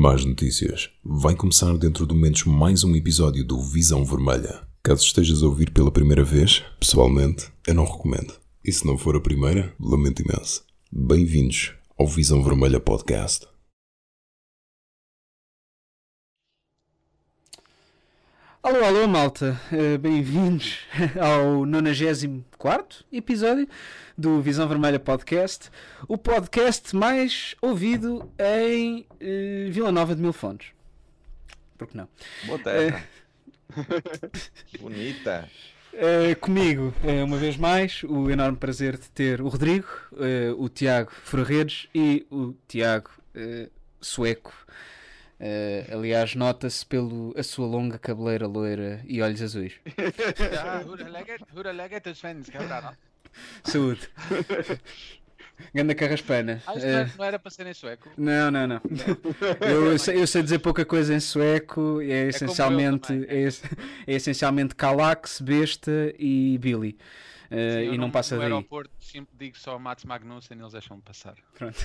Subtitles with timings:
[0.00, 0.88] Más notícias.
[1.04, 4.66] Vai começar dentro de momentos mais um episódio do Visão Vermelha.
[4.82, 8.32] Caso estejas a ouvir pela primeira vez, pessoalmente, eu não recomendo.
[8.64, 10.64] E se não for a primeira, lamento imenso.
[10.90, 13.46] Bem-vindos ao Visão Vermelha Podcast.
[18.62, 19.58] Alô, alô, malta.
[19.72, 20.80] Uh, Bem-vindos
[21.18, 23.66] ao 94 episódio
[24.18, 25.70] do Visão Vermelha Podcast,
[26.06, 30.72] o podcast mais ouvido em uh, Vila Nova de Mil Fontes.
[31.78, 32.06] Por que não?
[32.44, 33.02] Boa terra.
[34.78, 35.48] Bonita.
[35.94, 39.88] Uh, comigo, uh, uma vez mais, o enorme prazer de ter o Rodrigo,
[40.58, 43.10] o Tiago Ferreires e o Tiago
[44.02, 44.52] Sueco.
[45.92, 49.74] Aliás, nota-se pela a sua longa cabeleira loira e olhos azuis.
[53.64, 54.08] Saúde.
[55.74, 56.62] Ganda carraspana.
[56.66, 58.08] Ah, não era, não era para ser em sueco?
[58.16, 58.80] Não, não, não.
[59.60, 62.00] Eu, sei, eu sei dizer pouca coisa em sueco.
[62.00, 63.26] É essencialmente, também.
[63.28, 63.46] é,
[64.06, 66.98] é essencialmente Calax, Besta e Billy.
[67.50, 67.54] Uh,
[67.88, 68.52] Sim, e não no- passa no daí.
[68.52, 71.34] aeroporto sempre digo só Mats Magnussen e eles deixam-me passar.
[71.58, 71.76] Pronto.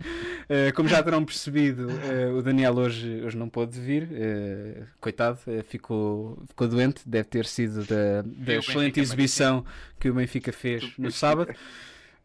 [0.00, 4.04] Uh, como já terão percebido, uh, o Daniel hoje, hoje não pôde vir.
[4.04, 7.02] uh, coitado, uh, ficou, ficou doente.
[7.08, 9.64] Deve ter sido da, da excelente Benfica exibição
[9.98, 11.54] que o Benfica fez no sábado.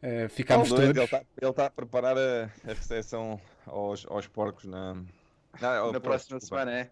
[0.01, 1.03] Uh, ficámos Ele todos.
[1.03, 4.95] está ele tá a preparar a, a recepção aos, aos porcos na,
[5.59, 6.63] na, ao Na porco, próxima desculpa.
[6.63, 6.89] semana, é?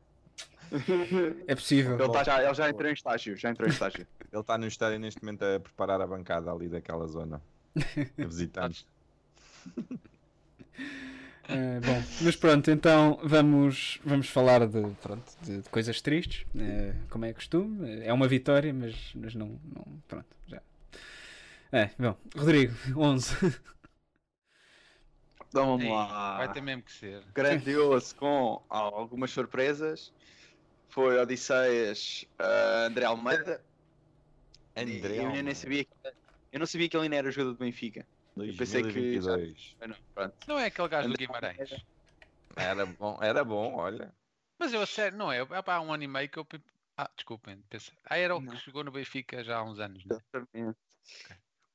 [1.47, 1.97] É possível.
[1.97, 4.05] Ele, tá já, ele já entrou em estágio, já entrou em estágio.
[4.29, 7.41] Ele está no estádio neste momento a preparar a bancada ali daquela zona.
[7.77, 8.85] A visitantes.
[11.49, 16.93] Uh, bom, mas pronto, então vamos, vamos falar de, pronto, de, de coisas tristes, uh,
[17.09, 18.01] como é costume.
[18.03, 19.85] É uma vitória, mas, mas não, não.
[20.07, 20.61] Pronto, já.
[21.71, 23.35] É, bom, Rodrigo, 11.
[25.49, 26.37] Então vamos Ei, lá.
[26.37, 27.23] Vai ter mesmo que ser.
[27.33, 30.13] Grandioso com algumas surpresas.
[30.89, 33.63] Foi Odisseias ah, André Almeida.
[34.75, 35.55] André eu nem Almeida.
[35.55, 35.91] sabia que,
[36.51, 38.05] eu não sabia que ele ainda era jogador do Benfica.
[38.57, 39.75] Pensei que 2022.
[39.79, 40.35] Mas não, pronto.
[40.47, 41.85] Não é aquele gajo do Guimarães.
[42.55, 44.13] Era bom, era bom, olha.
[44.57, 45.39] Mas eu a sério, não é?
[45.39, 46.47] Há pá, um ano e meio que eu.
[46.97, 47.61] Ah, desculpem.
[47.69, 47.93] Pensei...
[48.05, 50.03] Ah, era o que chegou no Benfica já há uns anos.
[50.05, 50.15] Não?
[50.15, 50.19] é?
[50.19, 50.77] Exatamente.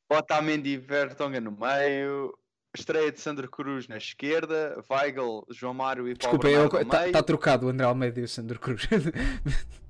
[0.09, 2.37] Otamendi e Vertonga no meio.
[2.75, 4.83] Estreia de Sandro Cruz na esquerda.
[4.91, 7.13] Weigl, João Mário e Paulo Desculpa, está meio.
[7.13, 8.89] tá trocado o André Almeida e o Sandro Cruz.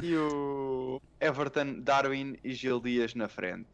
[0.00, 3.68] E o Everton, Darwin e Gil Dias na frente.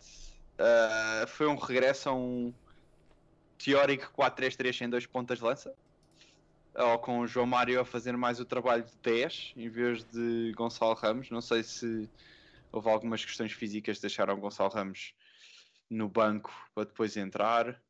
[0.58, 2.52] Ah, foi um regresso a um
[3.58, 5.74] teórico 4-3-3 sem dois pontas de lança.
[6.74, 10.52] Ou com o João Mário a fazer mais o trabalho de 10 em vez de
[10.56, 11.30] Gonçalo Ramos.
[11.30, 12.10] Não sei se
[12.72, 15.14] houve algumas questões físicas que deixaram Gonçalo Ramos
[15.88, 17.80] no banco para depois entrar.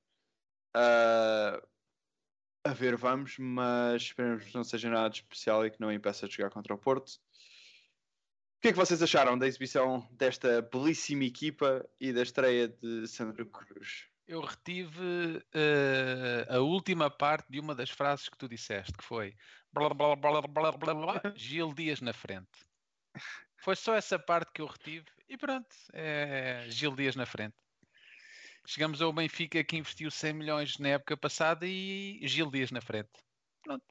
[0.75, 1.63] Ah,
[2.67, 6.35] a ver, vamos, mas esperemos que não seja nada especial e que não impeça de
[6.35, 7.21] jogar contra o Porto.
[8.65, 13.45] Que é que vocês acharam da exibição desta belíssima equipa e da estreia de Sandro
[13.45, 14.07] Cruz?
[14.27, 19.37] Eu retive eh, a última parte de uma das frases que tu disseste, que foi
[19.71, 22.49] blá, blá, blá, blá, blá, blá, Gil Dias na frente.
[23.59, 27.57] Foi só essa parte que eu retive e pronto, é Gil Dias na frente.
[28.67, 33.13] Chegamos ao Benfica que investiu 100 milhões na época passada e Gil Dias na frente.
[33.63, 33.85] Pronto.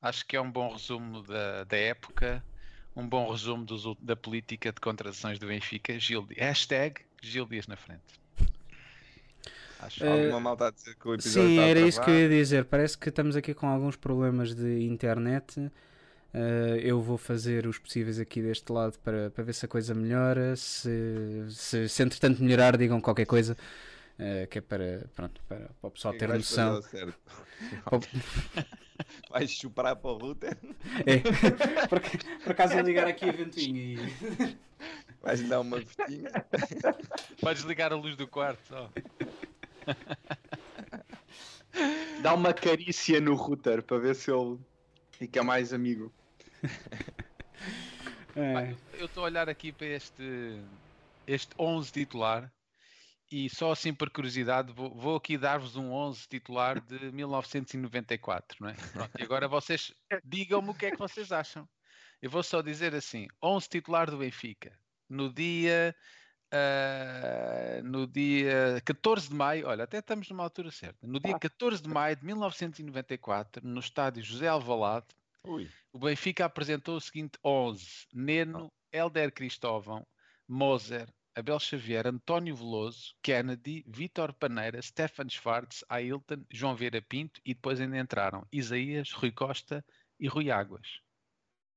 [0.00, 2.42] Acho que é um bom resumo da, da época,
[2.96, 5.98] um bom resumo dos da política de contratações do Benfica.
[5.98, 8.20] Gil, hashtag Gil Dias na frente.
[9.80, 10.04] Acho.
[10.04, 12.28] Eh, Alguma malta a dizer que o episódio Sim, está era isso que eu ia
[12.28, 12.64] dizer.
[12.66, 15.58] Parece que estamos aqui com alguns problemas de internet.
[16.32, 19.94] Uh, eu vou fazer os possíveis aqui deste lado para, para ver se a coisa
[19.94, 20.54] melhora.
[20.56, 20.90] Se,
[21.48, 23.56] se, se entretanto melhorar, digam qualquer coisa.
[24.20, 26.80] Uh, que é para, pronto, para, para o pessoal que é ter que vais noção.
[29.30, 30.58] Vais chupar para o router?
[31.06, 31.18] É.
[31.88, 32.00] por,
[32.42, 34.58] por acaso eu ligar aqui a ventinha e.
[35.22, 36.30] Vais dar uma vestinha?
[37.42, 38.90] Vai desligar a luz do quarto.
[42.22, 44.58] Dá uma carícia no router para ver se ele
[45.12, 46.12] fica mais amigo.
[48.36, 48.74] É.
[48.98, 50.62] Eu estou a olhar aqui para este,
[51.26, 52.52] este 11 titular
[53.30, 58.68] e só assim por curiosidade vou, vou aqui dar-vos um 11 titular de 1994, não
[58.68, 58.74] é?
[58.74, 59.94] Pronto, e agora vocês
[60.24, 61.68] digam-me o que é que vocês acham.
[62.20, 64.76] Eu vou só dizer assim: 11 titular do Benfica
[65.08, 65.94] no dia
[66.52, 71.06] ah, no dia 14 de maio, olha, até estamos numa altura certa.
[71.06, 75.06] No dia 14 de maio de 1994, no estádio José Alvalade,
[75.44, 75.70] Ui.
[75.92, 80.04] o Benfica apresentou o seguinte 11: Neno, Helder Cristóvão,
[80.48, 87.54] Moser, Abel Xavier, António Veloso, Kennedy, Vítor Paneira, Stefan Schwartz, Ailton, João Vieira Pinto e
[87.54, 89.84] depois ainda entraram Isaías, Rui Costa
[90.18, 91.00] e Rui Águas.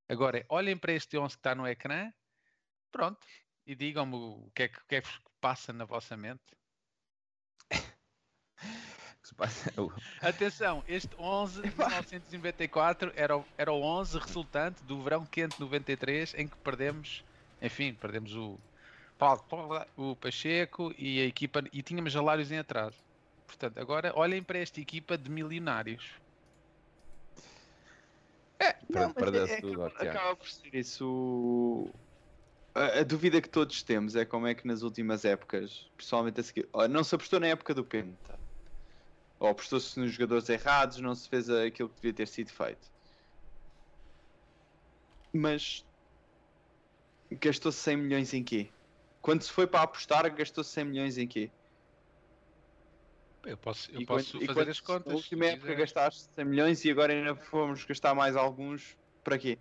[0.08, 2.12] Agora, olhem para este 11 que está no ecrã,
[2.92, 3.26] pronto,
[3.66, 5.08] e digam-me o que, é que, o que é que
[5.40, 6.42] passa na vossa mente.
[10.20, 16.34] Atenção, este 11 de 1994 era o, era o 11 resultante do verão quente 93
[16.34, 17.24] em que perdemos,
[17.62, 18.60] enfim, perdemos o,
[19.96, 22.96] o Pacheco e a equipa e tínhamos Jalários em atraso.
[23.46, 26.04] Portanto, agora olhem para esta equipa de milionários.
[28.58, 31.88] É, não, é, tudo, acaba, acaba por ser isso.
[32.74, 36.42] A, a, dúvida que todos temos é como é que nas últimas épocas, pessoalmente a
[36.42, 38.34] seguir, não se apostou na época do Penta
[39.38, 42.90] ou apostou-se nos jogadores errados, não se fez aquilo que devia ter sido feito.
[45.32, 45.84] Mas
[47.30, 48.68] gastou-se 100 milhões em quê?
[49.24, 51.50] Quando se foi para apostar, gastou-se 100 milhões em quê?
[53.46, 55.06] Eu posso, eu posso quando, fazer as contas.
[55.06, 58.98] Na última época gastaste 100 milhões e agora ainda fomos gastar mais alguns.
[59.24, 59.58] Para quê?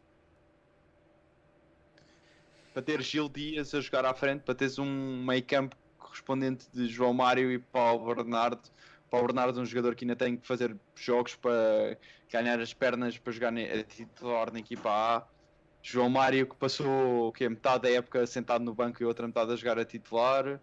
[2.73, 6.85] Para ter Gil Dias a jogar à frente, para teres um meio campo correspondente de
[6.87, 8.69] João Mário e Paulo Bernardo
[9.09, 11.97] para o Bernardo um jogador que ainda tem que fazer jogos para
[12.29, 15.32] ganhar as pernas para jogar a titular na equipa A.
[15.83, 19.55] João Mário que passou que metade da época sentado no banco e outra metade a
[19.57, 20.59] jogar a titular.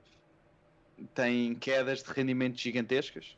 [1.14, 3.36] Tem quedas de rendimento gigantescas.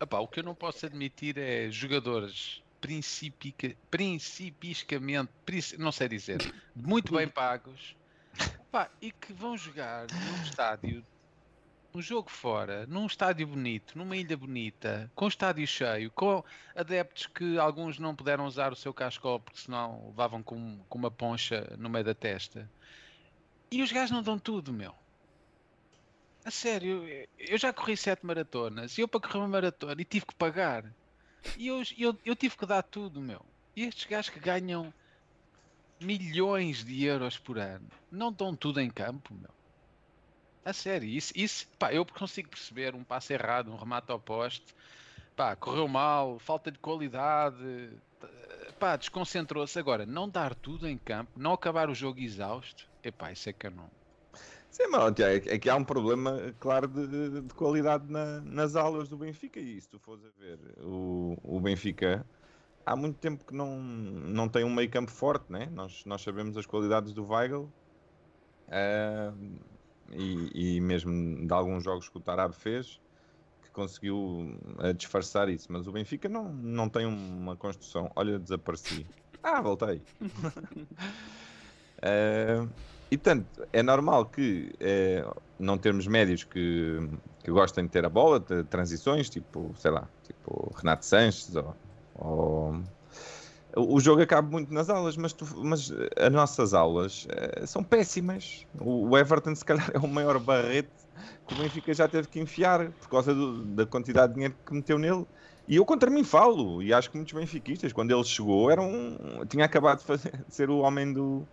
[0.00, 5.30] Epá, o que eu não posso admitir é jogadores principica, principiscamente,
[5.78, 7.94] não sei dizer, muito bem pagos
[8.40, 11.04] epá, e que vão jogar num estádio
[11.92, 16.44] um jogo fora, num estádio bonito, numa ilha bonita, com estádio cheio, com
[16.74, 21.10] adeptos que alguns não puderam usar o seu cascol porque senão levavam com, com uma
[21.10, 22.70] poncha no meio da testa.
[23.70, 24.94] E os gajos não dão tudo, meu.
[26.44, 27.04] A sério,
[27.38, 30.84] eu já corri sete maratonas e eu para correr uma maratona e tive que pagar.
[31.56, 33.44] E eu, eu, eu tive que dar tudo, meu.
[33.76, 34.92] E estes gajos que ganham
[36.00, 39.59] milhões de euros por ano não dão tudo em campo, meu.
[40.64, 44.74] A sério, isso, isso pá, eu consigo perceber um passo errado, um remate ao poste,
[45.34, 47.90] pá, correu mal, falta de qualidade,
[48.78, 49.78] pá, desconcentrou-se.
[49.78, 53.66] Agora, não dar tudo em campo, não acabar o jogo exausto, epá, isso é que
[53.66, 53.90] eu não.
[54.70, 59.08] Sim, mas é, é que há um problema, claro, de, de qualidade na, nas aulas
[59.08, 59.58] do Benfica.
[59.58, 62.24] E se tu fores a ver, o, o Benfica
[62.86, 65.68] há muito tempo que não, não tem um meio campo forte, né?
[65.72, 67.68] Nós, nós sabemos as qualidades do Weigl.
[68.68, 69.58] Uh,
[70.12, 73.00] e, e mesmo de alguns jogos que o Tarab fez,
[73.62, 74.16] que conseguiu
[74.78, 75.66] uh, disfarçar isso.
[75.70, 78.10] Mas o Benfica não, não tem uma construção.
[78.16, 79.06] Olha, desapareci.
[79.42, 80.02] Ah, voltei.
[82.02, 82.68] uh,
[83.10, 86.98] e tanto, é normal que uh, não termos médios que,
[87.42, 91.76] que gostem de ter a bola, de transições, tipo, sei lá, tipo Renato Sanches ou,
[92.14, 92.82] ou
[93.76, 98.66] o jogo acaba muito nas aulas, mas, tu, mas as nossas aulas uh, são péssimas.
[98.78, 100.88] O, o, Everton, se calhar, é o maior barrete
[101.46, 104.74] que o Benfica já teve que enfiar por causa do, da quantidade de dinheiro que
[104.74, 105.26] meteu nele.
[105.68, 109.44] E eu contra mim falo, e acho que muitos benfiquistas, quando ele chegou, era um,
[109.48, 111.46] tinha acabado de, fazer, de ser o homem do,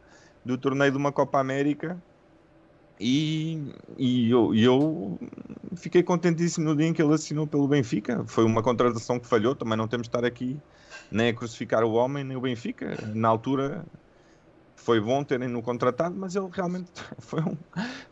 [0.44, 2.02] do torneio de uma Copa América.
[3.00, 3.62] E,
[3.96, 5.20] e eu, eu,
[5.76, 8.24] fiquei contentíssimo no dia em que ele assinou pelo Benfica.
[8.26, 10.60] Foi uma contratação que falhou, também não temos de estar aqui
[11.12, 12.98] nem a crucificar o homem, nem o Benfica.
[13.14, 13.86] Na altura
[14.76, 17.58] foi bom terem no contratado, mas ele realmente foi um,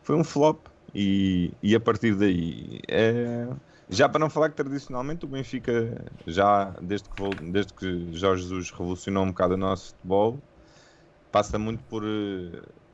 [0.02, 0.66] foi um flop.
[0.94, 3.46] E, e a partir daí, é,
[3.88, 8.70] já para não falar que tradicionalmente o Benfica, já desde que, desde que Jorge Jesus
[8.70, 10.38] revolucionou um bocado o nosso futebol,
[11.30, 12.02] passa muito por,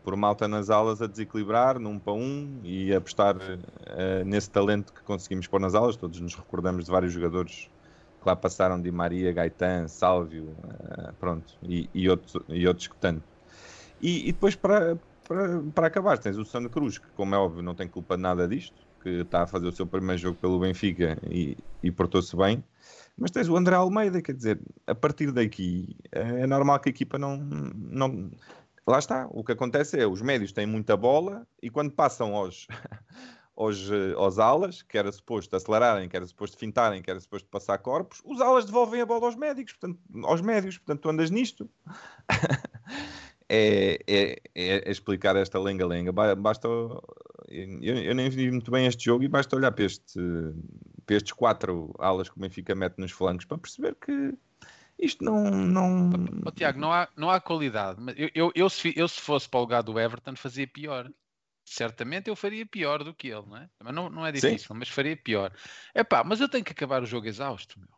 [0.02, 5.02] por malta nas alas a desequilibrar num para um e apostar uh, nesse talento que
[5.02, 5.96] conseguimos pôr nas alas.
[5.96, 7.70] Todos nos recordamos de vários jogadores
[8.22, 12.96] que lá passaram Di Maria, Gaetan, Sálvio, uh, pronto, e, e, outros, e outros que
[12.96, 13.22] tanto.
[14.00, 17.62] E, e depois, para, para, para acabar, tens o Sandro Cruz, que, como é óbvio,
[17.62, 20.60] não tem culpa de nada disto, que está a fazer o seu primeiro jogo pelo
[20.60, 22.62] Benfica e, e portou-se bem.
[23.18, 27.18] Mas tens o André Almeida, quer dizer, a partir daqui é normal que a equipa
[27.18, 28.30] não, não.
[28.86, 32.66] Lá está, o que acontece é os médios têm muita bola e quando passam aos,
[33.56, 37.48] aos, eh, aos alas, que era suposto acelerarem, que era suposto fintarem, que era suposto
[37.48, 41.30] passar corpos, os alas devolvem a bola aos médicos, portanto, aos médios, portanto, tu andas
[41.30, 41.68] nisto.
[43.48, 46.12] é, é, é, explicar esta lenga-lenga.
[46.12, 46.66] Basta.
[46.68, 47.02] Eu,
[47.82, 50.18] eu, nem vi muito bem este jogo e basta olhar para, este,
[51.04, 54.32] para estes quatro alas que o Benfica mete nos flancos para perceber que
[54.98, 55.50] isto não.
[55.50, 56.10] não...
[56.54, 58.00] Tiago, não há, não há qualidade.
[58.16, 61.10] Eu, eu, eu, se, eu, se fosse para o lugar do Everton, fazia pior
[61.72, 63.68] certamente eu faria pior do que ele, não é?
[63.82, 64.48] Mas não, não é Sim.
[64.48, 65.52] difícil, mas faria pior.
[65.94, 67.88] Epá, mas eu tenho que acabar o jogo exausto, meu.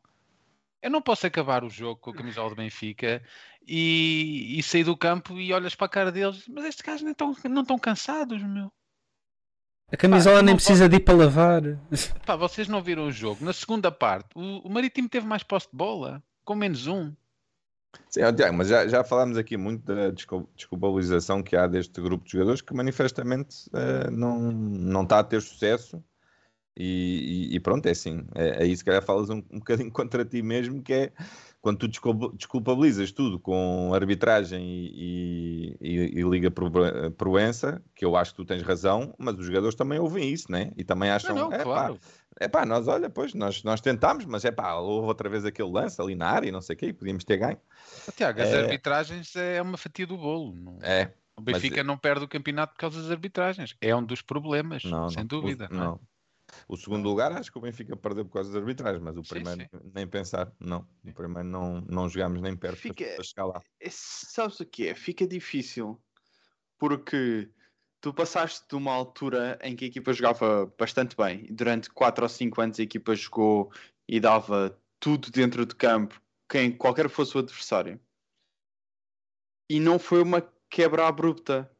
[0.83, 3.23] Eu não posso acabar o jogo com a camisola do Benfica
[3.67, 7.13] e, e sair do campo e olhas para a cara deles, mas estes gajos nem
[7.13, 8.71] estão, não estão cansados, meu.
[9.91, 11.63] A camisola Pá, nem não precisa de ir para lavar.
[12.27, 13.45] Pá, vocês não viram o jogo.
[13.45, 17.15] Na segunda parte, o, o Marítimo teve mais posse de bola, com menos um.
[18.09, 22.25] Sim, Tiago, mas já, já falámos aqui muito da descul- desculpabilização que há deste grupo
[22.25, 26.03] de jogadores que manifestamente eh, não, não está a ter sucesso.
[26.77, 28.27] E, e- e pronto, é assim.
[28.35, 31.13] É, aí se calhar falas um, um bocadinho contra ti mesmo, que é
[31.63, 34.61] quando tu desculpa- desculpabilizas tudo com arbitragem
[34.93, 36.71] e, e- e Liga Pro-
[37.17, 40.73] Proença, que eu acho que tu tens razão, mas os jogadores também ouvem isso, né?
[40.77, 41.35] E também acham.
[41.35, 41.99] Não, não, "É, pá, claro.
[42.41, 45.71] É pá, nós olha, pois, nós, nós tentámos, mas é pá, houve outra vez aquele
[45.71, 47.61] lance ali na área e não sei o quê, e podíamos ter ganho.
[48.17, 48.61] Tiago, as É.
[48.63, 50.55] arbitragens é uma fatia do bolo.
[50.55, 53.75] não- É, O Benfica não perde o campeonato por causa das arbitragens.
[53.81, 55.27] É um dos problemas, não, sem não.
[55.27, 55.69] dúvida.
[55.71, 55.87] O, não é?
[55.87, 56.01] não.
[56.69, 59.31] O segundo lugar acho que o Benfica perdeu por causa das arbitragens, mas o Sim,
[59.31, 60.87] primeiro nem pensar, não.
[61.05, 63.61] O primeiro não, não jogámos nem perto Fica- para chegar lá.
[63.81, 64.95] É, sabes o que é?
[64.95, 66.01] Fica difícil
[66.79, 67.51] porque
[68.05, 71.47] tu passaste de uma altura em que a equipa jogava bastante bem.
[71.51, 73.73] Durante 4 ou 5 anos a equipa jogou
[74.07, 77.99] e dava tudo dentro de campo, quem qualquer fosse o adversário.
[79.71, 81.75] E não foi uma quebra abrupta.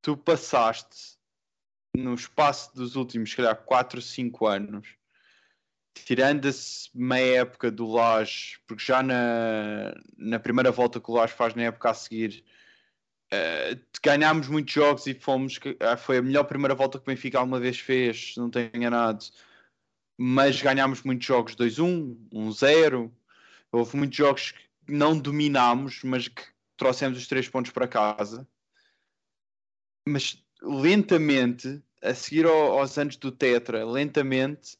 [0.00, 1.18] Tu passaste
[1.94, 4.96] no espaço dos últimos, calhar, 4, 5 anos,
[5.92, 11.54] tirando-se meia época do Lage, porque já na, na primeira volta que o Lage faz
[11.54, 12.42] na época a seguir,
[13.30, 15.58] eh, ganhámos muitos jogos e fomos.
[15.80, 19.24] ah, foi a melhor primeira volta que o Benfica alguma vez fez, não tenho enganado.
[20.18, 23.10] Mas ganhámos muitos jogos 2-1, 1-0.
[23.72, 26.42] Houve muitos jogos que não dominámos, mas que
[26.76, 28.46] trouxemos os três pontos para casa.
[30.06, 34.76] Mas lentamente, a seguir ao- aos anos do Tetra, lentamente,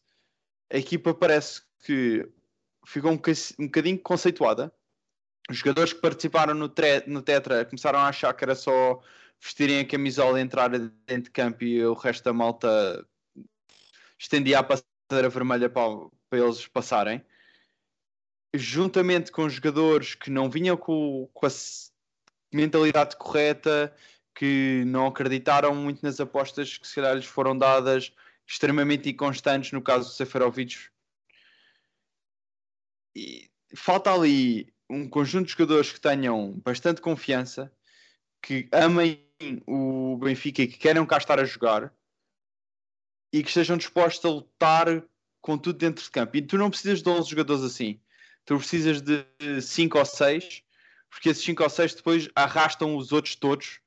[0.73, 2.29] a equipa parece que
[2.87, 3.21] ficou um,
[3.59, 4.73] um bocadinho conceituada.
[5.49, 6.73] Os jogadores que participaram no,
[7.07, 9.01] no Tetra começaram a achar que era só
[9.41, 13.07] vestirem a camisola e entrar dentro de campo e o resto da malta
[14.19, 15.89] estendia a passadeira vermelha para,
[16.29, 17.25] para eles passarem.
[18.55, 21.51] Juntamente com jogadores que não vinham com, com a
[22.53, 23.95] mentalidade correta,
[24.35, 28.13] que não acreditaram muito nas apostas que se calhar lhes foram dadas,
[28.47, 30.91] extremamente inconstantes, no caso do Seferovic.
[33.15, 37.73] E falta ali um conjunto de jogadores que tenham bastante confiança,
[38.43, 39.25] que amem
[39.67, 41.93] o Benfica e que queiram cá estar a jogar
[43.33, 45.03] e que estejam dispostos a lutar
[45.41, 46.37] com tudo dentro de campo.
[46.37, 48.01] E tu não precisas de 11 jogadores assim.
[48.45, 49.25] Tu precisas de
[49.63, 50.63] 5 ou 6,
[51.09, 53.81] porque esses 5 ou 6 depois arrastam os outros todos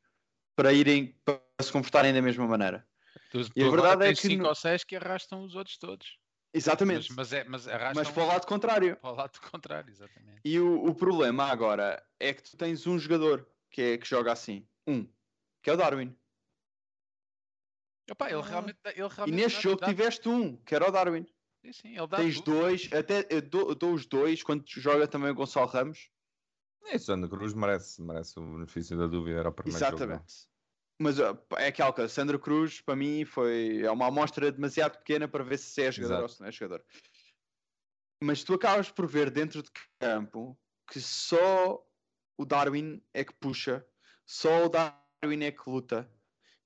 [0.56, 2.88] para irem para se comportarem da mesma maneira.
[3.30, 6.18] Tu, E a verdade é que cinco no- ou seis que arrastam os outros todos.
[6.54, 7.12] Exatamente.
[7.14, 8.96] Mas, mas, é, mas Mas para o lado contrário.
[8.98, 10.42] para o lado contrário, exatamente.
[10.46, 14.32] E o, o problema agora é que tu tens um jogador que, é, que joga
[14.32, 14.68] assim.
[14.86, 15.08] Um.
[15.62, 16.16] Que é o Darwin.
[18.12, 18.42] Opa, ele Ah.
[18.42, 21.26] realmente, ele E realmente neste dá- jogo dá- tiveste um, que era o Darwin.
[21.66, 22.52] Sim, sim, ele dá Tens tudo.
[22.60, 26.10] dois, até eu dou, eu dou os dois quando joga também o Gonçalo Ramos.
[26.86, 30.12] É, Sandro Cruz merece, merece o benefício da dúvida, era o primeiro jogo dele.
[30.12, 30.48] Exatamente.
[31.00, 35.44] Mas é aquela coisa, Sandro Cruz para mim foi é uma amostra demasiado pequena para
[35.44, 36.24] ver se é jogador Exato.
[36.24, 36.86] ou se não é jogador.
[38.24, 39.70] Mas tu acabas por ver dentro de
[40.00, 40.58] campo
[40.90, 41.86] que só
[42.38, 43.86] o Darwin é que puxa,
[44.26, 46.10] só o Darwin é que luta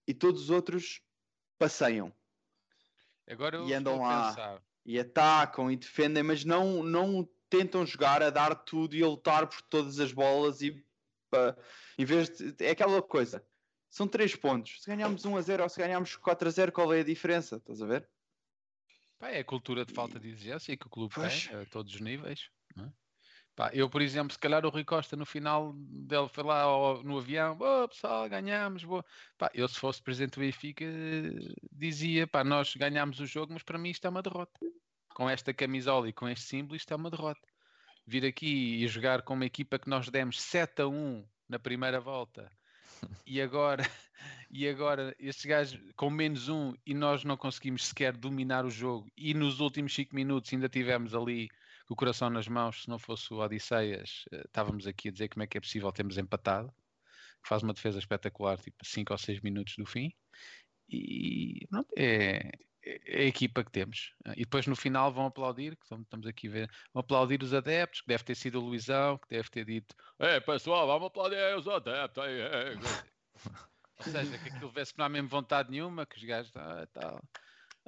[0.07, 1.01] e todos os outros
[1.57, 2.13] passeiam
[3.29, 4.29] Agora E andam lá.
[4.29, 4.63] pensar.
[4.85, 9.47] e atacam e defendem, mas não, não tentam jogar a dar tudo e a lutar
[9.47, 10.85] por todas as bolas e
[11.97, 13.45] em vez de é aquela coisa.
[13.89, 14.81] São três pontos.
[14.81, 17.55] Se ganharmos 1 a 0 ou se ganharmos 4 a 0, qual é a diferença?
[17.57, 18.09] Estás a ver?
[19.17, 21.47] Pá, é a cultura de falta de exigência que o clube Pois.
[21.47, 22.49] tem a todos os níveis.
[22.77, 22.91] é?
[23.55, 27.01] Pá, eu, por exemplo, se calhar o Rui Costa no final dele foi lá ao-
[27.03, 29.03] no avião, boa pessoal, ganhámos, boa.
[29.35, 30.85] Pá, eu se fosse presidente do Benfica
[31.71, 34.59] dizia, pá, nós ganhámos o jogo, mas para mim isto é uma derrota.
[35.15, 37.41] Com esta camisola e com este símbolo, isto é uma derrota.
[38.05, 41.99] Vir aqui e jogar com uma equipa que nós demos 7 a 1 na primeira
[41.99, 42.51] volta
[43.25, 43.83] e agora,
[44.49, 49.09] e agora estes gajos com menos um e nós não conseguimos sequer dominar o jogo
[49.17, 51.49] e nos últimos 5 minutos ainda tivemos ali
[51.89, 55.43] o coração nas mãos, se não fosse o Odisseias, eh, estávamos aqui a dizer como
[55.43, 56.73] é que é possível termos empatado,
[57.45, 60.11] faz uma defesa espetacular, tipo 5 ou 6 minutos do fim,
[60.89, 62.51] e pronto, é,
[63.05, 64.13] é a equipa que temos.
[64.35, 68.01] E depois no final vão aplaudir, que estamos- aqui a ver, vão aplaudir os adeptos,
[68.01, 71.67] que deve ter sido o Luizão, que deve ter dito, é pessoal, vamos aplaudir os
[71.67, 72.23] adeptos.
[72.23, 72.73] aí, é."
[73.99, 77.19] Ou seja, que aquilo que não há mesmo vontade nenhuma, que os gajos ah, tal.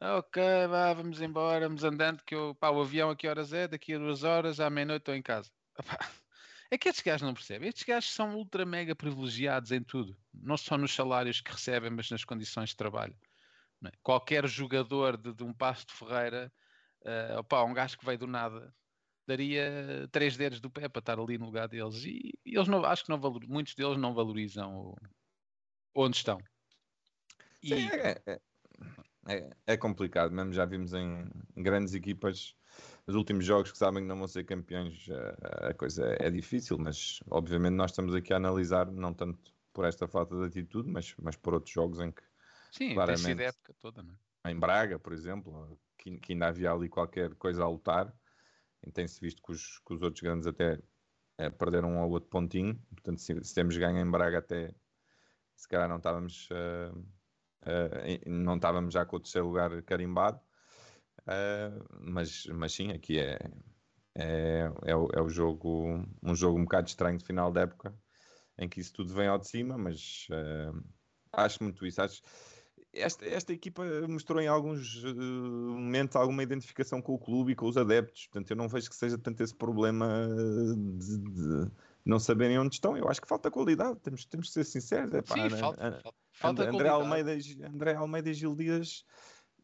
[0.02, 3.54] Ah, ok, vá, vamos embora, vamos andando, que eu, pá, o avião a que horas
[3.54, 3.68] é?
[3.68, 5.52] Daqui a duas horas, à meia-noite estou em casa.
[6.72, 7.68] É que estes gajos não percebem.
[7.68, 10.16] Estes gajos são ultra mega privilegiados em tudo.
[10.34, 13.16] Não só nos salários que recebem, mas nas condições de trabalho.
[13.86, 13.92] É?
[14.04, 16.52] Qualquer jogador de, de, um passo de Ferreira,
[17.02, 18.74] uh, opá, um gajo que veio do nada,
[19.28, 22.04] daria três dedos do pé para estar ali no lugar deles.
[22.04, 24.96] E, e eles não, acho que não valor, muitos deles não valorizam o,
[25.96, 26.40] onde estão.
[27.64, 27.70] E...
[27.70, 28.40] Sim, é, é,
[29.28, 32.56] é, é, complicado, mesmo já vimos em grandes equipas
[33.06, 35.08] os últimos jogos que sabem que não vão ser campeões,
[35.68, 40.08] a coisa é difícil, mas obviamente nós estamos aqui a analisar, não tanto por esta
[40.08, 42.22] falta de atitude, mas, mas por outros jogos em que
[42.72, 44.14] Sim, claramente, tem sido a época toda, não
[44.46, 44.52] é?
[44.52, 48.14] Em Braga, por exemplo, que, que ainda havia ali qualquer coisa a lutar,
[48.86, 50.80] e tem-se visto que os, que os outros grandes até
[51.38, 54.74] é, perderam um ou outro pontinho, portanto se, se, temos ganho em Braga até
[55.56, 60.40] se calhar não estávamos uh, uh, não estávamos já com o terceiro lugar carimbado
[61.30, 63.38] Uh, mas, mas sim, aqui é,
[64.16, 67.94] é, é, o, é o jogo, um jogo um bocado estranho de final de época,
[68.58, 70.84] em que isso tudo vem ao de cima, mas uh,
[71.34, 72.02] acho muito isso.
[72.02, 72.22] Acho,
[72.94, 77.68] esta, esta equipa mostrou em alguns uh, momentos alguma identificação com o clube e com
[77.68, 80.28] os adeptos, portanto eu não vejo que seja tanto esse problema
[80.98, 81.72] de, de
[82.06, 82.98] não saberem onde estão.
[82.98, 85.14] Eu acho que falta qualidade, temos, temos que ser sinceros.
[85.14, 86.02] É, pá, Sim, falta,
[86.34, 89.06] falta, André, Almeida, André Almeida e Gil Dias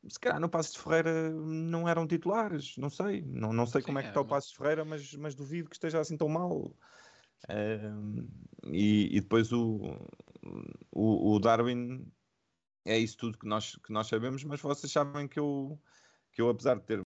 [0.08, 3.88] se calhar no Passo de Ferreira não eram titulares, não sei, não, não sei Sim,
[3.88, 6.30] como é que está o Passo de Ferreira, mas, mas duvido que esteja assim tão
[6.30, 6.72] mal.
[8.72, 9.98] E, e, depois o,
[10.92, 12.06] o, o, Darwin
[12.86, 15.80] é isso tudo que nós, que nós sabemos, mas vocês sabem que eu,
[16.32, 17.02] que eu apesar de ter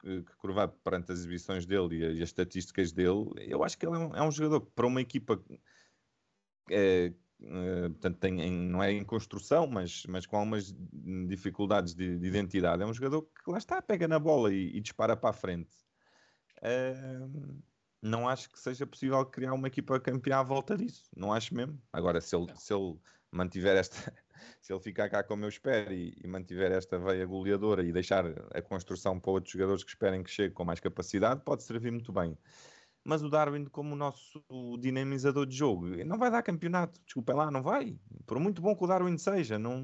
[0.00, 3.86] que, que curvar perante as exibições dele e, e, as estatísticas dele, eu acho que
[3.86, 5.42] ele é um, é um jogador que para uma equipa
[6.70, 10.74] é, eh, portanto, tem em, não é em construção, mas, mas com algumas
[11.28, 12.82] dificuldades de, de, identidade.
[12.82, 15.70] É um jogador que lá está, pega na bola e, e dispara para a frente.
[18.00, 21.10] Não acho que seja possível criar uma equipa campeã à volta disso.
[21.16, 21.80] Não acho mesmo.
[21.92, 22.98] Agora, se ele, se ele
[23.30, 24.12] mantiver esta,
[24.60, 28.24] se ele ficar cá como eu espero e, e, mantiver esta veia goleadora e deixar
[28.52, 32.12] a construção para outros jogadores que esperem que chegue com mais capacidade, pode servir muito
[32.12, 32.36] bem
[33.04, 34.42] mas o Darwin como o nosso
[34.80, 37.98] dinamizador de jogo não vai dar campeonato, desculpem lá, não vai.
[38.26, 39.82] Por muito bom que o Darwin seja, não,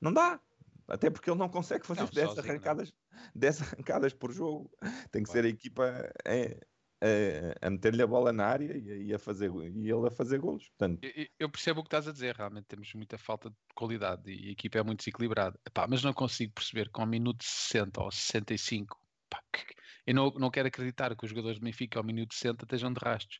[0.00, 0.38] não dá.
[0.86, 2.92] Até porque ele não consegue fazer não, 10, sozinho, arrancadas,
[3.34, 4.70] 10 arrancadas por jogo.
[5.10, 5.32] Tem que claro.
[5.32, 6.66] ser a equipa a,
[7.02, 10.68] a, a meter-lhe a bola na área e, a fazer, e ele a fazer golos.
[10.68, 11.02] Portanto...
[11.02, 14.48] Eu, eu, percebo o que estás a dizer, realmente temos muita falta de qualidade e
[14.48, 15.58] a equipa é muito desequilibrada.
[15.66, 18.98] Epá, mas não consigo perceber com um minuto 60 ou 65
[19.30, 19.74] pá, que,
[20.06, 23.00] eu não, não quero acreditar que os jogadores do Benfica ao minuto 60 estejam de
[23.02, 23.38] rastros,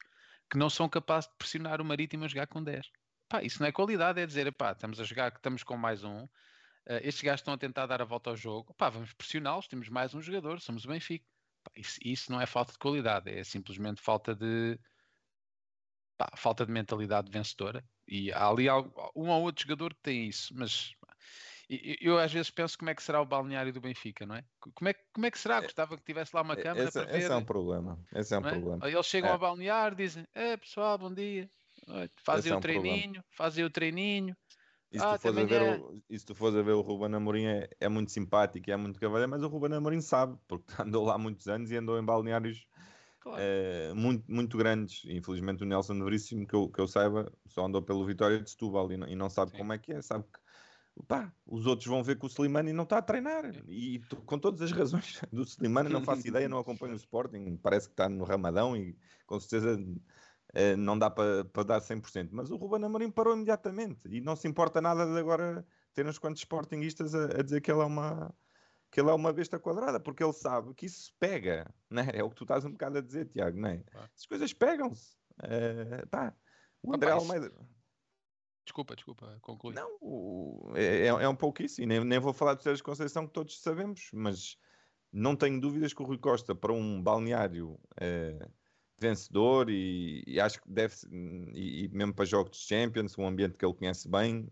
[0.50, 2.86] que não são capazes de pressionar o Marítimo a jogar com 10.
[3.28, 6.24] Pá, isso não é qualidade, é dizer, pá, estamos a jogar, estamos com mais um,
[6.24, 6.28] uh,
[7.02, 10.14] estes gajos estão a tentar dar a volta ao jogo, pá, vamos pressioná-los, temos mais
[10.14, 11.24] um jogador, somos o Benfica.
[11.76, 14.78] Isso, isso, não é falta de qualidade, é simplesmente falta de
[16.16, 17.84] pá, falta de mentalidade vencedora.
[18.06, 18.68] E há ali
[19.14, 20.92] um ou outro jogador que tem isso, mas
[22.00, 24.44] eu às vezes penso como é que será o balneário do Benfica, não é?
[24.74, 25.58] Como é, como é que será?
[25.58, 27.18] É, Gostava que tivesse lá uma é, câmera esse, para ver.
[27.18, 27.98] Esse é um problema.
[28.12, 28.50] Esse é um é?
[28.50, 28.88] problema.
[28.88, 29.32] Eles chegam é.
[29.32, 31.48] ao balneário dizem, é pessoal, bom dia.
[32.24, 34.36] Fazem é o treininho, fazem o treininho.
[34.92, 36.80] E se, ah, tu fores a ver o, e se tu fores a ver o
[36.80, 40.36] Ruben Amorim é, é muito simpático e é muito cavalheiro, mas o Ruben Amorim sabe,
[40.48, 42.66] porque andou lá muitos anos e andou em balneários
[43.20, 43.38] claro.
[43.40, 45.04] é, muito, muito grandes.
[45.04, 48.90] Infelizmente o Nelson Veríssimo, que eu, que eu saiba, só andou pelo Vitória de Setúbal
[48.90, 49.58] e não, e não sabe Sim.
[49.58, 50.40] como é que é, sabe que
[51.06, 53.44] pá, os outros vão ver que o Slimani não está a treinar.
[53.68, 57.86] E com todas as razões do Slimani, não faço ideia, não acompanho o Sporting, parece
[57.86, 59.78] que está no Ramadão e com certeza
[60.52, 62.30] eh, não dá para, para dar 100%.
[62.32, 66.18] Mas o Ruben Amorim parou imediatamente e não se importa nada de agora ter uns
[66.18, 68.34] quantos Sportingistas a, a dizer que ele é uma
[68.90, 72.08] que ele é uma besta quadrada, porque ele sabe que isso pega, né?
[72.12, 73.84] é o que tu estás um bocado a dizer, Tiago, né?
[74.16, 75.16] As coisas pegam-se.
[75.38, 76.34] Uh, pá,
[76.82, 77.52] o André Almeida.
[78.64, 79.74] Desculpa, desculpa, conclui.
[79.74, 83.26] Não, é, é, é um pouco isso, e nem, nem vou falar de Sérgio Conceição
[83.26, 84.58] que todos sabemos, mas
[85.12, 88.48] não tenho dúvidas que o Rui Costa, para um balneário é,
[89.00, 90.94] vencedor, e, e, acho que deve,
[91.54, 94.48] e, e, mesmo para jogos de Champions, um ambiente que ele conhece bem,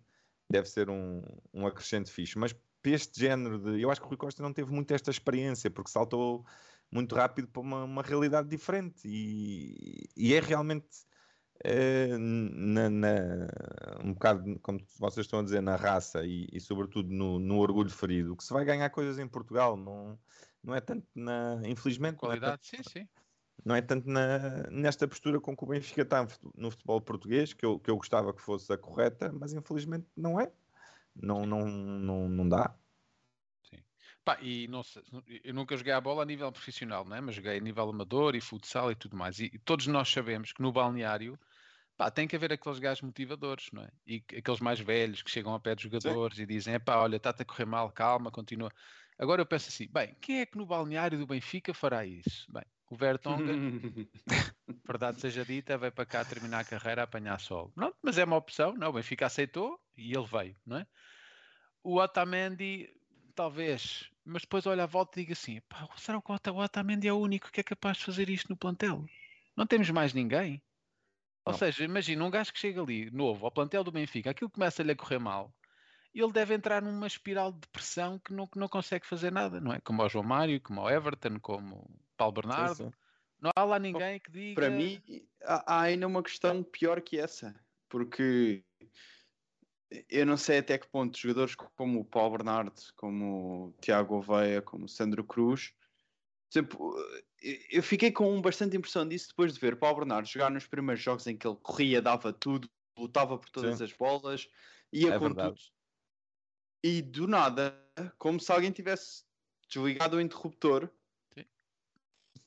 [0.51, 2.39] deve ser um, um acrescente fixe.
[2.39, 3.81] Mas para este género de.
[3.81, 6.45] Eu acho que o Rui Costa não teve muito esta experiência, porque saltou
[6.91, 10.87] muito rápido para uma, uma realidade diferente, e, e é realmente
[11.65, 13.17] eh, na, na,
[14.05, 17.91] um bocado, como vocês estão a dizer, na raça e, e sobretudo no, no, orgulho
[17.91, 20.19] ferido, que se vai ganhar coisas em Portugal, não,
[20.63, 21.61] não é tanto na.
[21.65, 22.17] Infelizmente.
[22.17, 23.09] Qualidade, é tanto, sim, sim.
[23.65, 27.65] Não é tanto na, nesta postura com que o Benfica está no futebol português, que
[27.65, 30.51] eu, que eu gostava que fosse a correta, mas infelizmente não é.
[31.15, 32.75] Não, não, não, não dá.
[33.63, 33.79] Sim.
[34.25, 35.03] Pá, e não sei,
[35.43, 37.21] eu nunca joguei a bola a nível profissional, não é?
[37.21, 39.41] mas joguei a nível amador e futsal e tudo mais.
[39.41, 41.39] E, e todos nós sabemos que no balneário
[41.99, 43.91] pá, tem que haver aqueles gajos motivadores, não é?
[44.07, 46.45] E aqueles mais velhos que chegam a pé dos jogadores Sim.
[46.45, 48.71] e dizem: pá, olha, está-te a correr mal, calma, continua.
[49.19, 52.51] Agora eu penso assim: bem, quem é que no balneário do Benfica fará isso?
[52.53, 53.81] Bem, o Vertonghen,
[54.87, 57.71] verdade seja dita, veio para cá terminar a carreira a apanhar sol.
[57.77, 58.89] Não, mas é uma opção, não?
[58.89, 60.87] O Benfica aceitou e ele veio, não é?
[61.83, 62.89] O Otamendi,
[63.35, 67.13] talvez, mas depois olha à volta e diga assim: pá, será que o Otamendi é
[67.13, 69.05] o único que é capaz de fazer isto no plantel?
[69.57, 70.63] Não temos mais ninguém.
[71.45, 71.59] Ou não.
[71.59, 74.97] seja, imagina um gajo que chega ali, novo, ao plantel do Benfica, aquilo começa-lhe a
[74.97, 75.55] correr mal,
[76.15, 79.73] ele deve entrar numa espiral de depressão que não, que não consegue fazer nada, não
[79.73, 79.81] é?
[79.81, 82.75] Como o João Mário, como o Everton, como Paulo Bernardo.
[82.75, 82.91] Sim, sim.
[83.41, 84.61] Não há lá ninguém que diga.
[84.61, 85.01] Para mim,
[85.43, 87.55] há ainda uma questão pior que essa,
[87.89, 88.65] porque
[90.11, 94.61] eu não sei até que ponto jogadores como o Paulo Bernardo, como o Tiago Oveia,
[94.61, 95.73] como o Sandro Cruz,
[96.53, 96.95] exemplo,
[97.71, 101.03] eu fiquei com bastante impressão disso depois de ver o Paulo Bernardo jogar nos primeiros
[101.03, 103.85] jogos em que ele corria, dava tudo, lutava por todas Sim.
[103.85, 104.49] as bolas,
[104.93, 105.55] ia é com verdade.
[105.55, 105.79] tudo.
[106.83, 107.77] E do nada,
[108.19, 109.25] como se alguém tivesse
[109.69, 110.91] desligado o interruptor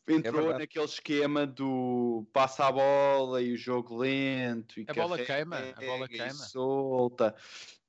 [0.07, 5.17] entrou é naquele esquema do passa a bola e o jogo lento e a bola
[5.17, 6.33] queima, a bola queima.
[6.33, 7.35] solta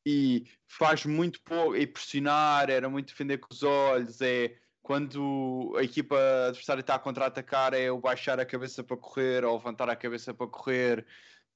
[0.04, 5.82] e faz muito pouco e pressionar, era muito defender com os olhos, é quando a
[5.82, 6.16] equipa
[6.48, 10.34] adversária está a contra-atacar é o baixar a cabeça para correr ou levantar a cabeça
[10.34, 11.06] para correr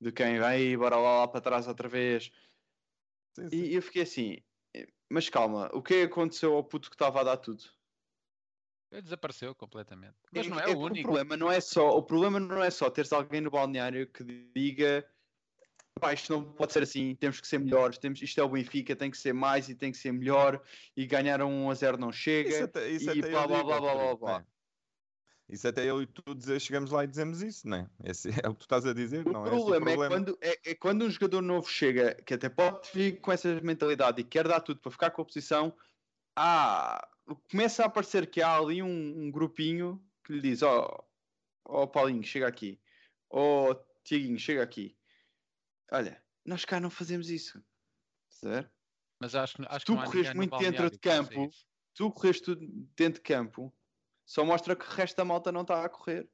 [0.00, 2.30] de quem vem, bora lá, lá para trás outra vez.
[3.34, 3.56] Sim, sim.
[3.56, 4.38] E eu fiquei assim,
[5.10, 7.64] mas calma, o que é aconteceu ao puto que estava a dar tudo?
[8.96, 10.14] Ele desapareceu completamente.
[10.32, 11.00] Mas é, não é, é o único.
[11.00, 14.24] O problema não é só, o problema não é só teres alguém no balneário que
[14.54, 15.06] diga
[15.98, 18.94] Pá, isto não pode ser assim, temos que ser melhores, temos, isto é o Benfica,
[18.94, 20.62] tem que ser mais e tem que ser melhor,
[20.94, 23.94] e ganhar um a 0 não chega, isso até, isso e blá, blá, blá, blá,
[23.94, 24.46] blá, blá,
[25.48, 27.90] Isso até eu e tu dizer, chegamos lá e dizemos isso, não é?
[28.04, 29.58] Esse é o que tu estás a dizer, o não problema é?
[29.58, 33.18] O problema é quando, é, é, quando um jogador novo chega, que até pode vir
[33.22, 35.74] com essa mentalidade e quer dar tudo para ficar com a posição,
[36.36, 37.08] ah,
[37.50, 41.06] começa a aparecer que há ali um, um grupinho que lhe diz: Ó,
[41.64, 42.80] oh, oh, Paulinho, chega aqui,
[43.30, 44.96] ó, oh, Tiaguinho, chega aqui.
[45.90, 47.62] Olha, nós cá não fazemos isso,
[48.28, 48.70] certo?
[49.20, 51.50] Mas acho, acho tu corres muito dentro de campo,
[51.94, 53.74] tu corres tudo dentro de campo,
[54.24, 56.28] só mostra que o resto da malta não está a correr.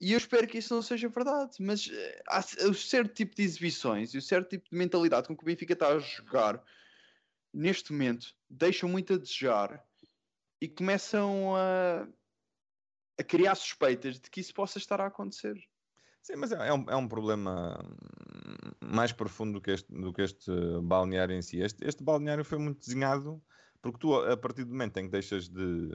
[0.00, 3.42] E eu espero que isso não seja verdade, mas eh, há o certo tipo de
[3.42, 6.62] exibições e o certo tipo de mentalidade com que o Benfica está a jogar
[7.52, 9.82] neste momento deixam muito a desejar
[10.60, 12.06] e começam a,
[13.18, 15.54] a criar suspeitas de que isso possa estar a acontecer.
[16.22, 17.78] Sim, mas é, é um, é um problema
[18.80, 20.50] mais profundo do que este, do que este
[20.82, 21.60] balneário em si.
[21.60, 23.40] Este, este balneário foi muito desenhado
[23.80, 25.90] porque tu, a partir do momento em que deixas de,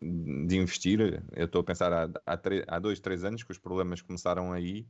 [0.00, 4.00] de investir, eu estou a pensar há, há, há dois, três anos que os problemas
[4.00, 4.88] começaram aí,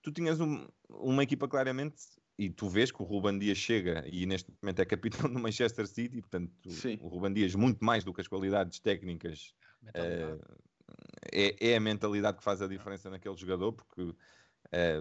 [0.00, 1.96] tu tinhas um, uma equipa claramente
[2.38, 5.86] e tu vês que o Ruban Dias chega e neste momento é capitão do Manchester
[5.86, 6.96] City, portanto Sim.
[7.00, 9.52] o Ruban Dias muito mais do que as qualidades técnicas
[9.88, 10.40] uh,
[11.32, 14.14] é, é, a mentalidade que faz a diferença naquele jogador, porque uh,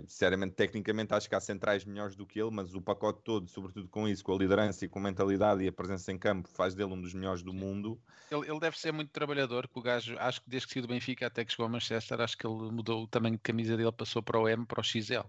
[0.07, 3.87] sinceramente tecnicamente acho que há centrais melhores do que ele, mas o pacote todo, sobretudo
[3.87, 6.73] com isso, com a liderança e com a mentalidade e a presença em campo, faz
[6.73, 7.59] dele um dos melhores do Sim.
[7.59, 8.01] mundo.
[8.31, 10.89] Ele, ele, deve ser muito trabalhador, que o gajo, acho que desde que saiu do
[10.89, 13.91] Benfica até que chegou ao Manchester, acho que ele mudou o tamanho de camisa dele,
[13.91, 15.27] passou para o M, para o XL.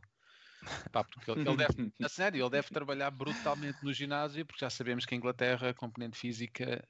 [0.91, 4.71] Pá, porque ele, ele deve, a sério, ele deve trabalhar brutalmente no ginásio, porque já
[4.71, 6.87] sabemos que a Inglaterra a componente física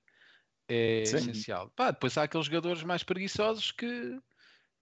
[0.68, 1.16] é Sim.
[1.16, 1.70] essencial.
[1.70, 4.18] Pá, depois há aqueles jogadores mais preguiçosos que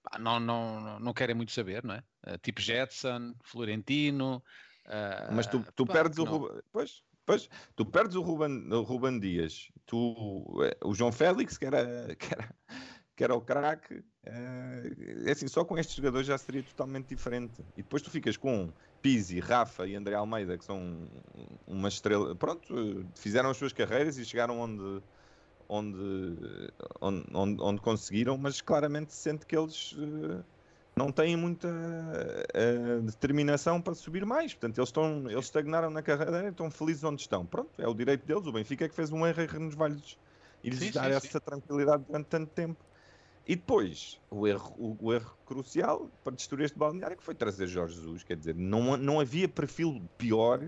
[0.03, 2.03] pá, não, não, não querem muito saber, não é?
[2.27, 4.43] Uh, tipo Jetson, Florentino.
[4.87, 9.19] Uh, Mas tu, tu perdes o Ruben, pois, pois, tu perdes o Ruben, o Ruben
[9.19, 12.55] Dias, tu, eh, o João Félix, que era, que era
[13.17, 14.05] que era o craque.
[15.25, 17.63] É assim, só com estes jogadores já seria totalmente diferente.
[17.77, 18.69] E depois tu ficas com
[19.01, 21.09] Pizzi, Rafa e André Almeida, que são
[21.67, 22.35] uma estrela.
[22.35, 25.03] Pronto, fizeram as suas carreiras e chegaram onde,
[25.69, 30.45] onde, onde, onde, conseguiram, mas claramente se sente que eles uh,
[30.97, 34.55] não têm muita uh, determinação para subir mais.
[34.55, 37.47] Portanto, eles, estão, eles estagnaram na carreira e estão felizes onde estão.
[37.47, 38.45] Pronto, é o direito deles.
[38.45, 40.19] O Benfica é que fez um erro e nos vai-lhes
[40.65, 41.45] e lhes dar sim, essa sim.
[41.45, 42.85] tranquilidade durante tanto tempo.
[43.47, 47.69] E depois, o erro, o, o, erro crucial para destruir este balneário que foi trazer
[47.69, 48.25] Jorge Jesus.
[48.25, 50.61] Quer dizer, não, não havia perfil pior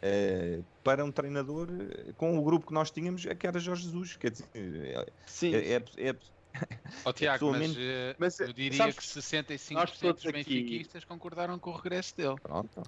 [0.00, 3.82] eh, para um treinador eh, com o grupo que nós tínhamos, é que era Jorge
[3.84, 4.16] Jesus.
[4.16, 4.48] Quer dizer,
[5.26, 5.54] Sim.
[5.54, 6.16] É, é, é,
[7.04, 10.30] Ó Tiago, mas, pessoalmente- eh, Mas, eu diria sabes que que 65% nós todos dos
[10.34, 12.36] aqui- benfiquistas concordaram com o regresso dele.
[12.42, 12.82] Pronto.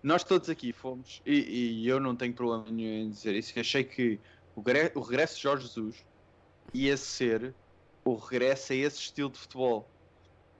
[0.00, 3.58] Nós todos aqui fomos, e, e eu não tenho problema nenhum em dizer isso, que
[3.58, 4.20] achei que
[4.54, 4.62] o,
[4.94, 6.06] o regresso de Jorge Jesus
[6.72, 7.52] ia ser
[8.04, 9.88] o regresso a esse estilo de futebol.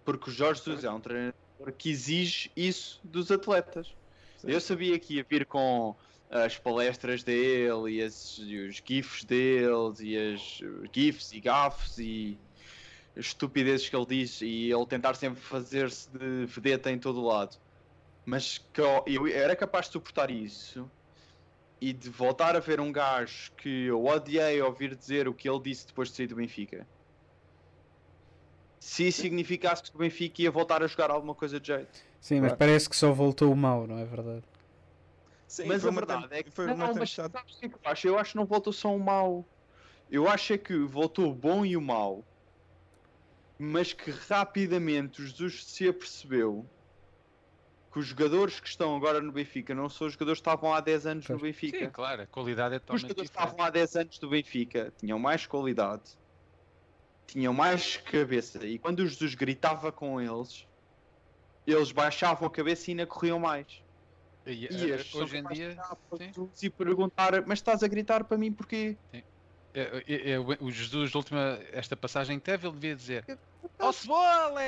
[0.05, 1.35] Porque o Jorge Jesus é um treinador
[1.79, 3.95] que exige isso dos atletas.
[4.43, 5.97] Eu sabia que ia vir com
[6.31, 10.61] as palestras dele e, as- e os gifs deles e as
[10.95, 12.39] gifs e gafes e
[13.17, 17.27] as estupidezes que ele diz e ele tentar sempre fazer-se de vedeta em todo o
[17.27, 17.57] lado.
[18.27, 20.91] Mas que eu, eu era capaz de suportar isso
[21.81, 25.61] e de voltar a ver um gajo que eu odiei ouvir dizer o que ele
[25.61, 26.87] disse depois de sair do Benfica.
[28.85, 31.99] Se isso significasse que o Benfica ia voltar a jogar alguma coisa de jeito.
[32.21, 32.59] Sim, mas Claro.
[32.59, 34.43] parece que só voltou o mau, não é verdade?
[35.49, 37.33] Sim, mas foi a verdade é que foi não, uma mas tempestade.
[37.33, 38.09] sabes o que é que eu acho?
[38.09, 39.43] Eu acho que não voltou só o mau.
[40.11, 42.23] Eu acho é que voltou o bom e o mau,
[43.59, 46.67] mas que rapidamente o Jesus se apercebeu
[47.91, 50.81] que os jogadores que estão agora no Benfica não são os jogadores que estavam há
[50.81, 51.39] 10 anos no.
[51.39, 51.79] Benfica.
[51.79, 54.93] Sim, claro, a qualidade é Os totalmente jogadores que estavam há 10 anos do Benfica
[54.99, 56.03] tinham mais qualidade,
[57.27, 60.67] tinham mais cabeça, e quando o Jesus gritava com eles,
[61.67, 63.83] eles baixavam a cabeça e ainda corriam mais.
[64.47, 66.27] E, E eh, são hoje em dia, virar para sim.
[66.27, 68.97] Jesus e perguntar, mas estás a gritar para mim porquê?
[69.13, 73.39] É, é, é, o Jesus, última, esta passagem que teve, ele devia dizer:
[73.79, 74.61] Ó Cebola,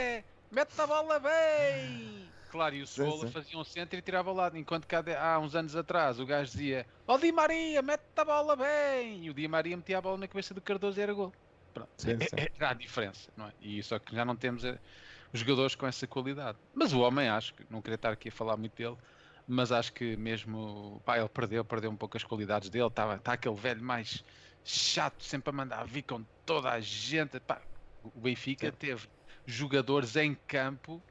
[0.51, 2.29] mete a bola bem!
[2.51, 5.55] Claro, e o Cebola fazia um centro e tirava ao lado, enquanto que há, uns
[5.55, 9.25] anos atrás o gajo dizia: Ó Di Maria, mete a bola bem!
[9.27, 11.33] E o Di Maria metia a bola na cabeça do Cardoso e era gol.
[11.77, 12.47] Pronto, Sim, é- sim.
[12.59, 13.55] é- a diferença, não é?
[13.59, 14.81] E só que já não temos eh,
[15.33, 16.59] os jogadores com essa qualidade.
[16.73, 18.97] Mas o homem, acho que, não queria estar aqui a falar muito dele,
[19.47, 23.33] mas acho que mesmo, pá, ele perdeu, perdeu um pouco as qualidades dele, está tá
[23.35, 24.25] aquele velho mais
[24.65, 27.39] chato, sempre a mandar vir com toda a gente.
[27.41, 27.67] Pá,
[28.03, 28.73] o Benfica Sim.
[28.73, 29.09] teve
[29.47, 31.05] jogadores em campo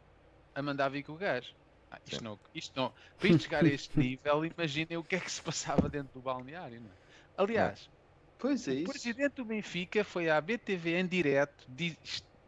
[0.55, 1.53] a mandar vir com o gajo.
[1.91, 5.19] Ah, isto, não, isto não, para isto chegar a este nível, imaginem o que é
[5.21, 6.81] que se passava dentro do balneário.
[6.81, 6.97] Não é?
[7.37, 7.89] Aliás,
[8.37, 8.91] Pois é o isso.
[8.91, 11.97] presidente do Benfica foi à BTV em direto, diz,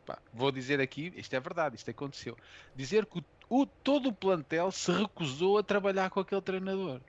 [0.06, 2.36] pá, vou dizer aqui, isto é verdade, isto aconteceu,
[2.76, 7.04] dizer que o, o- todo o plantel se recusou a trabalhar com aquele treinador.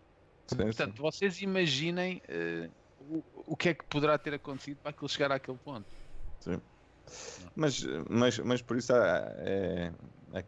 [0.50, 0.92] Sim, sim.
[0.92, 5.32] Portanto, vocês imaginem eh, o, o que é que poderá ter acontecido para aquilo chegar
[5.32, 5.88] àquele ponto.
[7.54, 9.86] Mas, mas, mas por isso há- é,
[10.32, 10.38] é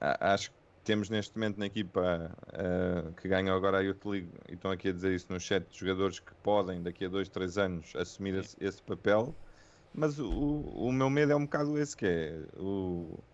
[0.00, 0.57] é, acho que
[0.88, 4.88] temos neste momento na equipa é, que ganhou agora a Youth League e estão aqui
[4.88, 8.34] a dizer isso no chat de jogadores que podem daqui a dois, três anos assumir
[8.36, 9.38] esse, esse papel.
[9.92, 13.24] Mas o, o meu medo é um bocado esse que é o,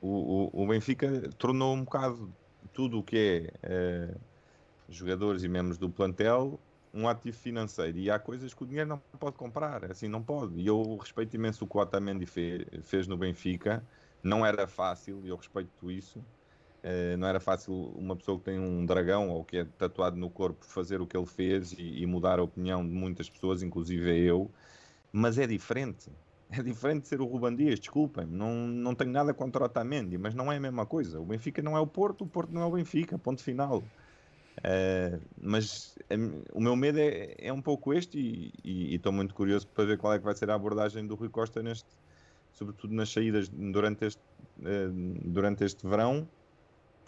[0.00, 2.36] o, o- Benfica tornou um bocado
[2.72, 4.20] tudo o que é, é,
[4.88, 9.00] jogadores e membros do plantel um ativo financeiro e há coisas que o dinheiro não
[9.20, 10.60] pode comprar, assim não pode.
[10.60, 13.88] E eu respeito imenso o que o Otamendi fe- fez no Benfica,
[14.22, 16.26] não era fácil, e eu respeito isso.
[16.82, 20.30] Eh, não era fácil uma pessoa que tem um dragão ou que é tatuado no
[20.30, 24.10] corpo fazer o que ele fez e, e mudar a opinião de muitas pessoas, inclusive
[24.24, 24.52] eu,
[25.12, 26.10] mas é diferente.
[26.52, 30.18] É diferente de ser o Ruban Dias, desculpem-me, não, não tenho nada contra o Otamendi,
[30.18, 31.20] mas não é a mesma coisa.
[31.20, 33.88] O Benfica não é o Porto, o Porto não é o Benfica, ponto final.
[34.64, 35.94] Eh, mas
[36.52, 38.18] o meu medo é, é um pouco este
[38.64, 41.30] e- estou muito curioso para ver qual é que vai ser a abordagem do Rui
[41.30, 41.96] Costa neste,
[42.52, 44.22] sobretudo nas saídas durante este,
[44.64, 44.88] eh,
[45.24, 46.30] durante este verão,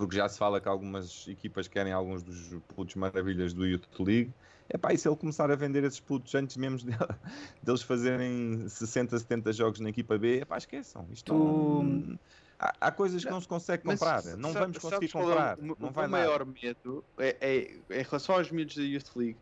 [0.07, 4.35] porque já se fala que algumas equipas querem alguns dos putos maravilhas do Youth League.
[4.73, 6.97] Epá, e se ele começar a vender esses putos antes mesmo de-
[7.63, 11.07] deles fazerem 60, 70 jogos na equipa B, epá, esqueçam.
[11.13, 12.19] Isto Tu- não-
[12.59, 14.25] há, há coisas que não se consegue comprar.
[14.37, 15.59] Não sa- vamos conseguir é comprar.
[15.59, 16.09] O, não o vai dar.
[16.09, 19.41] maior medo é, é- em relação aos miúdos da Youth League,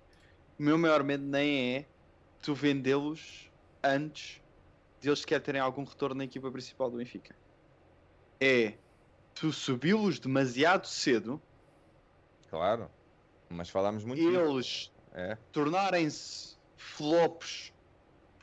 [0.58, 1.90] o meu maior medo nem é
[2.42, 3.50] tu vendê-los
[3.84, 4.42] antes
[5.00, 7.36] de eles sequer terem algum retorno na equipa principal do Benfica.
[8.42, 8.80] É
[9.40, 11.40] tu subi-los demasiado cedo
[12.50, 12.90] Claro.
[13.48, 15.36] Mas falámos muito eles É.
[15.52, 17.72] tornarem-se flops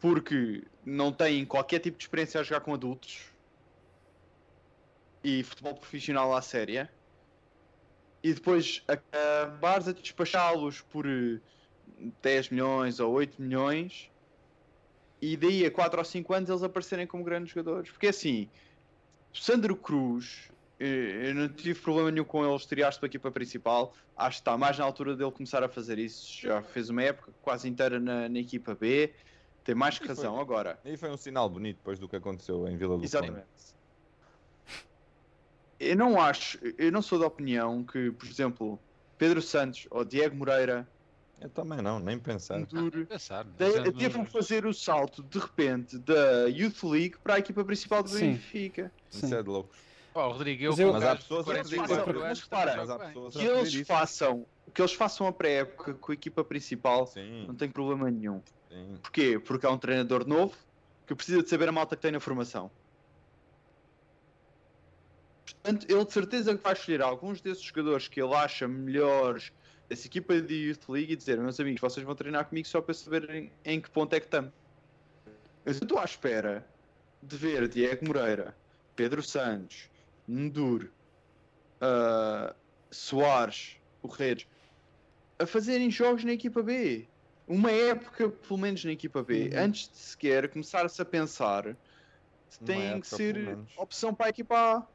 [0.02, 3.32] porque não têm qualquer tipo de experiência a jogar com adultos
[5.24, 6.92] e futebol profissional à séria
[8.24, 11.40] e depois acabares a despachá-los por eh,
[12.22, 14.12] 10 milhões ou 8 milhões
[15.22, 17.90] e daí a 4 ou 5 anos eles aparecerem como grandes jogadores.
[17.92, 18.50] Porque assim,
[19.34, 23.94] Sandro Cruz, eh, eu não tive problema nenhum com ele estrear-se para a equipa principal.
[24.16, 26.42] Acho que está mais na altura dele começar a fazer isso.
[26.42, 29.14] Já fez uma época quase inteira na, na equipa B.
[29.64, 30.80] Tem mais que E foi- razão agora.
[30.86, 33.06] E foi um sinal bonito depois do que aconteceu em Vila do Conde.
[33.06, 33.48] Exatamente.
[35.80, 38.80] Eu não acho, eu não sou da opinião que, por exemplo,
[39.18, 40.88] Pedro Santos ou Diego Moreira
[41.40, 42.60] Eu também não, nem pensar.
[42.60, 43.06] Enduro.
[43.06, 43.44] Pensar?
[43.44, 48.02] De- Teve que fazer o salto de repente da Youth League para a equipa principal
[48.02, 48.32] do Sim.
[48.32, 48.92] Benfica.
[49.12, 49.36] Isso Sim.
[49.36, 49.78] é de loucos.
[50.18, 52.50] Pô, Rodrigo, eu Mas eu- Mas um há pessoas a 44 fazer anos isso.
[52.50, 53.08] também Repara, Mas há jogo bem.
[53.14, 57.46] pessoas a Que eles façam, que eles façam a pré-época com a equipa principal, Sim,
[57.46, 58.42] não tem problema nenhum.
[58.68, 58.98] sim.
[59.00, 59.38] Porquê?
[59.38, 60.58] Porque há um treinador novo
[61.06, 62.72] que precisa de saber a malta que tem na formação.
[65.62, 69.52] Portanto, ele de certeza que vai escolher alguns desses jogadores que ele acha melhores
[69.88, 72.96] dessa equipa de Youth League e dizer: meus amigos, vocês vão treinar comigo só para
[72.96, 74.52] saberem em que ponto é que estamos.
[75.64, 76.68] Eu estou à espera
[77.22, 78.58] de ver Diego Moreira,
[78.96, 79.92] Pedro Santos,
[80.28, 80.94] Ndur,
[81.82, 82.56] ah,
[82.92, 84.48] Soares, o Redes
[85.40, 87.08] a fazerem jogos na equipa B.
[87.48, 89.60] Uma época, pelo menos na equipa B, Uhum.
[89.64, 91.78] antes de sequer começar-se a pensar
[92.66, 94.88] tem época, que ser opção para a equipa A.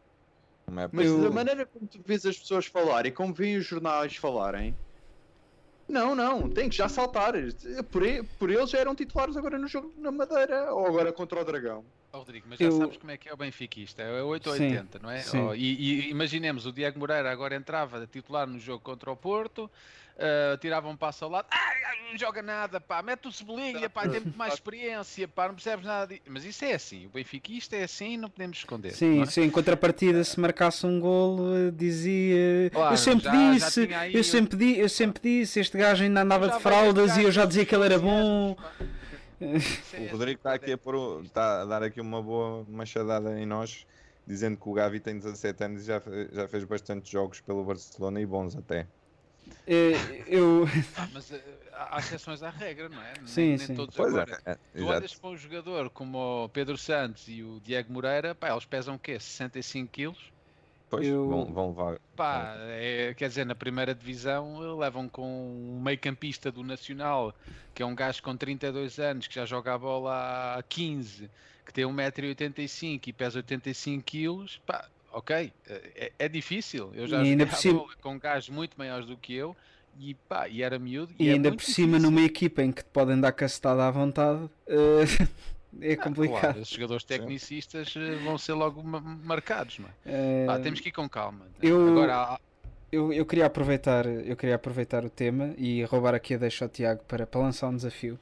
[0.92, 4.74] Mas Eu- da maneira como tu vês as pessoas falarem, como veem os jornais falarem,
[5.88, 7.34] não, não, tem que já saltar.
[7.90, 8.02] Por,
[8.38, 11.86] por eles já eram titulares agora no jogo na Madeira ou agora contra o Dragão.
[12.12, 14.56] Ó, Rodrigo, mas já Eu- sabes como é que é o benfiquista, é 8 ou
[14.56, 15.20] Sim, 80, não é?
[15.22, 15.38] sim.
[15.38, 15.60] Ó, e,
[16.06, 19.70] e imaginemos, o Diego Moreira agora entrava titular no jogo contra o Porto,
[20.18, 21.72] ah, tirava um passo ao lado, ah,
[22.10, 25.86] não joga nada, pá, mete o Cebolinha, pá, tem muito mais experiência, pá, não percebes
[25.86, 26.20] nada disso.
[26.28, 28.92] Mas isso é assim, o benfiquista é assim, não podemos esconder.
[28.92, 29.26] Sim, é?
[29.26, 33.94] se em contrapartida se marcasse um golo eh, dizia Claro, eu sempre já- já disse,
[33.94, 37.22] aí eu sempre, di, eu sempre disse, este gajo ainda andava Já de fraldas e
[37.22, 38.54] eu já dizia que ele era bom.
[38.54, 38.70] pá.
[39.92, 43.38] É O Rodrigo está aqui a, pôr, o- está a dar aqui uma boa machadada
[43.40, 43.86] em nós,
[44.26, 46.00] dizendo que o Gavi tem 17 anos e já,
[46.32, 48.88] já fez bastantes jogos pelo Barcelona e bons até.
[49.66, 50.64] Eh, eu
[50.96, 53.18] Ah, mas eh, há exceções à regra, não é?
[53.20, 53.74] Nem- Sim, nem, sim.
[53.74, 54.40] todos Pois agora.
[54.46, 54.98] é, é, Tu exato.
[54.98, 58.94] olhas para um jogador como o Pedro Santos e o Diego Moreira, pá, eles pesam
[58.96, 59.18] o quê?
[59.18, 60.31] 65 quilos?
[60.92, 61.98] Pois, eu- vão, vão levar.
[62.14, 67.34] Pá, é, quer dizer, na primeira divisão eh, levam com um meio campista do Nacional,
[67.74, 71.30] que é um gajo com 32 anos, que já joga a bola há 15,
[71.64, 76.90] que tem 1,85m e pesa 85 quilos, pá, ok, é, é difícil.
[76.94, 79.56] Eu já E joguei por a cima- bola com gajos muito maiores do que eu
[79.98, 81.14] e, pá, e era miúdo.
[81.18, 82.10] e é ainda por cima difícil.
[82.10, 85.04] numa equipa em que te podem dar cacetada à vontade eh,
[85.80, 86.40] é complicado.
[86.40, 90.46] Claro, esses jogadores tecnicistas eh, vão ser logo ma- marcados, não é?
[90.46, 91.46] Pá, temos que ir com calma.
[91.62, 92.40] eu- Agora, há-
[92.90, 96.68] eu, eu queria aproveitar eu queria aproveitar o tema e roubar aqui a deixa ao
[96.68, 98.18] Tiago para, para lançar um desafio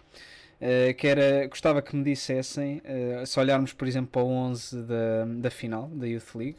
[0.61, 4.83] eh, que era gostava que me dissessem eh, se olharmos por exemplo para o 11
[4.83, 6.59] da, da final da Youth League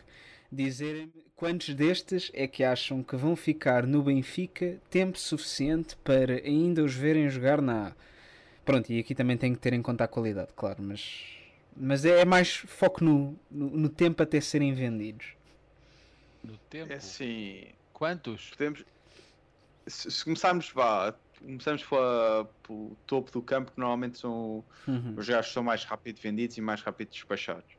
[0.52, 6.84] dizerem quantos destes é que acham que vão ficar no Benfica tempo suficiente para ainda
[6.84, 7.92] os verem jogar na A
[8.66, 11.38] pronto e aqui também tem que ter em conta a qualidade claro mas
[11.76, 15.36] mas é mais foco no, no, no tempo até serem vendidos
[16.44, 18.50] no tempo, É assim, quantos?
[18.50, 18.84] podemos.
[19.90, 25.16] Se, se começarmos, vá, começamos pela- pelo topo do campo, que normalmente são Uhum.
[25.16, 27.76] os gajos que são mais rápido vendidos e mais rápido despachados.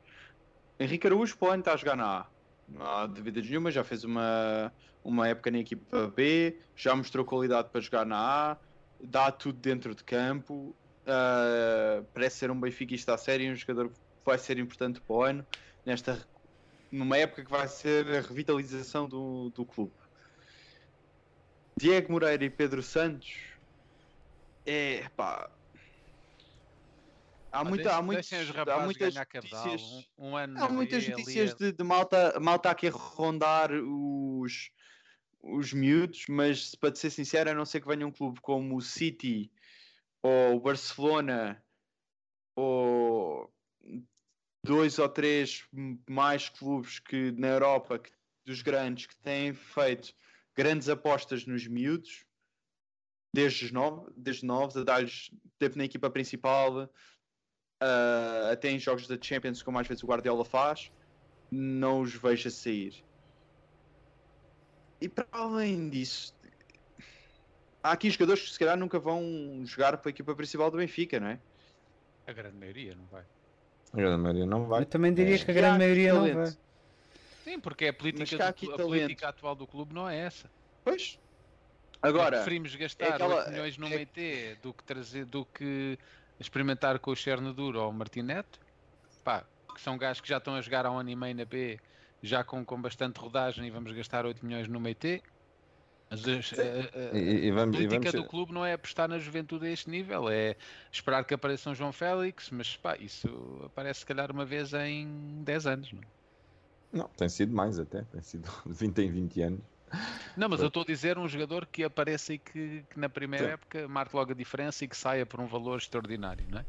[0.81, 2.31] Henrique Araújo, para o ano, está a jogar na A.
[2.69, 7.71] Não há dúvidas nenhuma, já fez uma, uma época na equipa B, já mostrou qualidade
[7.71, 8.61] para jogar na A,
[9.03, 10.75] dá tudo dentro de campo,
[11.07, 15.23] ah, parece ser um benfiquista a sério, um jogador que vai ser importante para o
[15.23, 15.47] ano,
[15.85, 16.27] nesta,
[16.91, 19.93] numa época que vai ser a revitalização do, do clube.
[21.77, 23.35] Diego Moreira e Pedro Santos,
[24.65, 25.51] é pá.
[27.51, 29.83] Há, Pá, muita, há, muitos, há muitas notícias,
[30.17, 34.71] um, um há muitas notícias de, de malta, malta aqui a rondar os,
[35.43, 38.81] os miúdos, mas para ser sincero, a não ser que venha um clube como o
[38.81, 39.53] City
[40.23, 41.63] ou o Barcelona
[42.55, 43.53] ou
[44.65, 45.67] dois ou três
[46.09, 48.13] mais clubes que na Europa que-
[48.45, 50.15] dos grandes que têm feito
[50.55, 52.25] grandes apostas nos miúdos
[53.35, 56.93] desde os novos, desde novos a dar-lhes tempo na equipa principal
[57.81, 60.93] ah, até em jogos da Champions como às vezes o Guardiola faz
[61.51, 63.05] não os vejo a sair
[65.03, 66.33] e para além disso
[67.83, 71.19] há aqui jogadores que se calhar nunca vão jogar para a equipa principal do Benfica,
[71.19, 71.39] não é?
[72.27, 73.25] a grande maioria, não vai?
[73.93, 74.83] A grande maioria não vai.
[74.83, 75.39] Eu também diria É.
[75.39, 76.37] que a grande maioria não talento.
[76.37, 76.57] vai.
[77.45, 78.83] Sim, porque a política, do a talento.
[78.87, 80.49] política atual do clube não é essa.
[80.85, 81.19] Pois.
[82.01, 85.99] Nós Agora, preferimos gastar aquela- 8 milhões no é- MT do que, trazer, do que
[86.39, 88.61] experimentar com o Chernaduro ou o Martineto,
[89.25, 91.45] pá, que são gajos que já estão a jogar há um ano e meio na
[91.45, 91.79] B,
[92.23, 95.25] já com, com bastante rodagem e vamos gastar 8 milhões no MT.
[96.11, 96.57] Mas as- a-
[97.19, 99.67] a- E, e a vamos, e política vamos do clube não é apostar na juventude
[99.67, 100.57] a este nível, é
[100.93, 103.29] esperar que apareça um João Félix, mas pá, isso
[103.65, 105.93] aparece se calhar uma vez em 10 anos.
[105.93, 106.03] Não?
[106.03, 106.07] é?
[106.93, 108.05] Não, tem sido mais até.
[108.05, 109.65] Tem sido de 20 em 20 anos.
[110.35, 113.49] Não, mas eu estou a dizer um jogador que apareça e que, que na primeira
[113.49, 113.53] Sim.
[113.53, 116.67] época marque logo a diferença e que saia por um valor extraordinário, não é?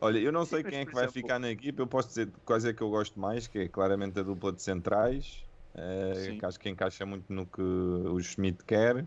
[0.00, 1.82] Olha, eu não sei quem é que vai ficar na equipa.
[1.82, 4.62] Eu posso dizer quais é que eu gosto mais, que é claramente a dupla de
[4.62, 5.46] centrais,
[6.14, 6.38] Sim.
[6.38, 9.06] que acho que encaixa muito no que o Schmidt quer.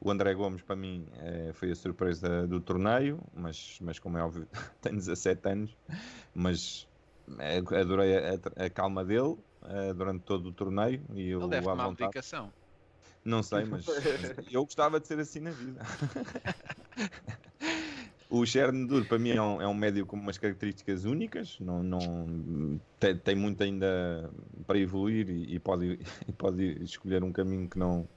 [0.00, 4.22] O André Gomes, para mim, eh, foi a surpresa do torneio, mas, mas como é
[4.24, 4.48] óbvio,
[4.80, 5.78] tem 17 anos.
[6.34, 6.88] Mas
[7.40, 8.34] eh, adorei a,
[8.66, 9.36] a- calma dele
[9.96, 11.06] durante todo o torneio.
[11.14, 12.52] E Ele o deve tomar medicação.
[13.24, 13.86] Não sei, mas
[14.50, 15.80] eu gostava de ser assim na vida.
[18.40, 22.80] o Chernobyl para mim é um, é um médio com umas características únicas, não, não,
[22.98, 24.30] tem, tem muito ainda
[24.66, 28.08] para evoluir e, e pode, e pode escolher um caminho que não,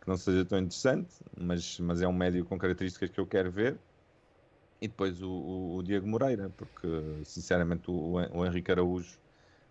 [0.00, 3.50] que não seja tão interessante, mas, mas é um médio com características que eu quero
[3.50, 3.80] ver.
[4.80, 6.86] E depois o, o- o Diego Moreira, porque
[7.24, 9.18] sinceramente o, o Henrique Araújo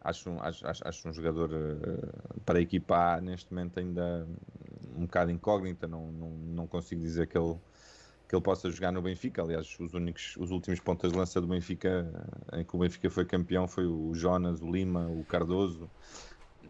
[0.02, 4.28] acho, acho, acho um jogador eh, para equipar neste momento ainda
[4.96, 7.60] um bocado incógnita, não, não, não consigo dizer que ele,
[8.28, 9.42] que ele possa jogar no Benfica.
[9.42, 12.12] Aliás, os únicos, os últimos pontas de lança do Benfica
[12.54, 15.90] eh, em que o Benfica foi campeão foi o Jonas, o Lima, o Cardoso.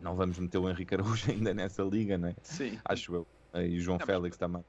[0.01, 2.35] Não vamos meter o Henrique Araújo ainda nessa liga, né?
[2.43, 2.79] Sim.
[2.85, 3.27] acho eu.
[3.53, 4.63] Eh, E o João mas- Félix também.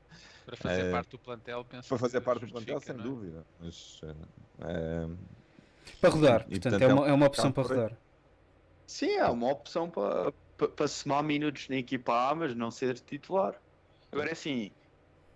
[0.47, 2.99] Para fazer Eh, parte do plantel, penso Para fazer que parte do plantel, sem é?
[2.99, 3.45] dúvida.
[3.59, 4.01] Mas,
[6.01, 7.99] Para rodar, E, portanto, portanto, é é um uma, é uma opção para rodar.
[8.87, 12.95] Sim, é uma opção para pa, pa somar minutos na equipa A, mas não ser
[13.01, 13.61] titular.
[14.12, 14.70] Agora é assim,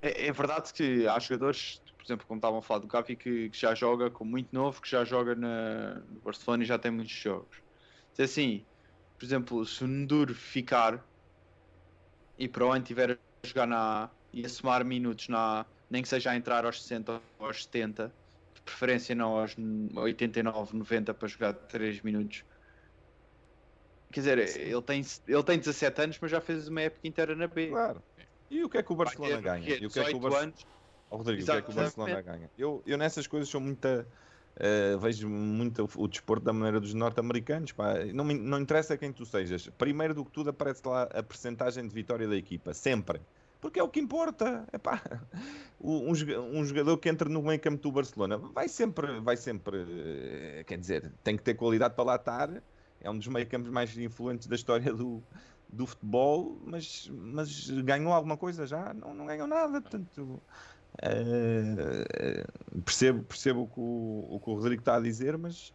[0.00, 3.50] é, é verdade que há jogadores, por exemplo, como estavam a falar do Gavi, que,
[3.50, 6.90] que já joga com muito novo, que já joga na, no Barcelona e já tem
[6.90, 7.56] muitos jogos.
[8.14, 8.68] Se é assim,
[9.18, 11.08] por exemplo, se o Ndur ficar
[12.38, 15.66] e para o ano tiver a jogar na A e a somar minutos na A,
[15.90, 18.16] nem que seja a entrar aos 60 ou aos 70,
[18.54, 19.56] de preferência não aos
[19.96, 22.44] 89, 90 para jogar 3 minutos.
[24.12, 27.46] Quer dizer, ele tem, ele tem 17 anos, mas já fez uma época inteira na
[27.46, 27.70] B.
[27.70, 28.02] claro.
[28.50, 29.64] E o que é que o Barcelona ter, ganha?
[29.64, 30.66] quê, E o que é que o 18 Barcelona anos.
[31.10, 32.38] Ó, Rodrigo, o que é que o Barcelona Exatamente.
[32.40, 32.50] ganha?
[32.58, 34.06] Eu, eu nessas coisas sou muita.
[34.56, 37.72] eh, vejo muito o, o desporto da maneira dos norte-americanos.
[38.12, 39.68] Não, me- não interessa quem tu sejas.
[39.78, 42.74] Primeiro do que tudo aparece lá a percentagem de vitória da equipa.
[42.74, 43.20] Sempre.
[43.60, 44.66] Porque é o que importa.
[44.72, 45.02] Epá,
[45.80, 50.64] um, um jogador que entra no meio campo do Barcelona vai sempre, vai sempre, eh,
[50.66, 52.62] quer dizer, tem que ter qualidade para lá estar.
[53.02, 55.22] É um dos meio campos mais influentes da história do,
[55.72, 58.92] do futebol, mas, mas ganhou alguma coisa já?
[58.94, 59.80] Não, não ganhou nada.
[59.80, 60.42] Portanto,
[61.02, 62.44] eh,
[62.84, 65.72] percebo, percebo o que o, o que o Rodrigo está a dizer, mas,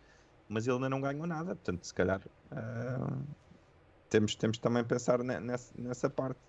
[0.47, 1.55] mas ele ainda não ganhou nada.
[1.55, 2.21] Portanto, se calhar
[2.51, 3.35] eh,
[4.09, 6.39] temos, temos também pensar ne- nessa, nessa parte.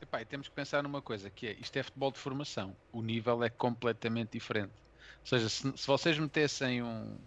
[0.00, 3.42] Epá, temos que pensar numa coisa, que é, isto é futebol de formação, o nível
[3.44, 4.74] é completamente diferente.
[4.74, 7.24] Ou seja, se, se vocês metessem um-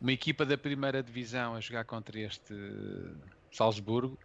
[0.00, 2.54] uma equipa da primeira divisão a jogar contra este
[3.52, 4.18] Salzburgo,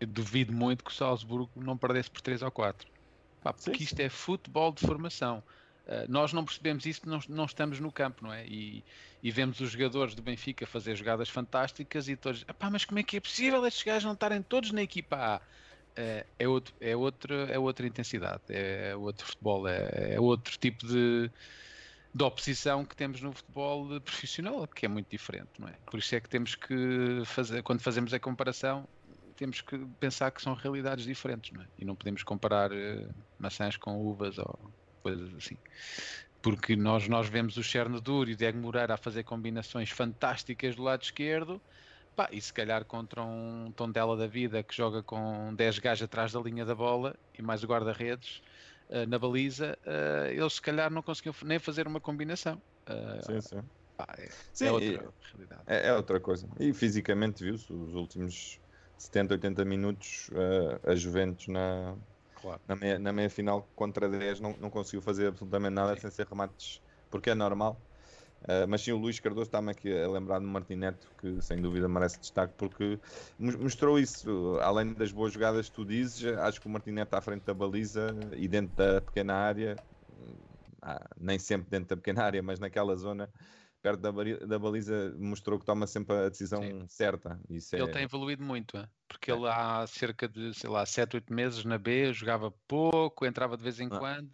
[0.00, 2.88] eu duvido muito que o Salzburgo não perdesse por 3 ou 4.
[3.42, 5.42] Pá, porque Sim, isto é futebol de formação.
[5.86, 8.46] Uh, nós não percebemos isso não, não estamos no campo, não é?
[8.46, 8.84] E,
[9.22, 13.02] e vemos os jogadores do Benfica fazer jogadas fantásticas e todos, "Epá, mas como é
[13.02, 15.40] que é possível estes gajos não estarem todos na equipa A?
[15.96, 20.86] é, é, outro, é, outra, é outra intensidade, é outro futebol, é, é outro tipo
[20.86, 21.30] de,
[22.14, 25.74] de oposição que temos no futebol profissional, que é muito diferente, não é?
[25.86, 28.88] Por isso é que temos que fazer, quando fazemos a comparação,
[29.40, 31.66] temos que pensar que são realidades diferentes, não é?
[31.78, 34.70] E não podemos comparar eh, maçãs com uvas ou
[35.02, 35.56] coisas assim.
[36.42, 40.82] Porque nós, nós vemos o Chernobyl e o Diego Moreira a fazer combinações fantásticas do
[40.82, 41.62] lado esquerdo,
[42.14, 46.32] Pá, e se calhar contra um Tondela da vida que joga com 10 gajos atrás
[46.32, 48.42] da linha da bola e mais o guarda-redes
[48.90, 52.60] uh, na baliza, uh, eles se calhar não conseguiam nem fazer uma combinação.
[52.86, 53.60] Uh, Sim, sim.
[54.18, 55.62] é, Sim, é outra realidade.
[55.66, 56.46] É, é outra coisa.
[56.58, 58.60] E fisicamente viu-se os últimos
[59.02, 61.98] 70, 80 minutos eh, a Juventus na,
[62.34, 62.64] Claro.
[62.66, 66.00] na, meia, na meia final contra 10 não, não conseguiu fazer absolutamente nada Sim.
[66.00, 67.84] sem ser remates, porque é normal.
[68.48, 71.88] Eh, mas sim, o Luís Cardoso está-me aqui a lembrar do Martineto, que sem dúvida
[71.88, 73.00] merece destaque, porque
[73.38, 77.20] mos- mostrou isso, além das boas jogadas que tu dizes, acho que o Martineto à
[77.22, 79.82] frente da baliza e dentro da pequena área,
[80.82, 83.30] ah, nem sempre dentro da pequena área, mas naquela zona,
[83.82, 84.10] perto da,
[84.46, 86.86] da baliza, mostrou que toma sempre a decisão Sim.
[86.88, 87.40] certa.
[87.48, 88.88] Isso Ele é, tem evoluído muito, é?
[89.08, 89.34] porque É.
[89.34, 93.62] ele há cerca de, sei lá, 7, 8 meses na B, jogava pouco, entrava de
[93.62, 93.98] vez em Ah.
[93.98, 94.30] quando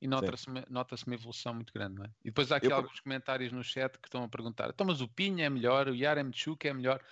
[0.00, 2.08] e nota-se uma, nota uma evolução muito grande, não é?
[2.20, 4.86] E depois há aqui Eu por- alguns comentários no chat que estão a perguntar: então,
[4.86, 7.02] mas o Pinha é melhor, o Yaremchuk é melhor.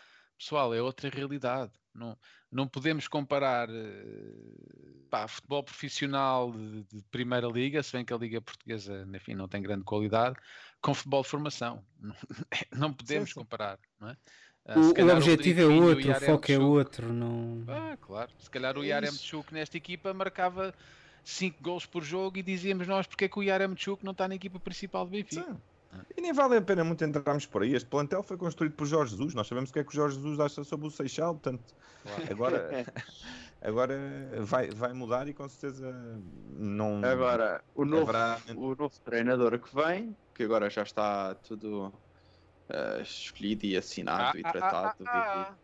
[0.43, 1.71] Pessoal, é outra realidade.
[1.95, 2.19] Não,
[2.51, 8.17] não podemos comparar eh, pá, futebol profissional de, de primeira liga, se bem que a
[8.17, 10.35] liga portuguesa, enfim, não tem grande qualidade,
[10.81, 11.85] com futebol de formação.
[12.01, 12.17] Não,
[12.77, 13.37] não podemos sim.
[13.37, 14.17] comparar, não é?
[14.67, 17.13] Ah, O, o objetivo é Pinho e outro, o Yaremchuk- foco é outro.
[17.13, 17.65] Não...
[17.69, 18.33] Ah, claro.
[18.41, 20.75] Se calhar o É Yaremchuk nesta equipa marcava
[21.23, 24.35] 5 gols por jogo e dizíamos nós porque é que o Yaremchuk não está na
[24.35, 25.45] equipa principal do Benfica.
[25.45, 25.57] Sim.
[26.17, 27.75] E nem vale a pena muito entrarmos por aí.
[27.75, 29.35] Este plantel foi construído por Jorge Jesus.
[29.35, 31.35] Nós sabemos o que é que o Jorge Jesus acha sobre o Seixal.
[31.35, 32.33] Portanto, Claro.
[32.33, 32.71] agora,
[33.61, 33.95] agora
[34.45, 37.05] vai, vai mudar e com certeza não.
[37.05, 41.93] Agora, o novo, haverá- o novo treinador que vem, que agora já está tudo
[42.69, 45.05] eh, escolhido e assinado e tratado.
[45.05, 45.57] e- ah,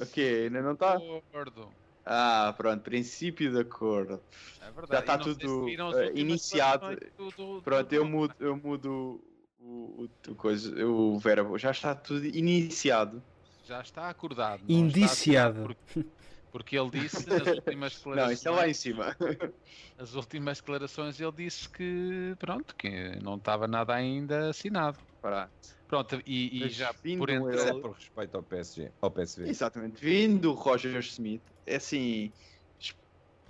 [0.00, 0.98] Ok, ainda não está?
[1.32, 1.72] Gordo.
[2.10, 4.18] Ah, pronto, princípio de acordo.
[4.62, 4.92] É verdade.
[4.92, 6.86] Já está tudo, últimas iniciado.
[7.18, 9.22] do- do- Pronto, do- eu mudo, eu mudo
[9.60, 13.22] o, o, o coisa, o verbo, já está tudo iniciado.
[13.66, 14.62] Já está acordado.
[14.66, 15.58] não está Indiciado.
[15.64, 16.08] acordado, Porque,
[16.50, 18.26] porque ele disse nas últimas declarações.
[18.26, 19.16] Não, isso é lá em cima.
[19.98, 24.98] As últimas declarações ele disse que pronto, que não estava nada ainda assinado.
[25.20, 25.50] Para.
[25.86, 27.56] Pronto, e, e já vindo por entre.
[27.56, 29.48] Mas é ele- por respeito ao PSG, ao PSV.
[29.48, 30.04] Exatamente.
[30.04, 32.32] Vindo o Roger Smith, é assim,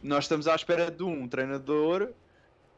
[0.03, 2.15] nós estamos à espera de um treinador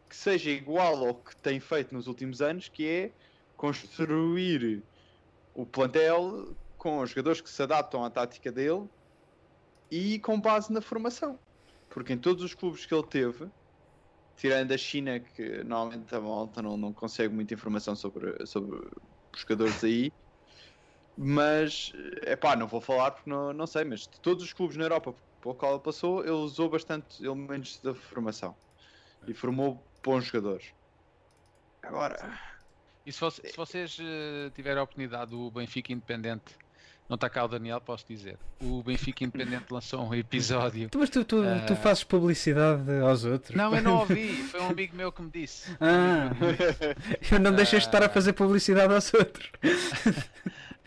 [0.09, 3.15] que seja igual ao que tem feito nos últimos anos, que é
[3.57, 4.85] construir
[5.55, 8.89] o plantel com os jogadores que se adaptam à tática dele
[9.91, 11.41] e com base na formação.
[11.89, 13.51] Porque em todos os clubes que ele teve,
[14.37, 18.79] tirando a China, que normalmente a malta não, não consegue muita informação sobre, sobre
[19.37, 20.13] jogadores aí,
[21.17, 21.93] mas
[22.25, 24.85] é pá, não vou falar porque não, não sei, mas de todos os clubes na
[24.85, 28.57] Europa pelo qual ele passou, ele usou bastante elementos da formação
[29.27, 30.75] e formou bons jogadores.
[31.83, 32.39] Agora,
[33.05, 36.57] E se, voce- se vocês eh, tiverem a oportunidade do Benfica Independente,
[37.11, 38.39] não está cá o Daniel, posso dizer.
[38.63, 40.89] O Benfica Independente lançou um episódio.
[40.89, 41.77] Tu, mas tu, tu, tu Ah.
[41.77, 43.55] fazes publicidade aos outros?
[43.57, 45.71] Não, eu não ouvi, foi um amigo meu que me disse.
[45.81, 46.31] Ah,
[47.33, 49.51] eu não deixas de estar a fazer publicidade aos outros.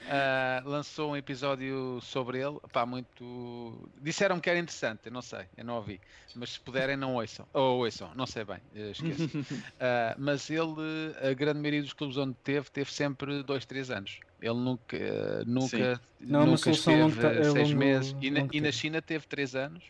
[0.05, 3.89] Ah, lançou um episódio sobre ele, pá, muito.
[4.01, 5.99] Disseram-me que era interessante, eu não sei, eu não ouvi,
[6.35, 9.27] mas se puderem, não ouçam, ou ouçam, não sei bem, eh, esqueço.
[9.79, 14.19] Ah, mas ele, a grande maioria dos clubes onde teve, teve sempre dois, três anos.
[14.41, 18.15] Ele nunca, eh, nunca, Não é nunca longo esteve a seis longo- meses.
[18.21, 18.71] E na, e na.
[18.71, 19.83] China teve três anos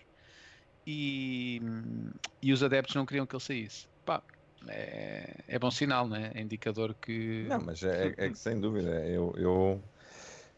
[0.86, 1.60] e,
[2.42, 3.88] e os adeptos não queriam que ele saísse.
[4.06, 4.24] Pá,
[4.70, 6.32] é, é bom sinal, né?
[6.36, 7.46] É indicador que.
[7.48, 9.84] Não, mas é, é que sem dúvida, eu, eu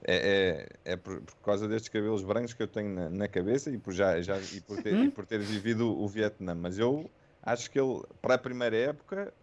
[0.04, 3.70] é, é, é por, por causa destes cabelos brancos que eu tenho na, na cabeça
[3.72, 6.54] e por, já, já, e, por ter, e por ter vivido o Vietnã.
[6.54, 7.10] Mas eu
[7.42, 9.34] acho que ele, para a primeira época,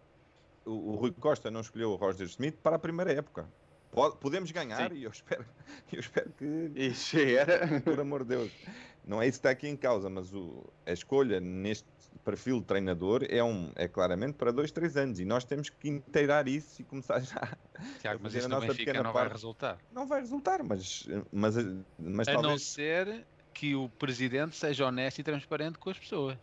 [0.65, 3.47] o, o Rui Costa não escolheu o Roger Smith para a primeira época.
[3.91, 4.97] Pode- podemos ganhar Sim.
[4.97, 5.45] e eu espero,
[5.91, 7.79] eu espero que, isso era.
[7.81, 8.51] por amor de Deus,
[9.05, 11.87] não é isso que está aqui em causa, mas o, a escolha neste
[12.23, 15.89] perfil de treinador é, um, é claramente para dois, três anos e nós temos que
[15.89, 17.57] inteirar isso e começar já.
[18.01, 19.33] Tiago, mas fazer isso a no nossa Benfica pequena não vai parte.
[19.33, 19.77] resultar.
[19.91, 21.55] Não vai resultar, mas, mas,
[21.99, 22.63] mas A não talvez.
[22.63, 26.37] ser que o presidente seja honesto e transparente com as pessoas.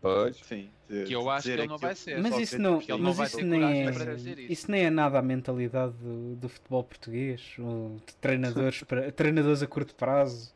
[0.00, 0.36] Pois.
[0.36, 2.20] Sim, Que eu acho que ele não vai ser.
[2.20, 4.38] Mas isso não, mas não vai isso ter nem é, isso.
[4.52, 9.60] isso nem é nada a mentalidade do, do futebol português, ou de treinadores, para, treinadores
[9.62, 10.54] a curto prazo.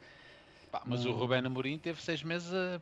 [0.71, 1.17] Pá, mas o Não.
[1.17, 2.81] Rubén Amorim teve seis meses a,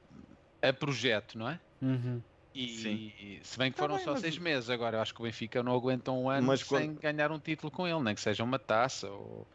[0.62, 1.60] a projeto, não é?
[1.80, 2.22] Uhum.
[2.54, 3.40] E Sim.
[3.42, 5.24] se bem que Tá foram bem, só mas- seis meses, agora eu acho que o
[5.24, 8.42] Benfica não aguenta um ano Mas sem ganhar um título com ele, nem que seja
[8.42, 9.46] uma taça ou.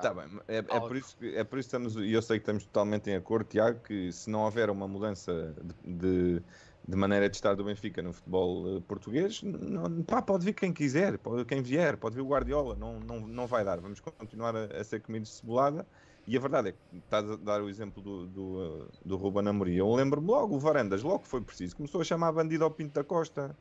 [0.00, 2.38] Tá bem, é, é, por isso que, é por isso que estamos, e eu sei
[2.38, 5.54] que estamos totalmente em acordo, Tiago, que se não houver uma mudança
[5.84, 5.94] de,
[6.38, 6.42] de,
[6.88, 10.72] de maneira de estar do Benfica no futebol eh, português, não, pá, pode vir quem
[10.72, 13.78] quiser, pode, quem vier, pode vir o Guardiola, não, não, não vai dar.
[13.78, 15.86] Vamos continuar a, a ser comidos de cebolada.
[16.30, 19.74] E a verdade é que estás a dar o exemplo do, do, do Ruben Amorim.
[19.74, 22.94] Eu lembro-me logo, o Varandas, logo que foi preciso, começou a chamar bandido ao Pinto
[22.94, 23.56] da Costa.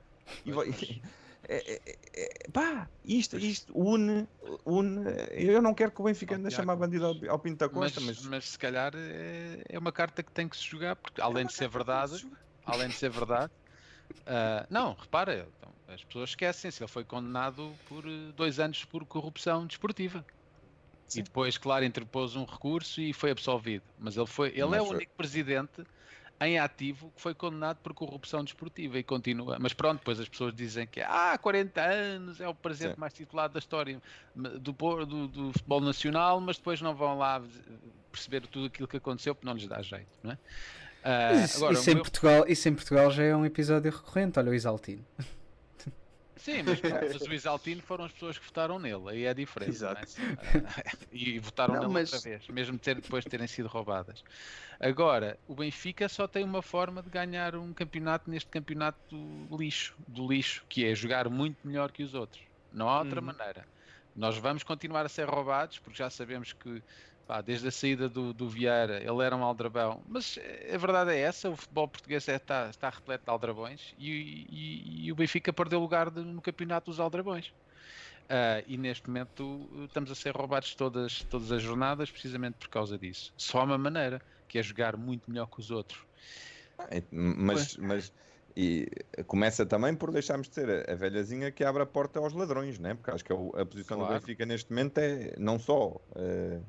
[0.45, 0.67] E vai-
[1.49, 1.81] é, é,
[2.13, 4.27] é, pá, isto, isto une,
[4.67, 5.01] une.
[5.31, 7.93] Eu não quero que o Benfica ande a chamar bandido ao, ao Pinto da Mas,
[7.95, 11.19] Costa, mas, mas se calhar é, é uma carta que tem que se jogar, porque
[11.21, 12.23] além de ser verdade,
[12.67, 13.51] além de ser verdade,
[14.27, 18.85] ah, não, repara, então, as pessoas esquecem se ele foi condenado por eh, dois anos
[18.85, 20.23] por corrupção desportiva.
[21.09, 21.19] Sim.
[21.19, 23.83] E depois, claro, interpôs um recurso e foi absolvido.
[23.99, 25.83] Mas ele foi, ele é Mas o foi- único presidente
[26.41, 29.57] em ativo que foi condenado por corrupção desportiva e continua.
[29.59, 33.01] Mas pronto, depois as pessoas dizem que há 40 anos é o presidente Sim.
[33.01, 34.01] mais titulado da história
[34.33, 37.41] do, do, do futebol nacional, mas depois não vão lá
[38.11, 40.37] perceber tudo aquilo que aconteceu porque não lhes dá jeito, não é?
[41.03, 43.45] Ah, Mas isso, agora, isso o em meu- Portugal, isso em Portugal já é um
[43.45, 44.39] episódio recorrente.
[44.39, 45.05] Olha o Isaltino.
[46.39, 46.79] Sim, mas,
[47.27, 49.69] o Isaltino foram as pessoas que votaram nele, aí é diferente.
[49.69, 49.73] é?
[49.73, 50.01] Exato.
[50.65, 54.23] Ah, e votaram Não, nele mas- outra vez, mesmo ter- depois de terem sido roubadas.
[54.79, 59.95] Agora, o Benfica só tem uma forma de ganhar um campeonato neste campeonato do lixo,
[60.07, 62.41] do lixo, que é jogar muito melhor que os outros.
[62.71, 63.27] Não há outra Uhum.
[63.27, 63.67] maneira.
[64.15, 66.83] Nós vamos continuar a ser roubados, porque já sabemos que
[67.29, 70.01] pá, desde a saída do, do Vieira ele era um aldrabão.
[70.07, 70.39] Mas
[70.73, 75.05] a verdade é essa: o futebol português é, está, está repleto de aldrabões e, e,
[75.05, 77.53] e o Benfica perdeu lugar de, no campeonato dos aldrabões.
[78.29, 82.97] Uh, e neste momento estamos a ser roubados todas, todas as jornadas precisamente por causa
[82.97, 83.31] disso.
[83.37, 86.03] Só há uma maneira, que é jogar muito melhor que os outros.
[87.11, 88.11] Mas, mas
[88.55, 88.89] e
[89.27, 92.79] começa também por deixarmos de ser a, a velhazinha que abre a porta aos ladrões,
[92.79, 92.95] né?
[92.95, 94.13] porque acho que a, a posição claro.
[94.13, 96.63] do Benfica neste momento é não só uh,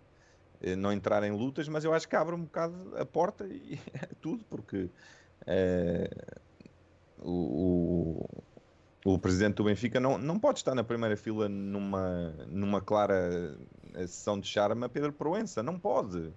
[0.77, 3.79] não entrar em lutas, mas eu acho que abre um bocado a porta e
[4.21, 4.91] tudo, porque
[5.47, 6.41] uh,
[7.19, 8.27] o,
[9.05, 13.57] o presidente do Benfica não, não pode estar na primeira fila numa, numa clara
[14.07, 16.33] sessão de charme a Pedro Proença, não pode.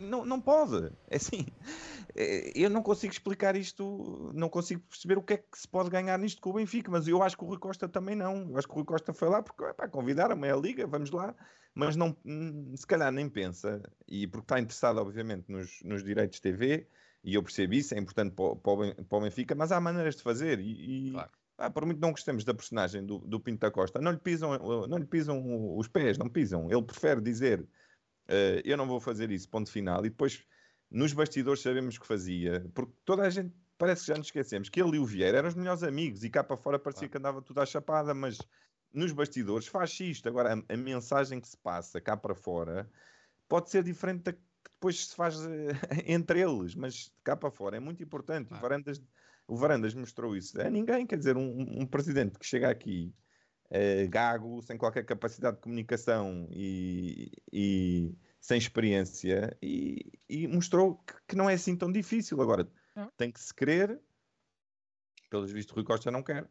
[0.00, 0.90] Não, não pode.
[1.08, 1.93] É assim, é,
[2.54, 6.18] eu não consigo explicar isto, não consigo perceber o que é que se pode ganhar
[6.18, 8.50] nisto com o Benfica, mas eu acho que o Rui Costa também não.
[8.50, 11.34] Eu acho que o Rui Costa foi lá porque pá, convidaram-me à Liga, vamos lá,
[11.74, 16.38] mas não, hum, se calhar nem pensa, e porque está interessado, obviamente, nos, nos direitos
[16.38, 16.86] TV,
[17.24, 20.22] e eu percebo isso, é importante para o, para o Benfica, mas há maneiras de
[20.22, 21.30] fazer, e, e claro.
[21.56, 24.58] Ah, por muito não gostemos da personagem do, do Pinto da Costa, não lhe, pisam,
[24.88, 26.68] não lhe pisam os pés, não pisam.
[26.68, 30.44] Ele prefere dizer uh, eu não vou fazer isso, ponto final, e depois
[30.90, 34.80] nos bastidores sabemos que fazia, porque toda a gente parece que já nos esquecemos que
[34.80, 37.42] ele e o Vieira eram os melhores amigos e cá para fora parecia que andava
[37.42, 38.38] tudo à chapada, mas
[38.92, 40.28] nos bastidores faz isto.
[40.28, 42.88] Agora, a, a mensagem que se passa cá para fora
[43.48, 45.48] pode ser diferente da que depois se faz uh,
[46.06, 48.48] entre eles, mas cá para fora é muito importante.
[48.52, 48.58] Ah.
[48.58, 49.02] Varandas
[49.46, 53.14] o Varandas mostrou isso a ninguém, quer dizer, um, um presidente que chega aqui
[53.70, 58.14] uh, gago, sem qualquer capacidade de comunicação e, e
[58.44, 62.42] sem experiência, e, e mostrou que, que, não é assim tão difícil.
[62.42, 63.10] Agora, não.
[63.16, 63.98] tem que se querer,
[65.30, 66.46] pelos vistos, Rui Costa não quer.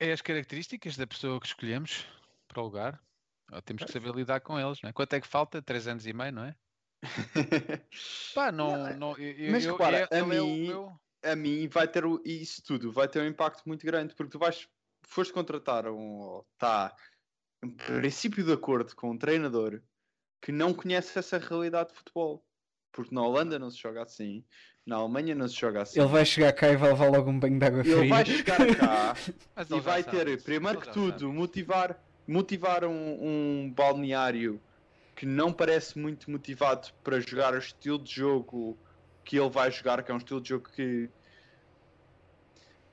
[0.00, 2.04] É as características da pessoa que escolhemos
[2.48, 3.00] para o lugar.
[3.64, 4.82] Temos que saber lidar com eles.
[4.82, 4.92] Não é?
[4.92, 5.62] Quanto é que falta?
[5.62, 6.56] Três anos e meio, não é?
[8.34, 12.02] Pá, não, não, eu, mas repara, a mim, é o meu a mim vai ter
[12.24, 14.68] isso tudo, vai ter um impacto muito grande, porque tu vais,
[15.04, 16.92] foste contratar um, está
[17.62, 19.80] em princípio de acordo com um treinador
[20.40, 22.44] que não conhece essa realidade de futebol.
[22.92, 24.44] Porque na Holanda não se joga assim,
[24.84, 26.00] na Alemanha não se joga assim.
[26.00, 27.96] Ele vai chegar cá e vai levar logo um banho de água fria.
[27.96, 29.14] Ele vai chegar cá
[29.76, 34.60] e vai ter, primeiro que tudo, motivar, motivar um, um balneário
[35.14, 38.78] que não parece muito motivado para jogar o estilo de jogo
[39.24, 41.10] que ele vai jogar, que é um estilo de jogo que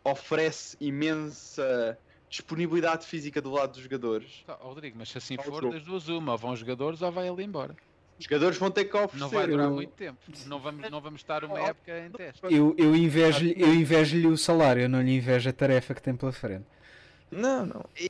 [0.04, 1.98] oferece imensa
[2.36, 4.44] disponibilidade física do lado dos jogadores.
[4.46, 5.72] Tá, Rodrigo, mas se assim for, jogo.
[5.72, 7.76] das duas uma, ou vão os jogadores ou vai ele embora.
[8.18, 9.20] Os jogadores vão ter que oferecer.
[9.20, 10.20] Não vai durar muito tempo.
[10.46, 12.42] Não vamos, não vamos estar uma época em teste.
[12.44, 16.16] Eu, eu invejo-lhe eu invejo o salário, eu não lhe invejo a tarefa que tem
[16.16, 16.66] pela frente.
[17.30, 17.86] Não, não.
[18.00, 18.10] É,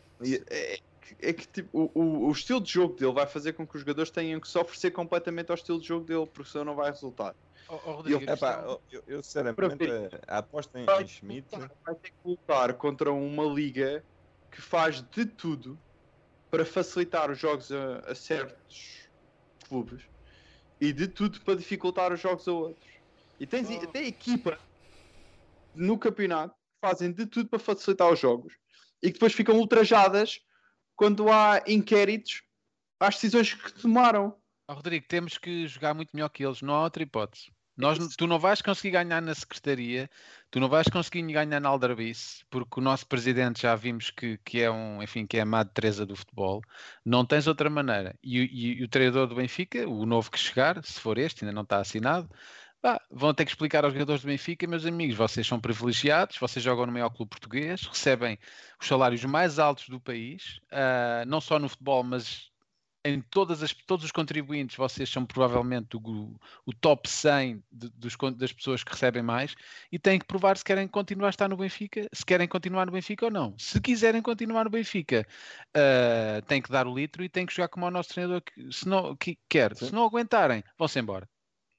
[0.49, 0.79] é,
[1.21, 3.81] é que tipo, o, o, o, estilo de jogo dele vai fazer com que os
[3.81, 6.91] jogadores tenham que se oferecer completamente ao estilo de jogo dele, porque senão não vai
[6.91, 7.33] resultar.
[7.67, 9.87] Oh, oh, Rodrigo, eu, epá, eu, eu, sinceramente
[10.27, 11.47] a, a aposta em, em Schmidt
[11.83, 14.03] vai ter que lutar contra uma liga
[14.55, 15.77] que faz de tudo
[16.49, 19.09] para facilitar os jogos a, a certos
[19.67, 20.01] clubes
[20.79, 22.89] e de tudo para dificultar os jogos a outros.
[23.37, 23.83] E tens oh.
[23.83, 24.57] até equipa
[25.73, 28.53] no campeonato que fazem de tudo para facilitar os jogos
[29.03, 30.39] e que depois ficam ultrajadas
[30.95, 32.41] quando há inquéritos
[32.97, 34.39] às decisões que tomaram.
[34.69, 37.51] Oh, Rodrigo, temos que jogar muito melhor que eles, não há outra hipótese.
[37.77, 40.09] Nós, tu não vais conseguir ganhar na Secretaria,
[40.49, 44.61] tu não vais conseguir ganhar na Aldrabice, porque o nosso presidente já vimos que, que
[44.61, 46.61] é um, enfim, que é a Madre Teresa do futebol.
[47.03, 48.15] Não tens outra maneira.
[48.23, 51.53] E, e, e, o treinador do Benfica, o novo que chegar, se for este, ainda
[51.53, 52.29] não está assinado,
[53.09, 56.85] vão ter que explicar aos jogadores do Benfica, meus amigos, vocês são privilegiados, vocês jogam
[56.85, 58.37] no maior clube português, recebem
[58.79, 62.51] os salários mais altos do país, uh, não só no futebol, mas
[63.05, 66.35] em todas as, todos os contribuintes, vocês são provavelmente o,
[66.65, 69.53] o top 100 de, dos, das pessoas que recebem mais
[69.91, 72.91] e têm que provar se querem continuar a estar no Benfica, se querem continuar no
[72.91, 73.53] Benfica ou não.
[73.59, 75.25] Se quiserem continuar no Benfica,
[75.77, 78.73] uh, têm que dar o litro e têm que jogar como o nosso treinador que,
[78.73, 79.75] se não, que quer.
[79.75, 79.85] Sim.
[79.85, 81.29] Se não aguentarem, vão-se embora.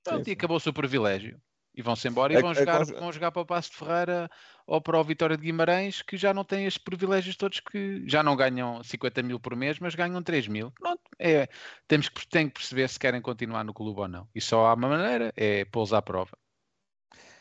[0.04, 1.40] Pronto, e acabou o seu privilégio.
[1.76, 3.76] E vão-se embora e é, vão, é, jogar, é, vão jogar para o Passo de
[3.76, 4.30] Ferreira
[4.66, 8.22] ou para o Vitória de Guimarães, que já não têm estes privilégios todos, que já
[8.22, 10.70] não ganham 50 mil por mês, mas ganham 3 mil.
[10.70, 11.48] Pronto, é,
[11.88, 14.28] temos que, tem que perceber se querem continuar no clube ou não.
[14.34, 16.36] E só há uma maneira, é pô-los à prova.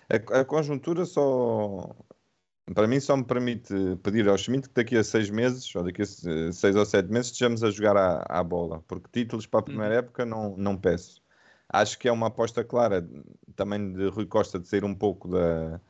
[0.10, 1.96] A, a, conjuntura só,
[2.74, 3.74] para mim, só me permite
[4.04, 7.32] pedir ao Schmidt que daqui a seis meses, ou daqui a seis ou sete meses,
[7.32, 10.00] estejamos a jogar à, à bola, porque títulos para a primeira uhum.
[10.00, 11.24] época não, não peço.
[11.68, 13.08] Acho que é uma aposta clara
[13.56, 15.82] também de Rui Costa de sair um pouco da,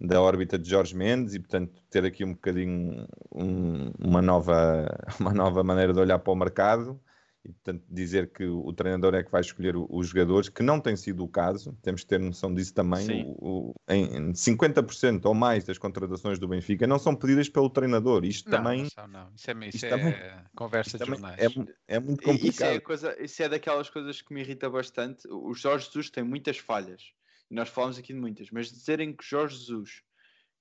[0.00, 4.86] da órbita de Jorge Mendes e, portanto, ter aqui um bocadinho um, uma, nova,
[5.18, 7.00] uma nova maneira de olhar para o mercado
[7.44, 10.94] e, portanto, dizer que o treinador é que vai escolher os jogadores, que não tem
[10.94, 13.24] sido o caso, temos que ter noção disso também.
[13.24, 18.24] O, o, em 50% ou mais das contratações do Benfica não são pedidas pelo treinador.
[18.26, 18.86] Isto não, também.
[18.96, 19.32] Não, não.
[19.34, 20.14] Isso é, isso isto é também-
[20.54, 21.38] conversa de jornais.
[21.38, 22.80] é, é muito Isso é, complicado.
[22.82, 25.26] coisa, isso é daquelas coisas que me irrita bastante.
[25.28, 27.12] O Jorge Jesus tem muitas falhas.
[27.50, 28.50] E nós falamos aqui de muitas.
[28.50, 30.02] Mas dizerem que Jorge Jesus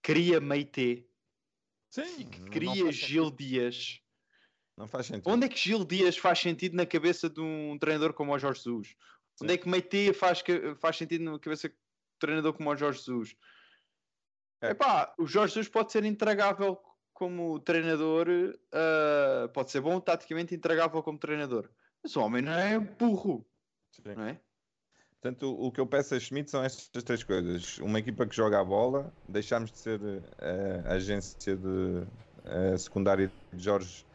[0.02, 1.06] cria Meite
[1.92, 3.30] Sim, e que cria Gil.
[3.32, 4.00] Dias.
[4.80, 5.30] Não faz sentido.
[5.30, 8.62] Onde é que Gil Dias faz sentido na cabeça de um treinador como o Jorge
[8.64, 8.96] Jesus?
[9.42, 10.42] Onde é que Meite faz,
[10.80, 11.78] faz sentido na cabeça de um
[12.18, 13.36] treinador como o Jorge Jesus?
[14.62, 14.70] É.
[14.70, 16.80] Epá, o Jorge Jesus pode ser intragável
[17.14, 18.28] como treinador,
[18.72, 21.70] ah, pode ser bom taticamente intragável como treinador.
[22.02, 23.46] Mas o homem não é burro,
[23.92, 24.14] Sim.
[24.16, 24.40] não é?
[25.22, 27.80] Portanto, o, que eu peço a Schmidt são estas três coisas.
[27.80, 30.00] Uma equipa que joga a bola, deixarmos de ser
[30.38, 32.08] eh, a agência de
[32.46, 34.06] eh, secundária de Jorge,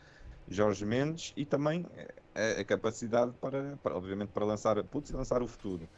[0.48, 5.14] Jorge Mendes e também eh, a, a capacidade para, para, obviamente, para lançar putz, e
[5.14, 5.88] lançar o futuro.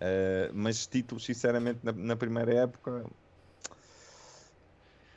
[0.00, 3.04] Eh, mas títulos, sinceramente, na, na primeira época,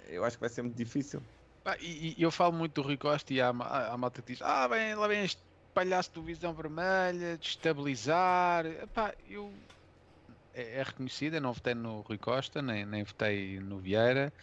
[0.08, 1.22] eu acho que vai ser muito difícil.
[1.64, 4.42] Pá, e, e eu falo muito do Rui Costa e há, há, malta que diz:
[4.42, 8.66] Ah, bem, lá vem este palhaço do Visão Vermelha, destabilizar.
[8.66, 9.54] Epá, eu.
[10.54, 14.34] É, é reconhecido, eu não votei no Rui Costa, nem, nem votei no Vieira.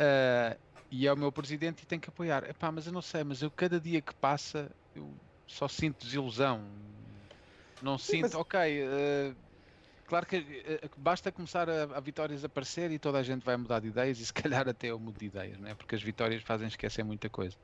[0.00, 0.58] Ah,
[0.90, 2.44] e é o meu presidente e tem que apoiar.
[2.48, 7.28] Epá, mas eu não sei, mas eu cada dia que passa eu só sinto desilusão.
[7.80, 8.54] Não sinto, mas- ok.
[8.84, 9.36] ah,
[10.06, 10.36] Claro que
[10.66, 13.88] eh, basta começar a, a vitórias a aparecer e toda a gente vai mudar de
[13.88, 14.32] ideias e se
[14.64, 15.74] calhar até eu mudo de ideias, não é?
[15.76, 17.56] porque as vitórias fazem esquecer muita coisa.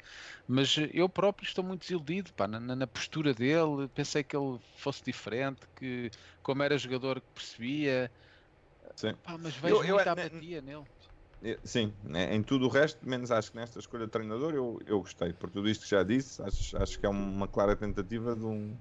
[0.47, 5.03] Mas eu próprio estou muito desiludido pá, na, na- postura dele, pensei que ele fosse
[5.05, 6.11] diferente, que
[6.43, 8.13] como era jogador que percebia,
[8.97, 9.21] Sim.
[9.23, 10.87] pá, mas vejo Eu- eu- muita ne- apatia nele.
[11.41, 14.79] Eh, Sim, né, em tudo o resto, menos acho que nesta escolha de treinador eu,
[14.87, 15.33] eu gostei.
[15.35, 18.81] Por tudo isto que já disse, acho, acho que é uma clara tentativa de um.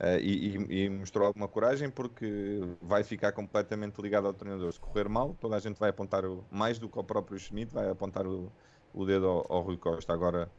[0.00, 0.56] eh, e,
[0.86, 4.72] e- mostrou alguma coragem porque vai ficar completamente ligado ao treinador.
[4.72, 7.72] Se correr mal, toda a gente vai apontar o, mais do que ao próprio Schmidt,
[7.74, 8.54] vai apontar o,
[8.92, 10.12] o dedo ao, ao Rui Costa.
[10.14, 10.52] Agora,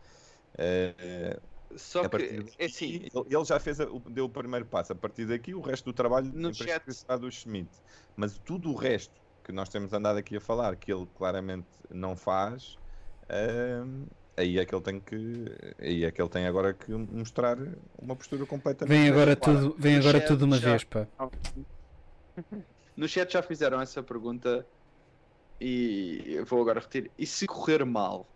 [0.57, 1.41] eh,
[1.77, 4.93] Só a que, daqui, é assim, ele, ele já fez o- deu o primeiro passo.
[4.93, 7.81] A partir daqui, o resto do trabalho No chat- será do Schmidt.
[8.15, 12.17] Mas tudo o resto que nós temos andado aqui a falar, que ele claramente não
[12.17, 12.75] faz,
[13.85, 15.15] hum, aí é que ele tem que.
[15.79, 17.57] Aí é que ele tem agora que mostrar
[17.97, 18.97] uma postura completamente.
[18.99, 19.59] Vem agora clara.
[19.61, 21.07] tudo, vem No agora chat tudo uma já- vez, pá.
[22.97, 24.67] no chat já fizeram essa pergunta
[25.61, 27.09] e eu vou agora repetir.
[27.17, 28.29] E se correr mal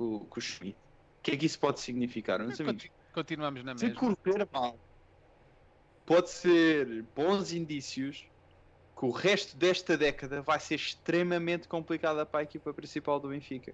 [0.00, 2.82] o, com o Schmidt, o que é que isso pode significar, meus amigos?
[2.82, 4.00] Conti- Continuamos na Se mesma.
[4.00, 4.80] correr mal,
[6.04, 8.28] pode ser bons indícios
[9.00, 13.72] que o resto desta década vai ser extremamente complicada para a equipa principal do Benfica.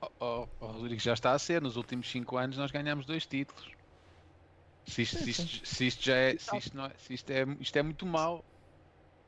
[0.00, 1.60] Oh, oh, oh, Rodrigo, já está a ser.
[1.60, 3.70] Nos últimos 5 anos nós ganhamos dois títulos.
[4.86, 7.44] Se isto, se isto- se isto já é, se isto, não é, se isto é,
[7.60, 8.42] isto é muito mau.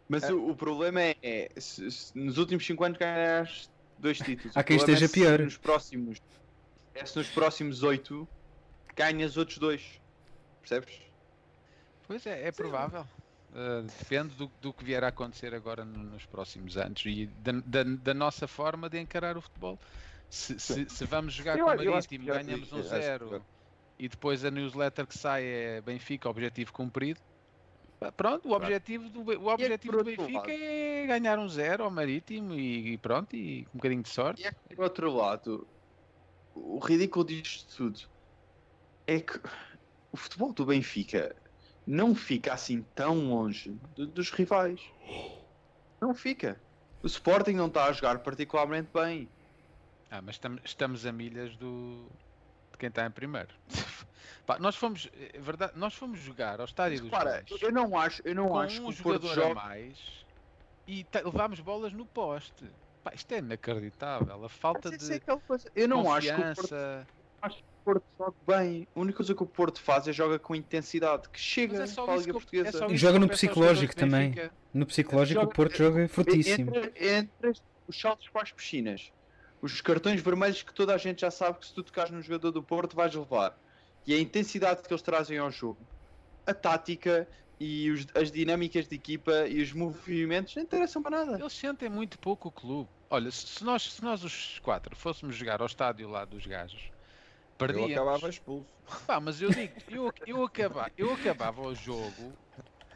[0.08, 0.32] Mas É.
[0.32, 4.56] o, o problema é, é, se- se nos últimos 5 anos ganhaste dois títulos.
[4.56, 5.38] Há quem esteja é se pior.
[5.38, 6.18] Nos próximos,
[6.94, 8.26] é se nos próximos 8
[8.94, 10.00] ganhas outros dois.
[10.62, 10.98] Percebes?
[12.06, 13.06] Pois é, é provável.
[13.58, 17.52] Uh, depende do, do que vier a acontecer agora no- nos próximos anos e da,
[17.52, 19.78] da- da nossa forma de encarar o futebol.
[20.28, 23.42] Se, se- se vamos jogar Eu com a- o Marítimo, ganhamos um zero
[23.98, 27.18] e depois a newsletter que sai é Benfica, objetivo cumprido.
[28.14, 31.82] Pronto, o objetivo do, Be- o objetivo por do Benfica lado- é ganhar um zero
[31.84, 34.42] ao Marítimo e, e pronto, e com um bocadinho de sorte.
[34.42, 35.66] E é que, por outro lado,
[36.54, 38.00] o ridículo disto tudo
[39.06, 39.40] é que
[40.12, 41.34] o futebol do Benfica
[41.86, 44.80] não fica assim tão longe do- dos rivais.
[46.00, 46.60] Não fica.
[47.02, 49.28] O Sporting não está a jogar particularmente bem.
[50.10, 52.08] Ah, mas tam- estamos a milhas do
[52.72, 53.54] de quem está em primeiro.
[54.44, 57.98] Pá, nós fomos, é verdade, nós fomos jogar ao estádio dos Repara, Dragões eu não
[57.98, 60.26] acho, eu não com acho um que o jogador a mais
[60.86, 62.70] e ta- levámos bolas no poste.
[63.02, 64.44] Pá, isto é inacreditável.
[64.44, 65.70] A falta Mas é de coisa.
[65.74, 66.74] Eu não acho que o Porto,
[67.42, 68.88] acho Porto joga bem.
[68.96, 72.12] A única coisa que o Porto faz é joga com intensidade, que chega é para
[72.12, 72.78] a Liga é Portuguesa.
[72.78, 74.34] só E joga no psicológico também.
[74.74, 76.76] No psicológico, Joga- o Porto joga fortíssimo.
[76.76, 77.52] Entre, entre
[77.86, 79.12] os saltos para as piscinas,
[79.62, 82.50] os cartões vermelhos que toda a gente já sabe que se tu tocares no jogador
[82.50, 83.56] do Porto vais levar,
[84.04, 85.78] e a intensidade que eles trazem ao jogo,
[86.44, 87.26] a tática
[87.60, 91.38] e os- as dinâmicas de equipa e os movimentos não interessam para nada.
[91.40, 92.90] Eles sentem muito pouco o clube.
[93.08, 96.90] Olha, se nós, se nós os quatro fôssemos jogar ao estádio lá dos gajos,
[97.58, 97.92] Eu perdíamos.
[97.92, 98.66] acabava expulso.
[99.06, 102.32] Pá, mas eu digo, eu, eu, acaba, eu acabava o jogo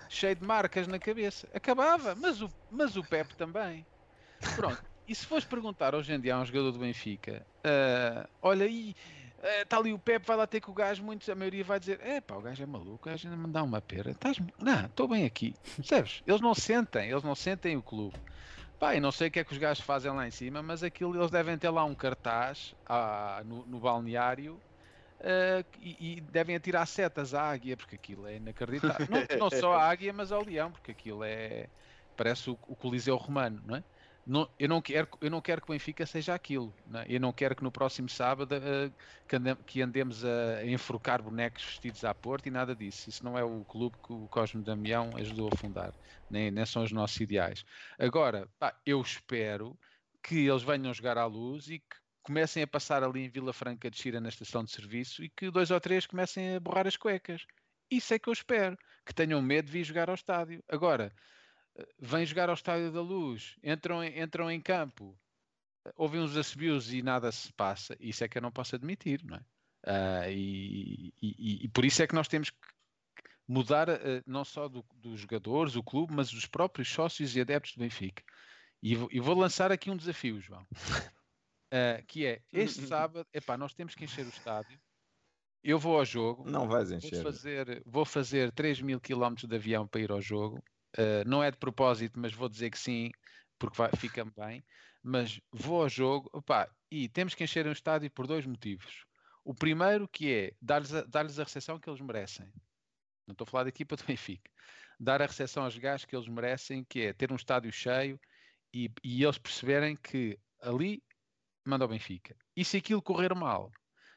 [0.08, 1.48] cheio de marcas na cabeça.
[1.54, 3.86] Acabava, mas o, mas o Pepe também.
[4.54, 4.82] Pronto.
[5.08, 8.94] E se fores perguntar hoje em dia a um jogador do Benfica, uh, olha aí,
[9.60, 11.80] está uh, ali o Pepe, vai lá ter com o gajo, muitos, a maioria vai
[11.80, 14.10] dizer, é pá, o gajo é maluco, o gajo ainda me dá uma pera.
[14.10, 14.38] Estás...
[14.58, 15.54] Não, estou bem aqui.
[15.76, 16.22] Percebes?
[16.26, 18.16] Eles não sentem, eles não sentem o clube.
[18.80, 20.82] Pá, e não sei o que é que os gajos fazem lá em cima, mas
[20.82, 24.58] aquilo eles devem ter lá um cartaz ah, no, no balneário
[25.20, 29.06] Uh, e, e, devem atirar setas à águia, porque aquilo é inacreditável.
[29.10, 31.68] não, não, só à águia, mas ao leão, porque aquilo é.
[32.16, 33.84] parece o, o Coliseu Romano, não é?
[34.30, 36.72] Não, eu, não quero, eu não quero que o Benfica seja aquilo.
[36.86, 37.06] Não é?
[37.08, 38.92] Eu não quero que no próximo sábado uh,
[39.26, 43.10] que, andem, que, andemos a enforcar bonecos vestidos à porta e nada disso.
[43.10, 45.92] Isso não é o clube que o Cosme Damião ajudou a fundar,
[46.30, 47.64] nem, nem são os nossos ideais.
[47.98, 49.76] Agora, pá, eu espero
[50.22, 53.90] que eles venham jogar à luz e que comecem a passar ali em Vila Franca
[53.90, 56.96] de Xira na estação de serviço e que dois ou três comecem a borrar as
[56.96, 57.44] cuecas.
[57.90, 58.78] Isso é que eu espero.
[59.04, 60.62] Que tenham medo de vir jogar ao estádio.
[60.68, 61.12] Agora,
[61.98, 65.18] vêm jogar ao Estádio da Luz, entram, entram em campo,
[65.96, 67.96] ouvem uns assobios e nada se passa.
[68.00, 69.44] Isso é que eu não posso admitir, não é?
[69.86, 72.56] Uh, e, e, e, por isso é que nós temos que
[73.48, 77.74] mudar uh, não só do, dos jogadores, o clube, mas dos próprios sócios e adeptos
[77.74, 78.22] do Benfica.
[78.82, 80.66] E, e vou lançar aqui um desafio, João.
[81.72, 84.78] Uh, que é este sábado, epá, nós temos que encher o estádio.
[85.62, 86.48] Eu vou ao jogo.
[86.48, 87.22] Não vais encher.
[87.22, 90.62] Vou fazer, vou fazer 3 mil quilómetros de avião para ir ao jogo.
[90.98, 93.10] Uh, não é de propósito, mas vou dizer que sim,
[93.58, 94.64] porque vai, fica bem.
[95.02, 96.30] Mas vou ao jogo
[96.90, 99.04] e temos que encher o estádio por dois motivos.
[99.44, 102.46] O primeiro que é dar-lhes a, dar a recepção que eles merecem.
[103.26, 104.50] Não estou a falar da equipa do Benfica.
[104.98, 108.20] Dar a recepção aos gajos que eles merecem, que é ter um estádio cheio
[108.74, 111.02] e, e eles perceberem que ali
[111.64, 112.36] manda ao Benfica.
[112.54, 113.70] E se aquilo correr mal,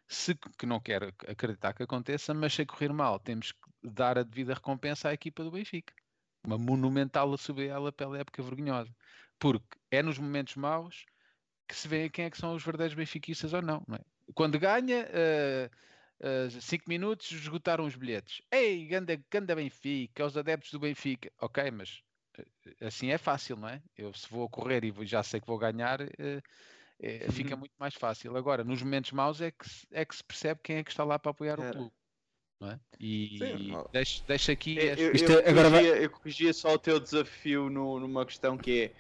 [0.08, 4.24] se, que não quero acreditar que aconteça, mas se correr mal, temos que dar a
[4.24, 5.94] devida recompensa à equipa do Benfica.
[6.46, 8.94] Uma monumental a subir ela pela época vergonhosa.
[9.40, 11.06] Porque é nos momentos maus
[11.68, 13.84] que se vê quem é que são os verdadeiros benfiquistas ou não.
[13.88, 14.02] não é?
[14.34, 15.08] Quando ganha,
[16.60, 18.42] 5 uh, uh, minutos, esgotaram os bilhetes.
[18.52, 21.32] Ei, ganda, ganda Benfica, os adeptos do Benfica.
[21.40, 22.02] Ok, mas
[22.38, 23.82] uh, assim é fácil, não é?
[23.98, 26.42] Eu se vou correr e já sei que vou ganhar, uh,
[27.00, 27.60] é, fica uhum.
[27.60, 28.36] muito mais fácil.
[28.38, 31.20] Agora, nos momentos maus é que, é que se percebe quem é que está lá
[31.20, 31.92] para apoiar o clube.
[32.64, 32.80] Não é?
[32.98, 33.38] E,
[33.92, 34.78] deixa, deixa aqui.
[34.78, 36.06] Eu, eu, eu, é, agora corrigia, vai...
[36.06, 38.92] eu corrigia só o teu desafio no, numa questão que é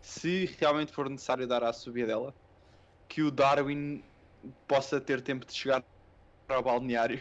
[0.00, 2.32] se realmente for necessário dar à subida dela,
[3.08, 4.04] que o Darwin
[4.68, 5.82] possa ter tempo de chegar
[6.48, 7.20] ao balneário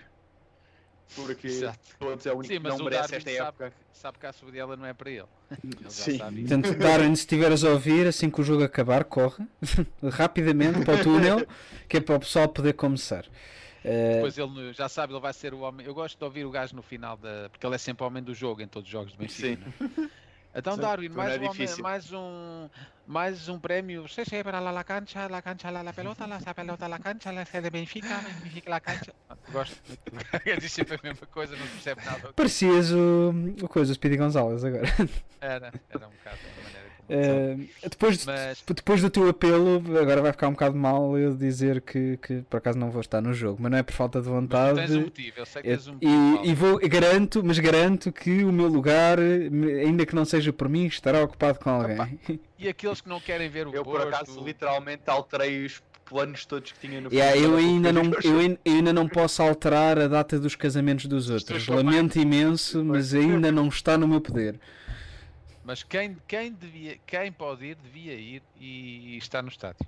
[1.15, 1.79] porque Exato.
[1.99, 3.73] todos é o único Sim, que não merece esta sabe, época.
[3.91, 5.25] Sabe que a subida dela não é para ele.
[5.63, 6.17] ele Sim.
[6.17, 9.45] Portanto, Darwin, se estiveres a ouvir, assim que o jogo acabar, corre
[10.11, 11.45] rapidamente para o túnel,
[11.87, 13.25] que é para o pessoal poder começar.
[13.83, 14.15] Uh...
[14.15, 15.85] Depois ele já sabe, ele vai ser o homem.
[15.85, 17.49] Eu gosto de ouvir o gajo no final, da...
[17.49, 19.65] porque ele é sempre o homem do jogo em todos os jogos do Benfica.
[19.77, 20.09] Sim.
[20.53, 22.69] Então, Sim, Darwin, mais, é um, mais, um,
[23.07, 24.05] mais um prémio.
[24.07, 26.99] Você se para la, la cancha, la cancha, la, la pelota, la, la pelota, la
[26.99, 29.13] cancha, la sede Benfica, Benfica, la cancha.
[29.51, 29.77] Gosto.
[30.59, 32.33] Diz sempre a mesma coisa, não percebe nada.
[32.33, 34.87] Parecias o, o coisa, o Speedy Gonzalez agora.
[35.39, 36.90] Era, era um bocado da maneira.
[37.11, 38.63] Uh, depois, Mas...
[38.65, 42.57] depois do teu apelo, agora vai ficar um bocado mal eu dizer que, que por
[42.57, 44.79] acaso não vou estar no jogo, mas não é por falta de vontade.
[44.79, 46.45] Mas tens um motivo, eu sei que tens um motivo.
[46.45, 50.69] E, e vou, garanto, mas garanto que o meu lugar, ainda que não seja por
[50.69, 51.95] mim, estará ocupado com alguém.
[51.95, 52.09] Opa.
[52.61, 56.73] E aqueles que não querem ver o Eu por acaso literalmente alterei os planos todos
[56.73, 60.55] que tinha no yeah, eu ainda não eu, ainda não posso alterar a data dos
[60.55, 61.67] casamentos dos outros.
[61.67, 64.59] Lamento imenso, mas ainda não está no meu poder.
[65.63, 69.85] Mas quem, quem, devia, quem pode ir, devia ir e, estar no estádio.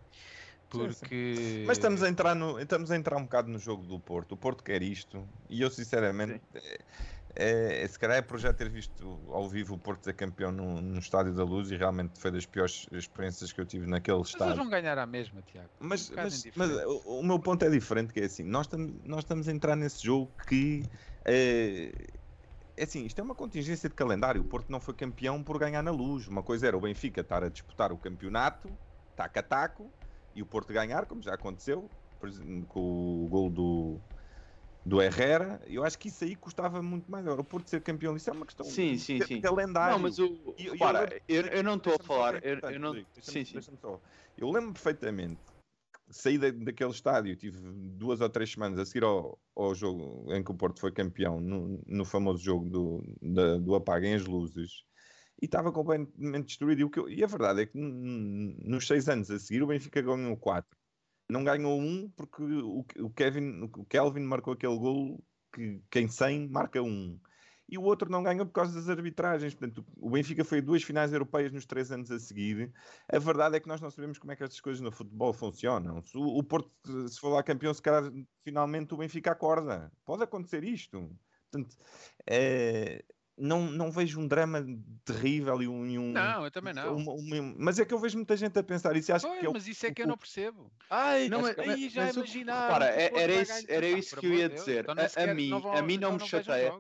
[0.70, 1.36] Porque...
[1.36, 1.66] Sim, sim.
[1.66, 4.32] Mas estamos a, entrar no, estamos a entrar um bocado no jogo do Porto.
[4.34, 6.42] O Porto quer isto e eu sinceramente
[7.36, 10.52] é, é, se calhar é por já ter visto ao vivo o Porto ser campeão
[10.52, 14.20] no, no Estádio da Luz e realmente foi das piores experiências que eu tive naquele
[14.20, 14.48] mas estádio.
[14.50, 15.70] Mas vão ganhar a mesma, Tiago.
[15.80, 18.94] Mas, um mas, mas o, o, meu ponto é diferente, que é assim, nós, tam,
[19.04, 20.84] nós estamos a entrar nesse jogo que
[21.26, 21.92] é,
[22.76, 24.42] é assim, isto é uma contingência de calendário.
[24.42, 26.28] O Porto não foi campeão por ganhar na luz.
[26.28, 28.70] Uma coisa era o Benfica estar a disputar o campeonato,
[29.16, 29.92] taco a taco,
[30.36, 31.90] e o Porto ganhar, como já aconteceu,
[32.68, 34.00] com o gol do,
[34.84, 35.62] do Herrera.
[35.68, 37.26] Eu acho que isso aí custava muito mais.
[37.28, 39.42] o Porto ser campeão, isso é uma questão sim, sim, de sim.
[39.42, 39.94] calendário.
[39.94, 40.56] Não, mas o.
[40.58, 42.44] E, Para, eu, eu, não estou a falar.
[42.44, 42.94] Eu, eu não...
[43.22, 43.60] Sim, sim.
[44.36, 45.40] Eu lembro perfeitamente
[46.14, 50.44] saí da, daquele estádio, tive duas ou três semanas a seguir ao, ao jogo em
[50.44, 54.86] que o Porto foi campeão, no, no famoso jogo do, da, do Apaguem as Luzes,
[55.42, 56.80] e estava completamente destruído.
[56.80, 59.68] E, o que eu, e a verdade é que nos seis anos a seguir o
[59.68, 60.78] Benfica ganhou quatro.
[61.30, 66.50] Não ganhou um porque o, o, Kevin, o Kelvin marcou aquele gol que quem 100
[66.50, 67.20] marca um.
[67.70, 69.54] E o outro não ganhou por causa das arbitragens.
[69.54, 72.72] Portanto, o Benfica foi a duas finais europeias nos três anos a seguir.
[73.12, 76.02] A verdade é que nós não sabemos como é que estas coisas no futebol funcionam.
[76.04, 76.70] Se o, o Porto,
[77.08, 78.04] se for lá campeão, se calhar
[78.44, 79.92] finalmente o Benfica acorda.
[80.06, 81.10] Pode acontecer isto.
[81.52, 81.78] Portanto,
[82.28, 83.04] é,
[83.38, 84.64] não, não vejo um drama
[85.06, 85.86] terrível e um.
[85.86, 86.96] e um- Não, eu também não.
[86.98, 89.12] uma- uma- mas é que eu vejo muita gente a pensar isso.
[89.12, 90.72] e Acho Pois, que é o- mas isso é que eu não percebo.
[90.90, 92.68] Ai, Não, mas- aí já imaginar.
[92.68, 94.86] repara, é- era isso- era isso que eu ia dizer.
[94.90, 94.96] Então,
[95.30, 96.74] A- mim- vão- a mim não me chateia.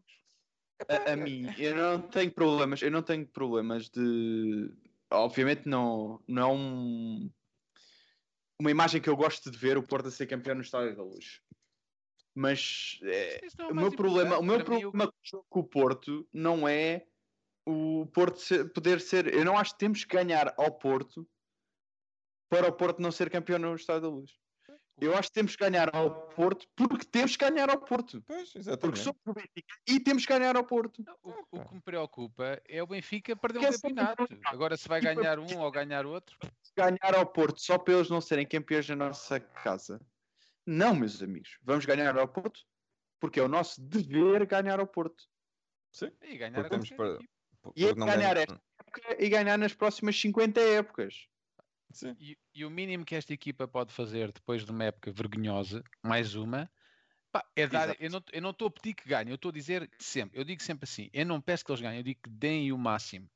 [0.88, 4.71] A, a mim, eu não tenho problemas, eu não tenho problemas de.
[5.11, 7.31] Obviamente não, não é um,
[8.59, 11.03] uma imagem que eu gosto de ver o Porto a ser campeão no Estádio da
[11.03, 11.41] Luz.
[12.36, 15.13] Mas é, não é o meu problema, o meu problema
[15.49, 17.05] com o Porto não é
[17.65, 19.31] o Porto ser- poder ser.
[19.34, 21.27] Eu não acho que temos que ganhar ao Porto
[22.49, 24.43] para o Porto não ser campeão no Estádio da Luz.
[25.02, 28.22] Eu acho que temos que ganhar ao Porto porque temos que ganhar ao Porto.
[28.28, 29.00] Pois, Porque exatamente.
[29.00, 31.04] somos o Benfica e temos que ganhar ao Porto.
[31.06, 34.28] Não, O, o que me preocupa é o Benfica perder um campeonato.
[34.46, 36.38] Agora, se vai ganhar um ou ganhar outro,
[36.78, 40.00] ganhar ao Porto só para eles não serem campeões da nossa casa.
[40.66, 41.58] Não, meus amigos.
[41.64, 42.62] Vamos ganhar ao Porto
[43.20, 45.26] porque é o nosso dever ganhar ao Porto.
[46.22, 47.74] e ganhar Porque a temos qualquer para-.
[47.76, 51.28] E é Porque ganhar ganha- esta época e ganhar nas próximas 50 épocas.
[52.20, 56.36] E, e o mínimo que esta equipa pode fazer depois de uma época vergonhosa, mais
[56.36, 56.70] uma,
[57.32, 57.89] pá, é dar.
[57.89, 58.04] Exato.
[58.04, 60.44] Eu não eu não estou a pedir que ganhem, eu estou a dizer sempre, eu
[60.44, 63.30] digo sempre assim: eu não peço que eles ganhem, eu digo que deem o máximo.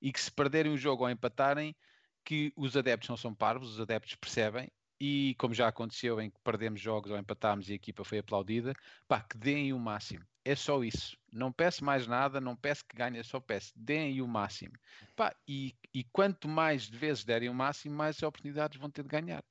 [0.00, 1.74] E que se perderem o jogo ou empatarem,
[2.24, 4.70] que os adeptos não são parvos, os adeptos percebem.
[5.06, 8.72] E como já aconteceu em que perdemos jogos ou empatámos e a equipa foi aplaudida,
[9.06, 10.24] pá, que deem o máximo.
[10.42, 11.14] É só isso.
[11.30, 14.72] Não peço mais nada, não peço que ganhem, só peço deem o máximo.
[15.14, 19.44] Pá, e, e quanto mais vezes derem o máximo, mais oportunidades vão ter de ganhar.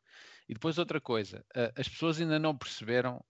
[0.49, 1.45] E depois outra coisa,
[1.77, 3.23] as pessoas ainda não perceberam,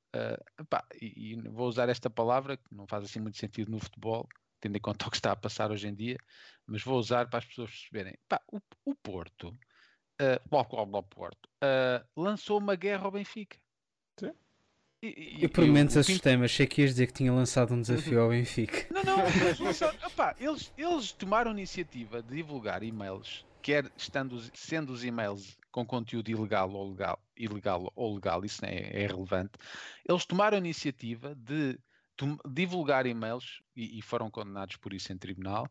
[0.70, 4.30] pá, e, e vou usar esta palavra que não faz assim muito sentido no futebol,
[4.62, 6.18] tendo em conta o que está a passar hoje em dia,
[6.66, 8.18] mas vou usar para as pessoas perceberem.
[8.30, 9.54] Pá, o, o Porto,
[10.50, 13.58] blá, blá, blá, Porto, ah, lançou uma guerra ao Benfica.
[14.20, 14.32] Sim.
[15.02, 17.14] E- e- Eu por e o- momentos o Pinto- assustei-me, achei que ias dizer que
[17.14, 18.88] tinha lançado um desafio ao Benfica.
[18.94, 24.42] não, não, eles, lançaram- opá, eles, eles tomaram a iniciativa de divulgar e-mails, quer estando,
[24.54, 29.08] sendo os e-mails com conteúdo ilegal ou legal, ilegal ou legal, isso não é, é
[29.08, 29.52] relevante.
[30.08, 31.78] Eles tomaram a iniciativa de
[32.16, 35.68] tom- divulgar e-mails e, e foram condenados por isso em tribunal,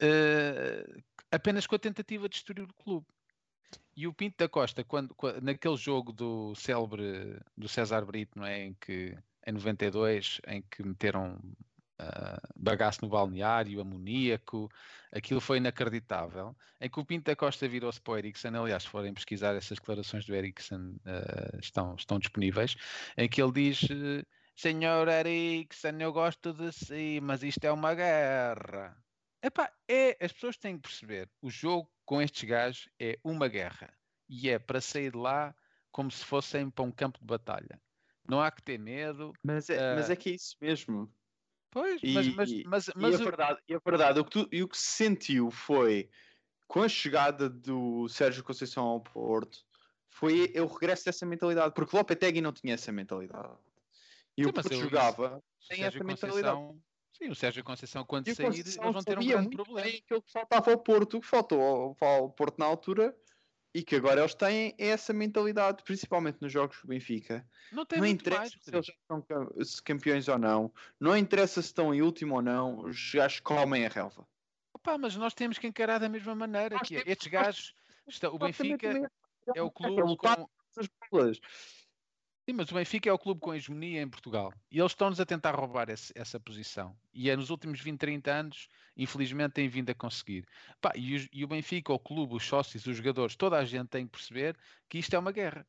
[0.00, 0.84] eh,
[1.30, 3.06] apenas com a tentativa de destruir o clube.
[3.96, 8.46] E o Pinto da Costa, quando, qua- naquele jogo do célebre do César Brito, não
[8.46, 8.64] é?
[8.64, 9.16] Em que
[9.46, 11.38] em 92, em que meteram
[11.98, 14.68] ah, bagaço no balneário, amoníaco,
[15.12, 16.56] aquilo foi inacreditável.
[16.80, 19.78] Em que o Pinto da Costa virou-se para o Ericsson, aliás, se forem pesquisar essas
[19.78, 22.76] declarações do Ericsson, ah, estão, estão disponíveis,
[23.16, 23.80] em que ele diz:
[24.56, 28.96] Senhor Ericsson, eu gosto de si, mas isto é uma guerra.
[29.42, 33.92] Epá, é, as pessoas têm que perceber, o jogo com estes gajos é uma guerra.
[34.28, 35.54] E é para sair de lá
[35.90, 37.80] como se fossem para um campo de batalha.
[38.28, 39.32] Não há que ter medo.
[39.42, 40.12] Mas é, mas Ah.
[40.12, 41.12] é que é isso mesmo.
[41.70, 44.24] Pois, E, mas, mas, e- mas, e mas a o- verdade, e a verdade o,
[44.24, 46.10] que tu- e o que se sentiu foi
[46.68, 49.64] com a chegada do Sérgio Conceição ao Porto
[50.10, 53.56] foi o regresso dessa mentalidade, porque o Lopetegui não tinha essa mentalidade.
[54.36, 56.56] E Sim, o mas Porto jogava sem essa mentalidade.
[56.56, 56.82] Conceição,
[57.24, 59.82] sim, o Sérgio Conceição, quando E sair, Conceição eles vão ter um grande problema.
[59.82, 63.16] bem aquilo que faltava ao Porto, o que faltou ao, ao Porto na altura
[63.74, 67.46] e que agora eles têm é essa mentalidade, principalmente nos jogos do Benfica.
[67.70, 68.52] Não tem não interessa mais.
[68.60, 69.24] se eles são
[69.84, 73.88] campeões ou não, não interessa se estão em último ou não, os gajos comem a
[73.88, 74.26] relva.
[74.74, 76.76] Opa, mas nós temos que encarar da mesma maneira.
[76.76, 77.74] Nós Que é, temos- estes gajos,
[78.08, 78.88] está- o Benfica
[79.54, 80.48] é o É clube lutar com.
[82.48, 84.52] Sim, mas o Benfica é o clube com hegemonia em Portugal.
[84.70, 86.98] E eles estão-nos a tentar roubar esse- essa posição.
[87.12, 90.44] E é nos últimos 20, 30 anos, infelizmente, têm vindo a conseguir.
[90.80, 93.88] Pá, e, os- e o Benfica, o clube, os sócios, os jogadores, toda a gente
[93.88, 95.66] tem que perceber que isto é uma guerra.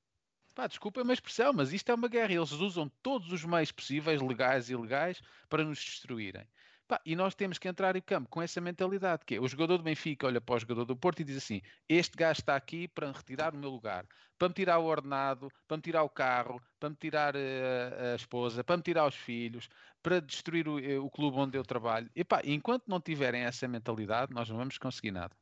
[0.55, 2.33] Pá, desculpa a minha expressão, mas isto é uma guerra.
[2.33, 6.47] Eles usam todos os meios possíveis, legais e ilegais, para nos destruírem.
[6.93, 9.77] Pá, e nós temos que entrar em campo com essa mentalidade, que é o jogador
[9.77, 12.87] do Benfica olha para o jogador do Porto e diz assim, este gajo está aqui
[12.87, 14.05] para retirar o meu lugar,
[14.37, 18.15] para me tirar o ordenado, para me tirar o carro, para me tirar eh, a
[18.15, 19.67] esposa, para me tirar os filhos,
[20.03, 22.07] para destruir o, eh, o clube onde eu trabalho.
[22.15, 25.35] E pá, enquanto não tiverem essa mentalidade, nós não vamos conseguir nada.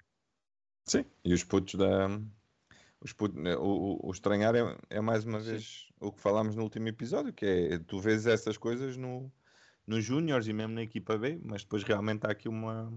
[0.87, 2.07] Sim, e os putos da.
[3.01, 5.51] Os putos, né, o, o, o estranhar é, é mais uma Sim.
[5.51, 9.29] vez o que falámos no último episódio, que é tu vês essas coisas no,
[9.85, 12.91] nos Júniors e mesmo na equipa B, mas depois realmente há aqui uma.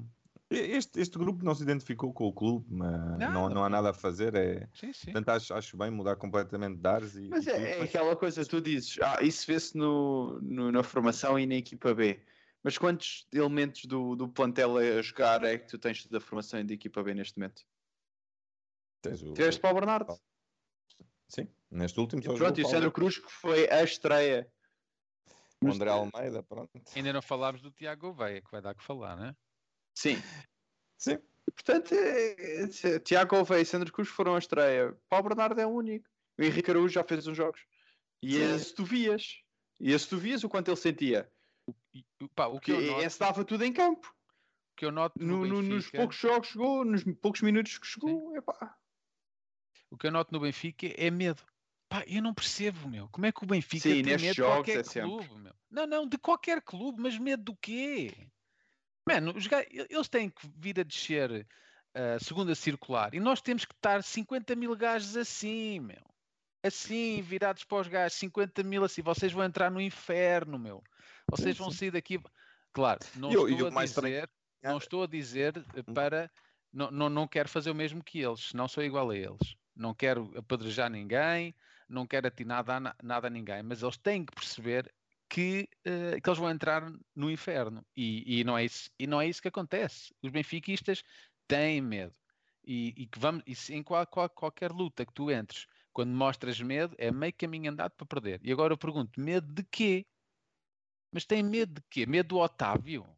[0.51, 3.91] Este, este grupo não se identificou com o clube, mas Não, não, não há nada
[3.91, 4.35] a fazer.
[4.35, 5.07] É, Sim, sim.
[5.07, 7.29] portanto, acho, acho bem mudar completamente de ares e.
[7.29, 11.39] Mas e é, é aquela coisa, tu dizes, ah, isso vê-se no, no- na formação
[11.39, 12.21] e na equipa B.
[12.63, 16.73] Mas quantos elementos do, do plantel a jogar é que tu tens da formação de
[16.75, 17.63] equipa B neste momento?
[19.03, 20.19] Tens o, Tiveste para o Bernardo.
[21.29, 24.51] Sim, neste último E pronto, e o Sandro Cruz que foi a estreia.
[25.63, 26.81] O André Almeida, pronto.
[26.95, 29.35] Ainda não falámos do Tiago Veia, que vai dar que falar, né?
[29.95, 30.17] Sim.
[30.99, 31.19] Sim.
[31.47, 34.97] E, portanto, é, é, Tiago Gouveia e Sandro Cruz foram a estreia.
[35.09, 36.09] Para o Bernardo é o único.
[36.39, 37.61] O Henrique Araújo já fez uns jogos.
[38.23, 38.55] E Sim.
[38.55, 39.43] esse tu vias.
[39.81, 41.31] E esse tu vias o quanto ele sentia.
[41.95, 44.09] E, pá, o, que Porque eu noto, esse dava tudo em campo.
[44.73, 47.41] o que eu noto no No- no- nos Benfica- poucos jogos que jogou, nos poucos
[47.43, 48.37] minutos que jogou.
[48.37, 48.77] Epá.
[49.91, 51.43] o que eu noto no Benfica é medo.
[51.89, 53.09] Pá, eu não percebo, meu.
[53.09, 55.11] Como é que o Benfica Sim, tem medo de qualquer é sempre.
[55.11, 55.55] clube, meu?
[55.71, 58.11] Não, não, de qualquer clube, mas medo do quê?
[59.07, 61.47] Mano, os ga- eles têm que vir a descer
[61.95, 66.03] a segunda circular e nós temos que estar 50 mil gajos assim, meu.
[66.63, 69.03] Assim, virados para os gajos, 50 mil assim.
[69.03, 70.83] Vocês vão entrar no inferno, meu.
[71.31, 71.77] Vocês Sim, vão sim.
[71.79, 72.19] sair daqui.
[72.73, 74.31] Claro, não E o- e estou o a dizer,
[74.63, 76.31] não estou a dizer eh, para.
[76.73, 79.55] Não, não, não quero fazer o mesmo que eles, não sou igual a eles.
[79.77, 81.55] Não quero apedrejar ninguém,
[81.89, 84.95] não quero atinar nada, a na- nada a ninguém, mas eles têm que perceber
[85.29, 86.83] que, eh, que eles vão entrar
[87.15, 90.15] no inferno e, e não é isso, e não é isso que acontece.
[90.23, 91.03] Os benfiquistas
[91.49, 92.15] têm medo
[92.67, 96.61] e, e que vamos, e em qual- qual- qualquer luta que tu entres, quando mostras
[96.61, 98.41] medo, é meio caminho andado para perder.
[98.45, 100.07] E agora eu pergunto: medo de quê?
[101.13, 102.07] Mas tem medo de quê?
[102.07, 103.17] Medo do Otávio?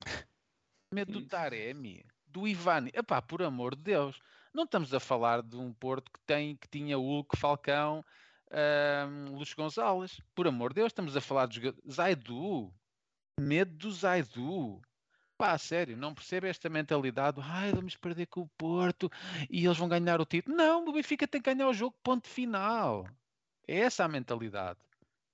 [0.92, 2.04] Medo do Taremi?
[2.26, 2.90] Do Ivani?
[2.94, 4.20] Epá, por amor de Deus.
[4.52, 8.04] Não estamos a falar de um Porto que, tem, que tinha Hulk, Falcão,
[8.50, 10.20] ahm, Luís Gonzalez.
[10.34, 11.72] Por amor de Deus, estamos a falar de.
[11.88, 12.72] Zaidu.
[13.38, 14.82] Medo do Zaidu.
[15.38, 17.40] Pá, sério, não percebo esta mentalidade.
[17.42, 19.10] Ai, vamos perder com o Porto
[19.48, 20.54] e eles vão ganhar o título.
[20.54, 23.06] Não, o Benfica tem que ganhar o jogo, ponto final.
[23.66, 24.78] É essa a mentalidade.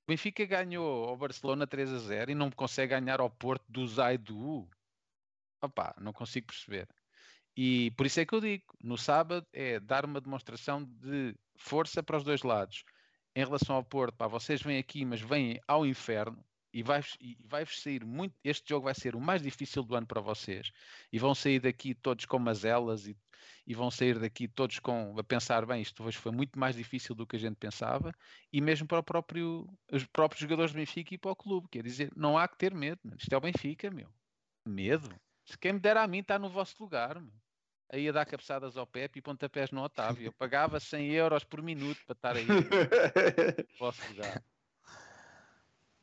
[0.05, 3.85] O Benfica ganhou ao Barcelona 3 a 0 e não consegue ganhar ao Porto do
[3.89, 4.69] Zaidu.
[5.61, 6.89] Opá, não consigo perceber.
[7.57, 12.03] E por isso é que eu digo, no sábado é dar uma demonstração de força
[12.03, 12.85] para os dois lados.
[13.35, 17.39] Em relação ao Porto, pá, vocês vêm aqui, mas vêm ao inferno e vai-vos e
[17.47, 18.35] vai-vos sair muito.
[18.45, 20.71] Este jogo vai ser o mais difícil do ano para vocês
[21.11, 23.17] e vão sair daqui todos com mazelas e,
[23.67, 27.15] e vão sair daqui todos com a pensar bem, isto hoje foi muito mais difícil
[27.15, 28.13] do que a gente pensava
[28.53, 31.69] e mesmo para o próprio, os próprios jogadores do Benfica e para o clube.
[31.71, 33.17] Quer dizer, não há que ter medo, mano.
[33.19, 34.11] isto é o Benfica, meu.
[34.67, 35.09] Medo.
[35.47, 37.33] Se quem me dera a mim está no vosso lugar, meu.
[37.89, 40.27] Aí a dar cabeçadas ao Pepe e pontapés no Otávio.
[40.27, 42.45] Eu pagava 100 euros por minuto para estar aí
[43.73, 44.43] no vosso lugar.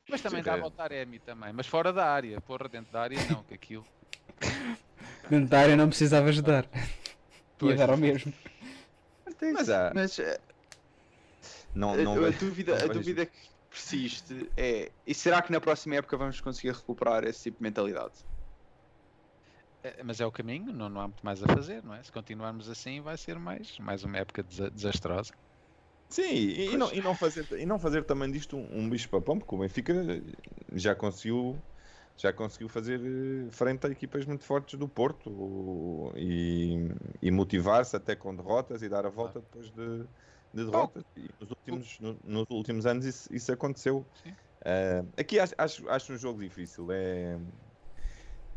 [0.10, 0.64] Mas também Sim, dava é.
[0.64, 2.40] ao Taremi também, mas fora da área.
[2.42, 3.86] Porra, dentro da área não, que aquilo.
[5.30, 6.66] Dentro da área não precisava ajudar.
[6.74, 6.88] Ia
[7.58, 7.78] Pois.
[7.78, 8.34] dar ao mesmo.
[9.42, 9.68] Mas.
[9.94, 10.40] Mas eh,
[11.74, 13.38] Não, a, não a dúvida, não a dúvida que
[13.70, 18.14] persiste é: e será que na próxima época vamos conseguir recuperar esse tipo de mentalidade?
[19.84, 22.04] É, Mas é o caminho, não, não há muito mais a fazer, não é?
[22.04, 25.32] Se continuarmos assim, vai ser mais, mais uma época desa- desastrosa.
[26.10, 29.10] Sim, e, e não, e, não fazer, e não fazer também disto um, um bicho
[29.10, 29.94] papão, porque o Benfica
[30.74, 31.66] já conseguiu,
[32.16, 33.00] já conseguiu fazer
[33.48, 36.76] eh, frente a equipas muito fortes do Porto e,
[37.22, 40.04] e motivar-se até com derrotas e dar a volta depois de,
[40.54, 41.04] de derrotas.
[41.16, 44.08] E nos últimos, no- nos últimos anos isso, isso aconteceu.
[44.66, 46.92] Eh, aqui acho, acho, acho um jogo difícil.
[46.92, 47.40] É,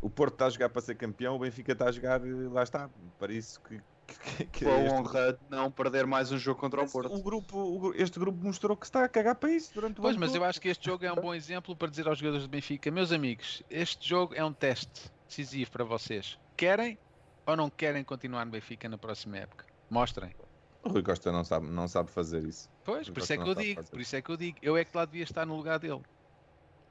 [0.01, 2.63] o Porto está a jogar para ser campeão, o Benfica está a jogar, eh, lá
[2.63, 2.89] está,
[3.19, 6.59] para isso que, que, que Com a este- honra de não perder mais um jogo
[6.59, 7.13] contra o Porto.
[7.13, 10.33] o grupo, este grupo mostrou que está a cagar para isso durante o Pois, mas
[10.35, 12.89] eu acho que este jogo é um bom exemplo para dizer aos jogadores do Benfica,
[12.91, 16.37] meus amigos, este jogo é um teste decisivo para vocês.
[16.55, 16.97] Querem
[17.45, 19.65] ou não querem continuar no Benfica na próxima época?
[19.89, 20.35] Mostrem.
[20.83, 22.69] O Rui Costa não sabe, não sabe fazer isso.
[22.85, 24.85] Pois, por isso é que eu digo, por isso é que eu digo, eu é
[24.85, 26.01] que lá devia estar no lugar dele,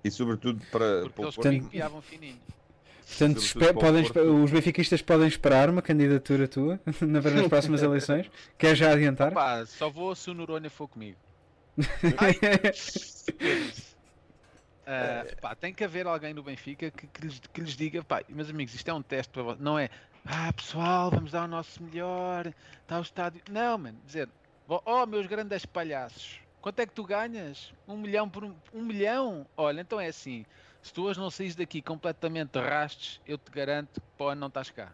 [0.05, 2.41] E sobretudo para, porque para o eles Porto, fininho.
[3.07, 4.05] Portanto, espe- podem,
[4.43, 8.29] os benfiquistas podem esperar uma candidatura tua na- nas próximas eleições.
[8.59, 9.33] Quer já adiantar?
[9.33, 11.17] Pá, só vou se o Noronha for comigo.
[14.89, 18.23] Ah, pá, tem que haver alguém no Benfica que, que lhes, que lhes diga, pá,
[18.29, 19.61] meus amigos, isto é um teste para vocês.
[19.61, 19.91] Não é,
[20.25, 22.53] ah, pessoal, vamos dar o nosso melhor,
[22.83, 23.43] está o estádio.
[23.51, 24.29] Não, mano, dizer,
[24.69, 27.73] "Vo- oh, meus grandes palhaços, quanto é que tu ganhas?
[27.89, 29.45] Um milhão por um, um milhão?
[29.57, 30.47] Olha, então é assim,
[30.87, 34.41] se tu hoje não saís daqui completamente rastes, eu te garanto que para o ano
[34.43, 34.93] não estás cá.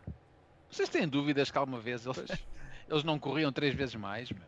[0.70, 2.18] Vocês têm dúvidas que alguma vez eles,
[2.88, 4.42] eles não corriam três vezes mais, meu?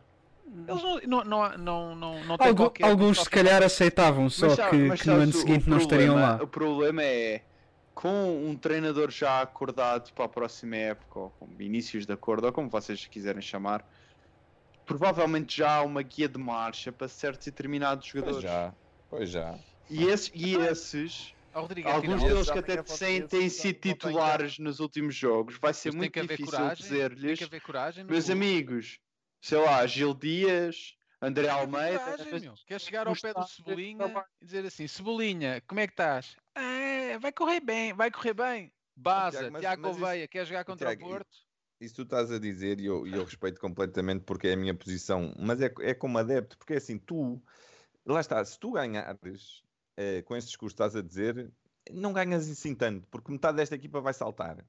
[0.69, 4.47] Eles não, não, não, não, não, não têm Algu- qualquer- alguns se calhar aceitavam, só
[4.49, 6.43] Mas que, mas que no ano seguinte o não estariam problema- lá.
[6.43, 7.43] O problema é
[7.95, 12.53] com um treinador já acordado para a próxima época, ou com inícios de acordo, ou
[12.53, 13.87] como vocês quiserem chamar,
[14.87, 18.43] provavelmente já há uma guia de marcha para certos e determinados Pois jogadores.
[18.51, 18.75] já,
[19.11, 19.55] pois já.
[19.91, 24.81] E esses, e esses Rodrigo, Alguns afinal, deles que até têm, têm sido titulares nos
[24.81, 25.57] últimos jogos.
[25.59, 28.05] Vai ser muito difícil dizer-lhes, que haver coragem.
[28.05, 28.41] no meus clube.
[28.41, 28.99] amigos,
[29.41, 31.99] sei lá, Gil Dias, André Almeida.
[31.99, 32.55] coragem, mas- meu.
[32.67, 36.37] Quer chegar ao pé do Cebolinha e dizer assim: Cebolinha, como é que estás?
[36.55, 38.73] "Ah, vai correr bem, vai correr bem.
[38.97, 41.37] Baza, Tiago, mas- Gouveia, quer jogar contra Tiago, o Porto?
[41.81, 45.35] Isso tu estás a dizer e eu, eu respeito completamente porque é a minha posição,
[45.39, 47.43] mas é, é como adepto, porque é assim, tu,
[48.07, 49.63] lá está, se tu ganhares
[49.97, 51.53] eh, com este discurso estás a dizer,
[51.91, 54.65] não ganhas assim tanto, porque metade desta equipa vai saltar.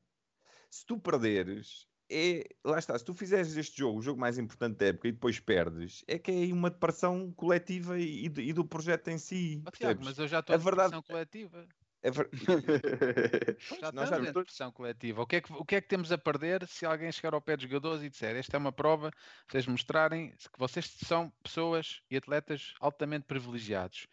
[0.69, 4.77] Se tu perderes, é, lá está, se tu fizeres este jogo, o jogo mais importante
[4.77, 8.65] da época, e depois perdes, é que é aí uma depressão coletiva e, e do-
[8.65, 9.64] projeto em si.
[9.65, 11.68] Ó, Tiago, mas eu já estou A verdade- depressão coletiva.
[12.03, 12.30] É ver-
[13.80, 15.22] Já nós estamos em depressão coletiva.
[15.23, 17.41] O que, é que, o que é que temos a perder se alguém chegar ao
[17.41, 19.10] pé dos jogadores e disser esta é uma prova,
[19.49, 24.06] vocês mostrarem que vocês são pessoas e atletas altamente privilegiados.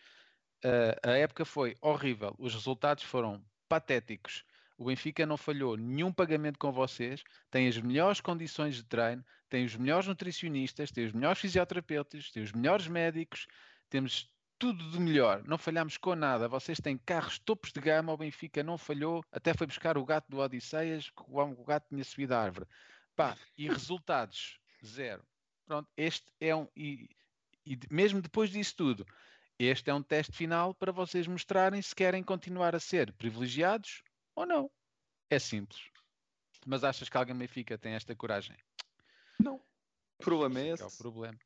[1.03, 4.45] A época foi horrível, os resultados foram patéticos.
[4.79, 9.65] O Benfica não falhou nenhum pagamento com vocês, tem as melhores condições de treino, tem
[9.65, 13.47] os melhores nutricionistas, tem os melhores fisioterapeutas, tem os melhores médicos,
[13.89, 16.49] temos tudo de melhor, não falhamos com nada.
[16.49, 20.31] Vocês têm carros topos de gama, o Benfica não falhou, até foi buscar o gato
[20.31, 22.67] do Odisseias, que o gato tinha subido a árvore.
[23.15, 25.25] Pá, e resultados, zero.
[25.67, 26.69] Pronto, este é um.
[26.77, 27.09] E,
[27.67, 29.07] e mesmo depois disso tudo,
[29.59, 34.03] este é um teste final para vocês mostrarem se querem continuar a ser privilegiados
[34.35, 34.71] ou não.
[35.31, 35.81] É simples.
[36.67, 38.57] Mas achas que alguém do Benfica tem esta coragem?
[40.23, 41.39] O problema é Esse é o problema.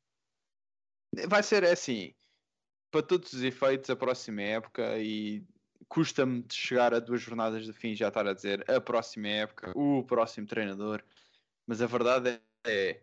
[1.27, 2.13] Vai ser assim,
[2.91, 5.43] para todos os efeitos, a próxima época e
[5.87, 9.27] custa-me de chegar a duas jornadas de fim e já estar a dizer a próxima
[9.29, 11.03] época, o próximo treinador,
[11.65, 13.01] mas a verdade é,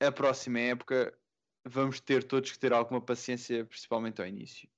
[0.00, 1.16] a próxima época
[1.64, 4.68] vamos ter todos que ter alguma paciência, principalmente ao início.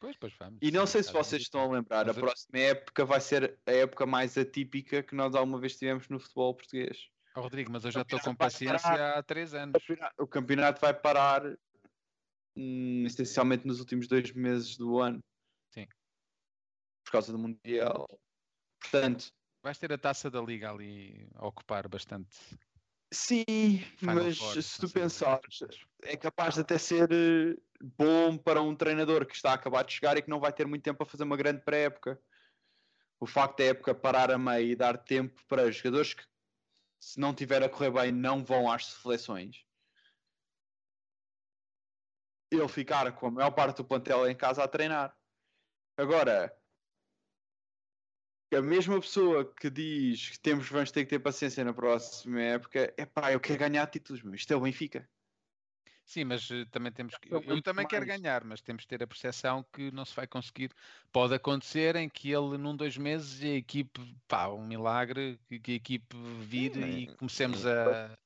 [0.00, 0.58] Pois, pois vamos.
[0.60, 4.04] E não sei se vocês estão a lembrar, a próxima época vai ser a época
[4.04, 7.08] mais atípica que nós alguma vez tivemos no futebol português.
[7.36, 9.18] Ó, Rodrigo, mas eu já estou com paciência parar.
[9.18, 9.80] há três anos.
[10.18, 11.42] O campeonato vai parar
[12.56, 15.22] hum, essencialmente nos últimos dois meses do ano.
[15.70, 15.86] Sim.
[17.04, 18.06] Por causa do Mundial.
[18.80, 19.32] Portanto,
[19.62, 22.36] Vais ter a taça da Liga ali a ocupar bastante.
[23.12, 25.60] Sim, Final mas se tu pensares,
[26.02, 29.92] é capaz de até ser eh, bom para um treinador que está a acabar de
[29.92, 32.20] chegar e que não vai ter muito tempo a fazer uma grande pré-época.
[33.20, 36.24] O facto da época parar a meio e dar tempo para jogadores que,
[36.98, 39.64] se não tiver a correr bem, não vão às seleções.
[42.50, 45.16] Ele ficar com a maior parte do plantel em casa a treinar.
[45.96, 46.52] Agora,
[48.56, 52.92] a mesma pessoa que diz que temos, vamos ter que ter paciência na próxima época,
[52.96, 54.34] é pá, eu quero ganhar títulos, meu.
[54.34, 55.08] isto é o Benfica.
[56.04, 57.32] Sim, mas eh, também temos que.
[57.32, 58.20] Eu, eu também quero mais.
[58.20, 60.70] ganhar, mas temos que ter a percepção que não se vai conseguir.
[61.12, 65.72] Pode acontecer em que ele, num, dois meses, a equipe, pá, um milagre, que, que
[65.72, 68.18] a equipe vire Sim, e comecemos e- a,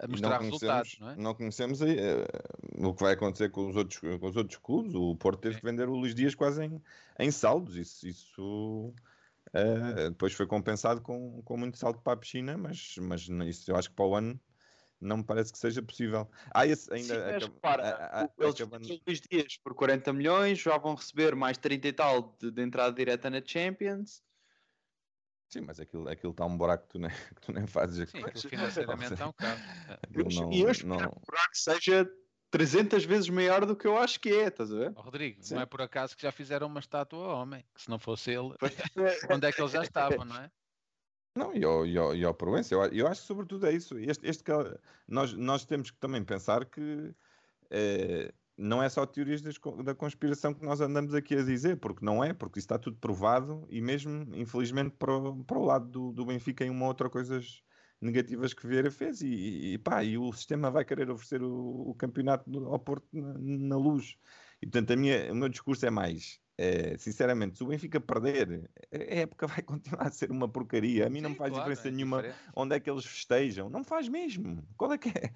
[0.00, 1.16] a mostrar não resultados, não é?
[1.16, 2.26] não conhecemos aí, eh,
[2.78, 4.94] o que vai acontecer com os outros, com os outros clubes.
[4.94, 5.60] O Porto teve Sim.
[5.60, 6.82] que vender o Luís Dias quase em,
[7.18, 7.76] em saldos.
[7.76, 8.94] Isso, isso
[9.52, 13.76] eh, depois foi compensado com, com muito salto para a piscina, mas, mas isso eu
[13.76, 14.40] acho que para o ano
[15.00, 16.28] não me parece que seja possível.
[16.52, 17.14] Ah, esse ainda.
[17.14, 20.94] Sim, mas acab- repara, a- a- eles acabando- Luís Dias por 40 milhões, já vão
[20.94, 24.22] receber mais 30 e tal de, de entrada direta na Champions.
[25.50, 28.10] Sim, mas aquilo, aquilo está um buraco que tu nem, que tu nem fazes.
[28.10, 29.60] Sim, aquilo financeiramente está um bocado.
[29.88, 29.98] É.
[30.52, 32.10] E eu espero não- que o buraco seja
[32.50, 34.92] 300 vezes maior do que eu acho que é, estás a ver?
[34.96, 35.54] Ó, Rodrigo, Sim.
[35.56, 38.30] não é por acaso que já fizeram uma estátua ao homem, que se não fosse
[38.30, 38.74] ele, Pois-
[39.30, 40.50] onde é que ele já estava, não é?
[41.36, 43.72] Não, e ao, e ao, e ao Proença, eu, a- eu acho que sobretudo é
[43.72, 43.96] isso.
[43.98, 44.52] Este, este que-
[45.06, 47.14] nós, nós temos que também pensar que
[47.70, 52.04] eh, não é só teorias das da conspiração que nós andamos aqui a dizer, porque
[52.04, 55.88] não é, porque isso está tudo provado e mesmo, infelizmente, para o, para o lado
[55.90, 57.62] do, do Benfica em uma ou outra coisas
[58.00, 61.94] negativas que Vieira fez e, e, pá, e o sistema vai querer oferecer o, o
[61.94, 64.16] campeonato ao Porto na, na luz.
[64.62, 68.70] E portanto a minha, o meu discurso é mais, eh, sinceramente, se o Benfica perder,
[68.92, 71.06] a época vai continuar a ser uma porcaria.
[71.06, 73.68] A mim não me Sim, faz claro, diferença é nenhuma onde é que eles festejam.
[73.70, 74.66] Não faz mesmo.
[74.76, 75.32] Qual é que é?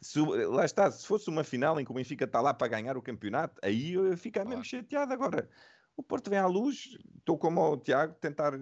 [0.00, 2.96] Se, lá está, se fosse uma final em que o Benfica está lá para ganhar
[2.96, 4.64] o campeonato, aí eu ia ficar mesmo Claro.
[4.64, 5.12] chateado.
[5.12, 5.48] Agora,
[5.96, 8.52] o Porto vem à luz, estou como o Tiago, tentar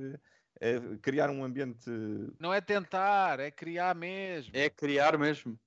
[0.62, 1.90] eh, criar um ambiente.
[2.38, 4.52] Não é tentar, é criar mesmo.
[4.56, 5.58] É criar mesmo.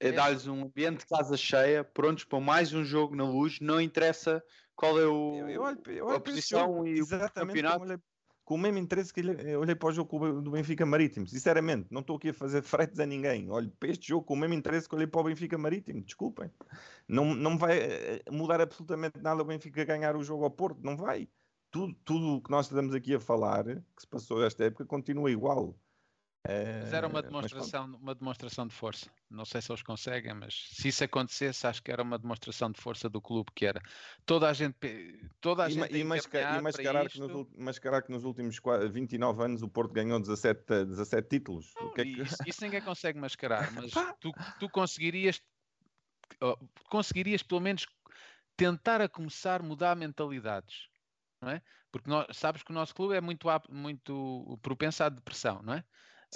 [0.00, 0.12] É É.
[0.12, 4.42] dar-lhes um ambiente de casa cheia, prontos para mais um jogo na luz, não interessa
[4.76, 7.82] qual é o, Eu, eu olho, eu a olho para esse posição e o campeonato.
[7.82, 7.98] olhei-
[8.44, 11.26] com o mesmo interesse que olhei, eu olhei para o jogo do Benfica Marítimo.
[11.26, 13.50] Sinceramente, não estou aqui a fazer fretes a ninguém.
[13.50, 16.02] Olho para este jogo com o mesmo interesse que olhei para o Benfica Marítimo.
[16.02, 16.50] Desculpem.
[17.06, 20.80] Não, não vai eh, mudar absolutamente nada o Benfica ganhar o jogo ao Porto.
[20.82, 21.28] Não vai.
[21.86, 25.30] Tudo, tudo o que nós estamos aqui a falar, que se passou esta época, continua
[25.30, 25.78] igual.
[26.46, 29.10] Mas era uma Eh, mas demonstração, uma demonstração de força.
[29.28, 32.80] Não sei se eles conseguem, mas se isso acontecesse, acho que era uma demonstração de
[32.80, 33.82] força do clube que era.
[34.24, 34.76] Toda a gente,
[35.40, 38.88] toda a E, gente e masca- e mascarar, que nos, mascarar que nos últimos qua-
[38.88, 41.66] 29 anos o Porto ganhou 17, eh, 17 títulos.
[41.66, 41.84] isto.
[41.84, 42.22] O que é que...
[42.22, 43.90] Isso, isso ninguém consegue mascarar, mas
[44.20, 45.42] tu, tu conseguirias,
[46.88, 47.86] conseguirias pelo menos
[48.56, 50.88] tentar a começar a mudar mentalidades,
[51.40, 51.62] não é?
[51.90, 55.84] Porque nós, sabes que o nosso clube é muito, muito propenso à depressão, não é?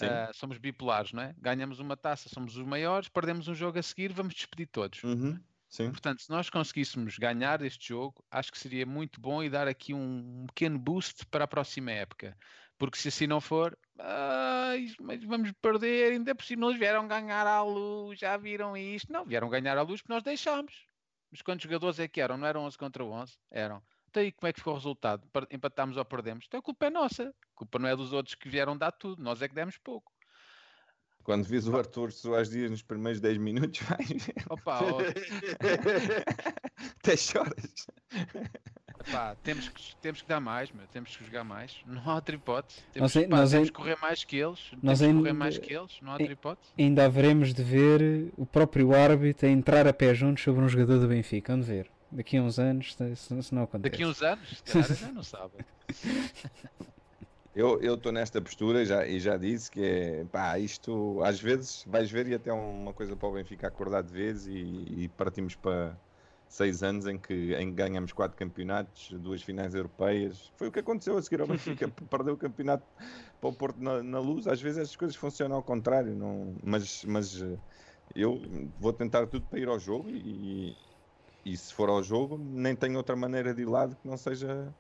[0.01, 1.35] Ah, somos bipolares, não é?
[1.39, 5.03] Ganhamos uma taça, somos os maiores, perdemos um jogo a seguir, vamos despedir todos.
[5.03, 5.39] Uhum,
[5.69, 5.91] Sim.
[5.91, 9.93] Portanto, se nós conseguíssemos ganhar este jogo, acho que seria muito bom e dar aqui
[9.93, 12.37] um, um pequeno boost para a próxima época.
[12.79, 17.47] Porque se assim não for, ai, mas vamos perder, ainda por cima eles vieram ganhar
[17.47, 19.13] à luz, já viram isto.
[19.13, 20.87] Não, vieram ganhar à luz porque nós deixámos.
[21.31, 22.37] Mas quantos jogadores é que eram?
[22.37, 23.39] Não eram 11 contra 11?
[23.51, 23.83] Eram.
[24.13, 25.23] Então aí como é que ficou o resultado?
[25.51, 26.45] Empatámos ou perdemos?
[26.47, 27.31] Então a culpa é nossa.
[27.31, 29.23] A culpa não é dos outros que vieram dar tudo.
[29.23, 30.13] Nós é que demos pouco.
[31.25, 34.35] Quando vis o Arthur Soares Dias nos primeiros 10 minutos, vais ver.
[34.51, 34.99] Opa, ó,
[36.99, 37.87] Até choras.
[39.11, 40.87] Pá, temos que, temos que dar mais, meu.
[40.89, 41.81] temos que jogar mais.
[41.87, 42.81] Não há outra hipótese.
[42.95, 44.61] Nós Temos, ai- pá, nós temos que correr mais que eles.
[44.83, 45.99] nós temos que correr ainda- mais que eles.
[46.03, 46.73] Não há outra hipótese.
[46.79, 50.99] Ainda haveremos de ver o próprio árbitro a entrar a pé juntos sobre um jogador
[51.01, 51.53] do Benfica.
[51.53, 51.91] Vamos ver.
[52.13, 53.91] Daqui a uns anos, se, não acontece.
[53.91, 55.53] Daqui a uns anos, ainda não sabe.
[57.55, 62.11] Eu estou nesta postura já, e já disse que é pá, isto às vezes vais
[62.11, 65.55] ver e até é uma coisa para o Benfica acordar de vez e, e partimos
[65.55, 65.95] para
[66.49, 70.51] seis anos em que, em que ganhamos quatro campeonatos, duas finais europeias.
[70.57, 72.87] Foi o que aconteceu a seguir ao Benfica, perdeu o campeonato
[73.39, 74.47] para o Porto na, na luz.
[74.47, 77.59] Às vezes as coisas funcionam ao contrário, não, mas, mas eh,
[78.15, 78.41] eu
[78.79, 80.77] vou tentar tudo para ir ao jogo e,
[81.45, 84.73] e se for ao jogo nem tenho outra maneira de ir lá que não seja.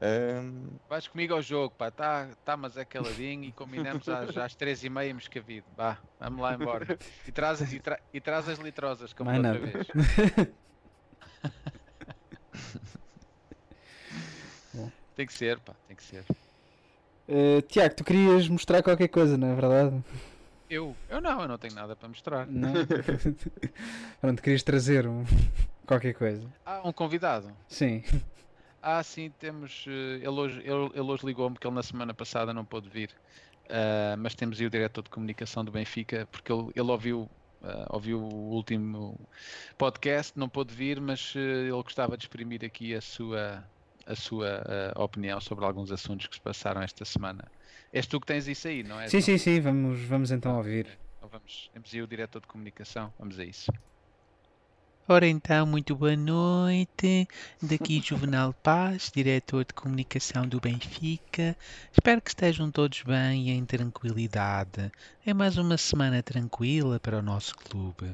[0.00, 1.88] ehm, Vais comigo ao jogo, pá.
[1.88, 5.66] Está tá, mas é caladinho e combinamos às, às três e meia moscavido.
[5.76, 6.86] Vá, vamos lá embora.
[7.26, 9.86] E traz, e, tra, e traz as litrosas, como Mais da outra vez.
[15.14, 16.24] Tem que ser, pá, tem que ser.
[17.28, 20.02] Eh, Tiago, tu querias mostrar qualquer coisa, não é verdade?
[20.70, 22.46] Eu, eu não, eu não tenho nada para mostrar.
[22.46, 22.72] Não?
[24.20, 25.24] Pronto, querias trazer um-
[25.86, 26.46] qualquer coisa.
[26.64, 27.50] Ah, um convidado.
[27.68, 28.02] Sim.
[28.84, 29.84] Ah, sim, temos.
[29.86, 33.10] eh, Ele hoje, ele, ele hoje ligou-me que ele na semana passada não pôde vir.
[33.70, 37.30] Ah, mas temos aí o diretor de comunicação do Benfica, porque ele, ele ouviu,
[37.62, 39.16] ah, ouviu o último
[39.78, 41.38] podcast, não pôde vir, mas eh,
[41.68, 43.62] ele gostava de exprimir aqui a sua,
[44.04, 44.64] a sua
[44.96, 47.44] ah, opinião sobre alguns assuntos que se passaram esta semana.
[47.92, 49.06] És tu que tens isso aí, não é?
[49.08, 49.60] Sim, sim, sim.
[49.60, 50.88] Vamos, vamos então ouvir.
[51.18, 53.70] Então vamos, temos aí o diretor de comunicação, vamos a isso.
[55.08, 57.26] Ora então, muito boa noite.
[57.60, 61.56] Daqui Juvenal Paz, diretor de comunicação do Benfica.
[61.92, 64.92] Espero que estejam todos bem e em tranquilidade.
[65.26, 68.12] É mais uma semana tranquila para o nosso clube.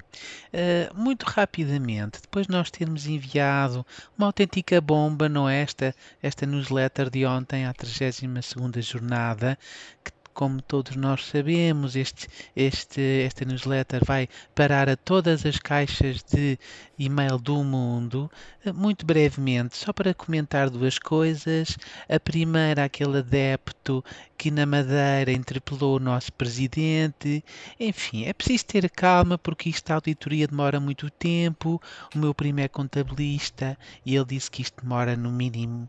[0.51, 3.85] Ah, muito rapidamente, depois de nós termos enviado
[4.17, 9.59] uma autêntica bomba, não é esta, esta newsletter de ontem, à 32ª jornada,
[10.03, 16.23] que como todos nós sabemos, este, este, esta newsletter vai parar a todas as caixas
[16.23, 16.57] de
[16.97, 18.31] e-mail do mundo.
[18.65, 21.77] Eh, Muito brevemente, só para comentar duas coisas.
[22.09, 24.05] A primeira, aquele adepto
[24.37, 27.45] que na Madeira interpelou o nosso presidente.
[27.81, 31.83] Enfim, é preciso ter calma porque isto a auditoria demora muito tempo.
[32.15, 35.89] O meu primo é contabilista e ele disse que isto demora no mínimo.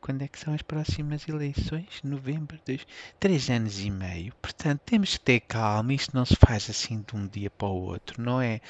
[0.00, 2.00] Quando, é que são as próximas eleições?
[2.04, 2.86] Novembro, dois,
[3.18, 4.32] três anos e meio.
[4.40, 5.94] Portanto, temos que ter calma.
[5.94, 8.60] Isto não se faz assim de um dia para o outro, não é?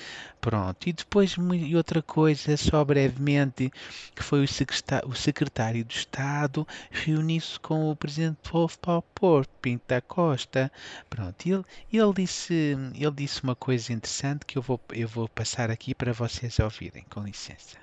[0.40, 0.88] Pronto.
[0.88, 3.70] E depois, e outra coisa, só brevemente,
[4.14, 9.50] que foi o secretário, o secretário de Estado reuniu-se com o presidente do Futebol Porto,
[9.60, 10.70] Pinto da Costa.
[11.10, 11.46] Pronto.
[11.46, 15.94] Ele, ele, disse, ele disse uma coisa interessante que eu vou, eu vou passar aqui
[15.94, 17.04] para vocês ouvirem.
[17.10, 17.78] Com licença.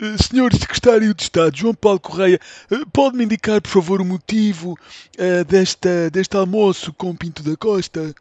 [0.00, 2.40] Eh, Senhor Secretário de Estado João Paulo Correia,
[2.70, 4.78] eh, pode-me indicar, por favor, o motivo
[5.18, 8.14] eh, desta, deste almoço com Pinto da Costa?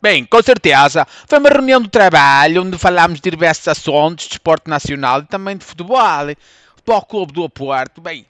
[0.00, 1.06] Bem, com certeza.
[1.26, 5.56] Foi uma reunião do trabalho onde falámos de diversos assuntos de desporto nacional e também
[5.56, 6.34] de futebol.
[6.76, 8.24] Futebol Clube do Porto, bem,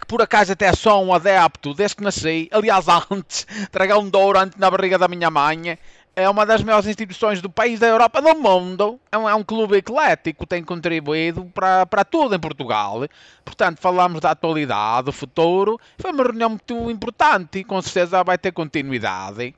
[0.00, 2.48] que por acaso até sou um adepto desde que nasci.
[2.50, 5.78] Aliás, antes, dragão antes na barriga da minha mãe.
[6.20, 9.00] É uma das maiores instituições do país, da Europa, do mundo.
[9.10, 13.00] É um, é um clube eclético, tem contribuído para, para tudo em Portugal.
[13.44, 15.80] Portanto, falámos da atualidade, do futuro.
[15.98, 19.54] Foi uma reunião muito importante e com certeza vai ter continuidade.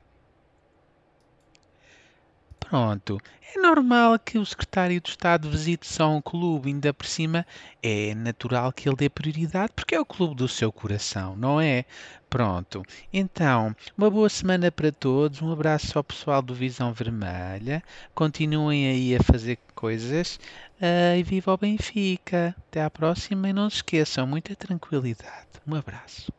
[2.69, 3.19] Pronto.
[3.55, 7.45] É normal que o secretário de Estado visite só um clube, ainda por cima
[7.83, 11.85] é natural que ele dê prioridade porque é o clube do seu coração, não é?
[12.29, 12.81] Pronto.
[13.11, 17.83] Então, uma boa semana para todos, um abraço ao pessoal do Visão Vermelha,
[18.15, 20.39] continuem aí a fazer coisas
[20.81, 22.55] ah, e viva o Benfica.
[22.69, 25.47] Até à próxima e não se esqueçam, muita tranquilidade.
[25.67, 26.31] Um abraço.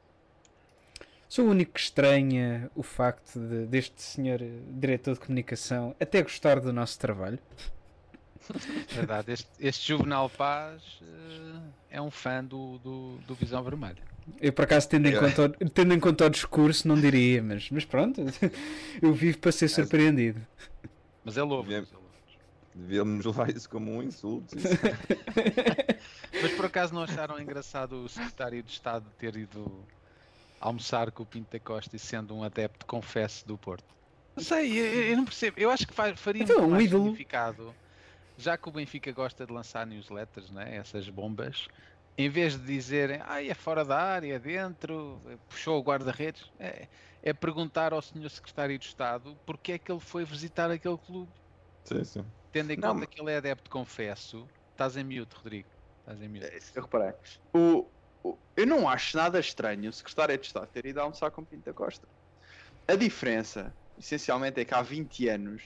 [1.35, 4.39] Sou o único que estranha o facto de, deste senhor
[4.71, 7.41] diretor de comunicação até gostar do nosso trabalho.
[8.91, 14.01] Verdade, este, este Juvenal Paz eh, é um fã do, do, do Visão Vermelha.
[14.41, 17.69] Eu, por acaso, tendo em, conta, o- tendo em conta o discurso, não diria, mas,
[17.69, 18.21] mas pronto,
[19.03, 20.41] eu vivo para ser surpreendido.
[21.25, 21.73] Mas é louco.
[21.73, 21.83] É.
[22.77, 24.55] Devíamos levar isso como um insulto.
[26.41, 29.85] Mas por acaso não acharam engraçado o secretário de Estado ter ido
[30.69, 33.95] almoçar com o Pinto da Costa e sendo um adepto, confesso, do Porto?
[34.35, 35.61] Não sei, eu, eu não percebo.
[35.61, 37.03] Eu acho que faria Então, muito um mais ídolo.
[37.05, 37.75] significado,
[38.37, 41.69] já que o Benfica gosta de lançar newsletters, né, essas bombas,
[42.17, 46.89] em vez de dizerem, ah, é fora da área, é dentro, puxou o guarda-redes, é,
[47.23, 51.33] é perguntar ao senhor secretário de Estado porque é que ele foi visitar aquele clube.
[51.85, 52.25] Sim, sim.
[52.51, 55.69] Tendo em Não, conta mas- que ele é adepto, confesso, estás em mute, Rodrigo.
[56.01, 56.45] Estás em mute.
[56.47, 57.15] É eu reparei.
[57.55, 57.91] O-
[58.57, 62.07] eu não acho nada estranho o secretário de Estado ter ido almoçar com Pinto Costa.
[62.87, 65.63] A diferença, essencialmente, é que há 20 anos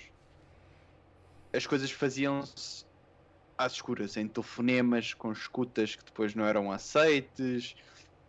[1.52, 2.84] as coisas faziam-se
[3.56, 7.74] às escuras, em telefonemas, com escutas que depois não eram aceites.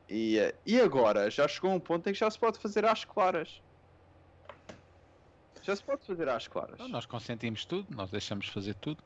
[0.09, 3.61] E, e agora já chegou um ponto em que já se pode fazer às claras.
[5.61, 6.79] Já se pode fazer às claras.
[6.89, 9.03] Nós consentimos tudo, nós deixamos fazer tudo.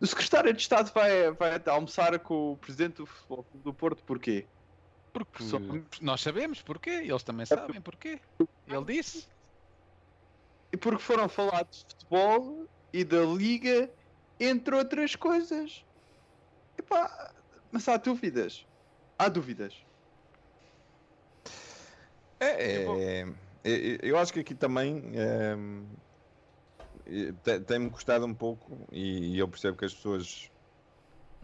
[0.00, 4.46] O secretário de Estado vai, vai almoçar com o presidente do Futebol do Porto, porquê?
[5.12, 5.58] Porque Só-
[6.00, 8.20] nós sabemos porquê, eles também sabem porquê.
[8.66, 9.28] Ele disse.
[10.72, 13.90] E porque foram falar de futebol e da liga,
[14.38, 15.84] entre outras coisas.
[16.78, 17.34] Epá,
[17.70, 18.64] mas há dúvidas.
[19.18, 19.74] Há dúvidas.
[22.38, 23.22] É, é,
[23.64, 25.18] é, eu acho que aqui também te-
[27.66, 30.50] tem-me custado um pouco e, e eu percebo que as pessoas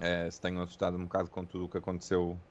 [0.01, 2.45] eh, se tenham assustado um bocado com tudo o que aconteceu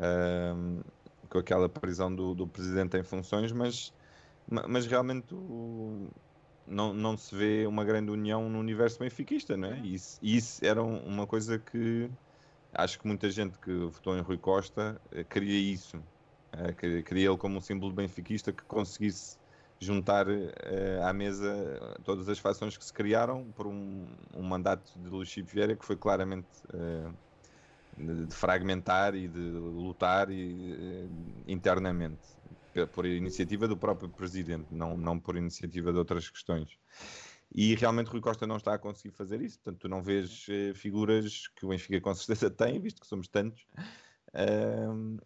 [0.00, 0.82] ehm,
[1.30, 3.92] com aquela prisão do, do presidente em funções, mas,
[4.50, 6.10] ma- mas realmente o-
[6.66, 9.80] não, não se vê uma grande união no universo benfiquista, não é?
[9.80, 12.10] E isso, isso era um- uma coisa que
[12.72, 16.06] acho que muita gente que votou em Rui Costa eh, queria isso.
[16.52, 19.38] Eh, que- queria ele como um símbolo benfiquista que conseguisse
[19.80, 25.08] juntar eh, à mesa todas as fações que se criaram por um, um mandato de
[25.08, 27.12] Luís Chico Vieira que foi claramente eh,
[27.96, 31.08] de, de fragmentar e de lutar e, eh,
[31.46, 32.22] internamente
[32.92, 36.76] por iniciativa do próprio presidente, não, não por iniciativa de outras questões.
[37.54, 40.44] E realmente Rui Costa não está a conseguir fazer isso, portanto tu não vês
[40.74, 43.64] figuras que o Benfica com certeza tem, visto que somos tantos,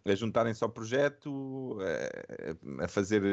[0.05, 1.79] a juntarem-se ao projeto,
[2.79, 3.23] a fazer.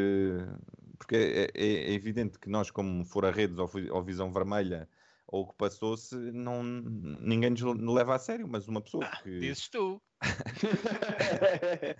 [0.97, 4.89] Porque é, é- é evidente que nós, como fora redes ou, ou visão vermelha,
[5.27, 9.41] ou o que passou-se, não, ninguém nos le- leva a sério, mas uma pessoa que.
[9.41, 10.01] Dizes tu.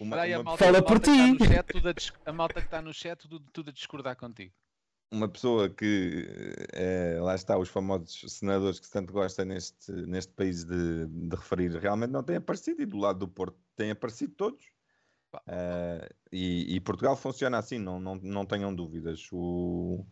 [0.00, 1.88] uma- a uma malta, Fala a por que está ti.
[1.88, 4.52] a, dis- a malta que está no chat, tudo, tudo a discordar contigo.
[5.12, 6.26] uma pessoa que
[6.72, 11.36] eh, lá está, os famosos senadores que se tanto gosta neste, neste país de, de
[11.36, 14.64] referir, realmente não tem aparecido e do lado do Porto têm aparecido todos.
[15.46, 19.28] Eh, e, e Portugal funciona assim, não, não, não tenham dúvidas.
[19.32, 20.06] O,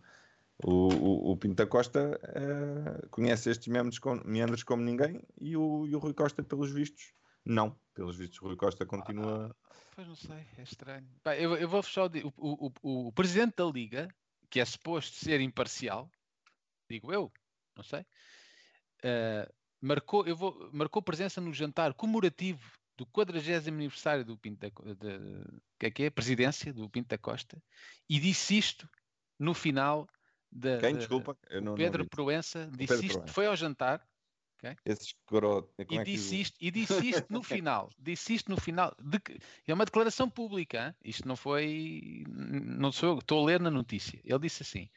[0.64, 5.94] o, o, Pinto Costa eh, conhece estes meandros, com- meandros como ninguém e o, e
[5.94, 7.12] o Rui Costa, pelos vistos,
[7.44, 7.78] não.
[7.94, 9.54] Pelos vistos, o Rui Costa continua.
[9.94, 11.08] Pois não sei, é estranho.
[11.22, 14.08] Pá, eu, eu vou fechar o, o, o, o, presidente da Liga,
[14.48, 16.10] que é suposto ser imparcial,
[16.88, 17.32] digo eu,
[17.76, 18.06] não sei,
[19.02, 19.48] eh,
[19.80, 25.44] marcou, eu vou, marcou presença no jantar comemorativo do 40 aniversário do Pinto da, de,
[25.78, 26.10] que é que é?
[26.10, 27.62] Presidência do Pinto da Costa
[28.08, 28.88] e disse isto
[29.38, 30.08] no final
[30.50, 30.78] da.
[30.78, 30.96] Quem?
[30.96, 32.10] Desculpa, eu não, não Pedro vi.
[32.10, 33.32] Proença disse Pedro isto, Proença.
[33.32, 34.04] foi ao jantar
[34.84, 35.72] Esse escroto.
[35.78, 37.88] e como é que disse o- isto, e disse isto no final.
[37.96, 38.92] Disse isto no final.
[39.00, 40.88] De que, é uma declaração pública.
[40.88, 40.94] hein?
[41.04, 42.24] Isto não foi.
[42.28, 43.18] Não sou eu.
[43.18, 44.20] Estou a ler na notícia.
[44.24, 44.90] Ele disse assim: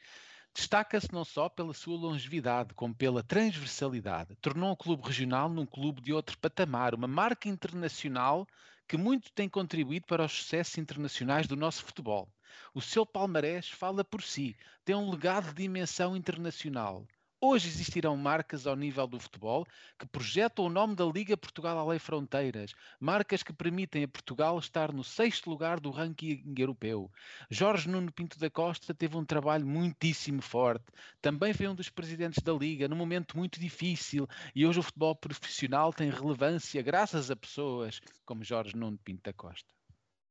[0.54, 4.36] destaca-se não só pela sua longevidade, como pela transversalidade.
[4.36, 8.46] Tornou o clube regional num clube de outro patamar, uma marca internacional
[8.86, 12.28] que muito tem contribuído para os sucessos internacionais do nosso futebol.
[12.74, 14.56] O seu palmarés fala por si.
[14.84, 17.06] Tem um legado de dimensão internacional.
[17.44, 19.66] Hoje existirão marcas ao nível do futebol
[19.98, 24.92] que projetam o nome da Liga Portugal Além Fronteiras, marcas que permitem a Portugal estar
[24.92, 27.10] no sexto lugar do ranking europeu.
[27.50, 30.84] Jorge Nuno Pinto da Costa teve um trabalho muitíssimo forte,
[31.20, 35.16] também foi um dos presidentes da Liga num momento muito difícil e hoje o futebol
[35.16, 39.74] profissional tem relevância graças a pessoas como Jorge Nuno Pinto da Costa.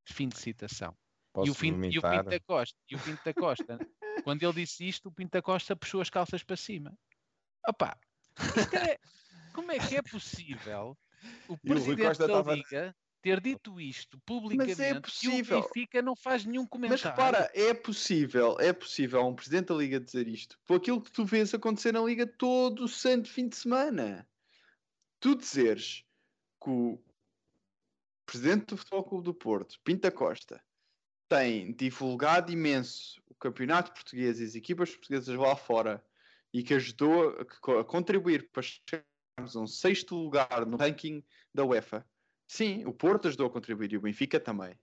[0.06, 0.96] Fim de citação.
[1.34, 2.02] Posso E o, Pinto, e o?
[2.02, 3.80] Pinto da Costa, e o Pinto da Costa,
[4.24, 6.98] quando ele disse isto, o Pinto da Costa puxou as calças para cima.
[7.68, 7.98] Opa,
[8.58, 8.98] isto é-
[9.54, 10.98] como é que é possível
[11.48, 15.62] o E o presidente Costa da estava- Liga ter dito isto publicamente e o possível.
[15.62, 17.10] Benfica não faz nenhum Mas comentário?
[17.10, 21.24] repara, é possível, é possível um presidente da Liga dizer isto por aquilo que tu
[21.24, 24.28] vês acontecer na Liga todo o santo fim de semana.
[25.20, 26.04] Tu dizeres
[26.64, 27.00] que o
[28.26, 30.64] presidente do Futebol Clube do Porto, Pinta Costa,
[31.30, 36.04] tem divulgado imenso o campeonato português e as equipas portuguesas lá fora
[36.54, 41.24] e que ajudou a, co- a contribuir para chegarmos a um sexto lugar no ranking
[41.54, 42.08] da UEFA.
[42.48, 44.78] Sim, o Porto ajudou a contribuir e o Benfica também.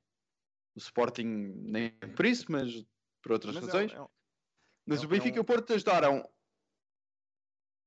[0.74, 2.84] O Sporting nem por isso, mas
[3.22, 3.92] por outras Mas é um- razões.
[3.92, 4.08] é um-
[4.86, 6.28] Mas é o um- Benfica é e o Porto ajudaram,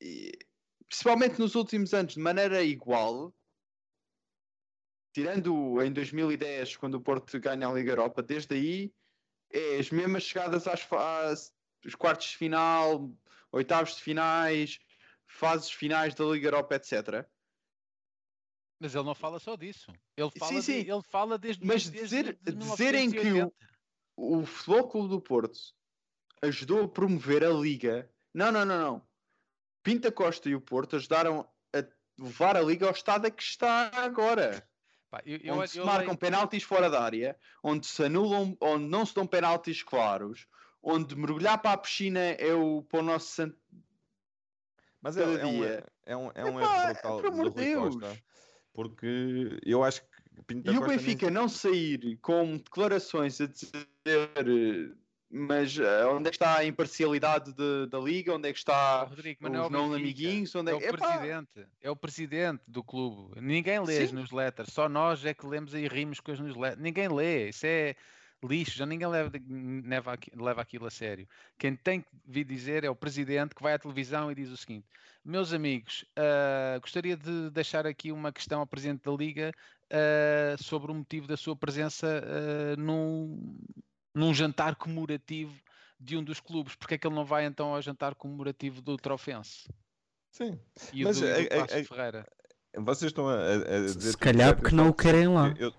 [0.01, 0.31] e,
[0.87, 3.33] principalmente nos últimos anos, de maneira igual.
[5.13, 8.93] Tirando em 2010, quando o Porto ganha a Liga Europa, desde aí
[9.53, 11.53] é as mesmas chegadas às fases,
[11.85, 13.11] os quartos de final,
[13.51, 14.79] oitavos de finais,
[15.27, 17.25] fases finais da Liga Europa, etc.
[18.79, 19.91] Mas ele não fala só disso.
[20.17, 20.73] Ele Sim, fala, de- sim.
[20.91, 23.55] ele fala desde, Mas desde dizer- de dizerem que o- 1980.
[24.17, 25.59] o Futebol Clube do Porto
[26.41, 28.11] ajudou a promover a Liga.
[28.33, 29.07] Não, não, não, não.
[29.83, 31.83] Pinta Costa e o Porto ajudaram a
[32.19, 34.67] levar a Liga ao estado a que está agora.
[35.11, 38.55] Pá, eu- eu- onde se eu marcam leio- penaltis fora da área, onde se anulam,
[38.61, 40.47] onde não se dão penaltis claros,
[40.81, 43.57] onde mergulhar para a piscina é o para o nosso santo.
[45.01, 45.85] Mas é, é um, dia.
[46.05, 47.95] é um, é um Epá, erro brutal pelo amor do Deus.
[47.95, 48.23] Costa,
[48.73, 50.11] porque eu acho que
[50.47, 54.95] Pinto E o Costa nem- Benfica não sair com declarações a dizer
[55.31, 59.03] mas eh, onde é que está a imparcialidade de- da Liga, onde é que está
[59.03, 60.85] Rodrigo, não é os não Benfica, amiguinhos, onde É é o que...
[60.87, 63.39] Epá, presidente, é o presidente do clube.
[63.41, 64.15] Ninguém lê as Sim.
[64.15, 66.81] newsletters, só nós é que lemos e rimos com as newsletters.
[66.81, 67.95] Ninguém lê, isso é
[68.43, 69.31] lixo, já ninguém leva,
[69.85, 71.27] leva, leva aquilo a sério.
[71.57, 74.57] Quem tem que vir dizer é o presidente que vai à televisão e diz o
[74.57, 74.87] seguinte:
[75.23, 79.51] Meus amigos, ah, gostaria de deixar aqui uma questão ao presidente da Liga
[79.91, 83.57] ah, sobre o motivo da sua presença ah, num,
[84.13, 85.53] num jantar comemorativo
[85.99, 86.75] de um dos clubes.
[86.75, 89.69] Porque é que ele não vai então ao jantar comemorativo do Trofense?
[90.31, 90.59] Sim.
[90.93, 92.27] E Mas o do, é- do é- é- Ferreira.
[92.77, 95.53] Vocês estão a, a- dizer Se calhar porque não o querem lá.
[95.59, 95.73] Eu,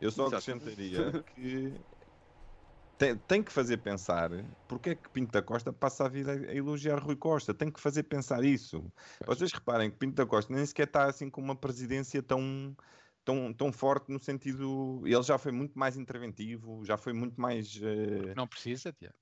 [0.00, 1.72] eu só acrescentaria que
[2.98, 4.30] tem, tem que fazer pensar
[4.66, 7.54] porque é que Pinto da Costa passa a vida a elogiar Rui Costa.
[7.54, 8.90] Tem que fazer pensar isso.
[9.24, 12.76] Vocês reparem que Pinto da Costa nem sequer está assim com uma presidência tão,
[13.26, 15.02] tão, tão forte no sentido.
[15.04, 17.78] Ele já foi muito mais interventivo, já foi muito mais.
[17.82, 19.16] eh, Não precisa, Tiago.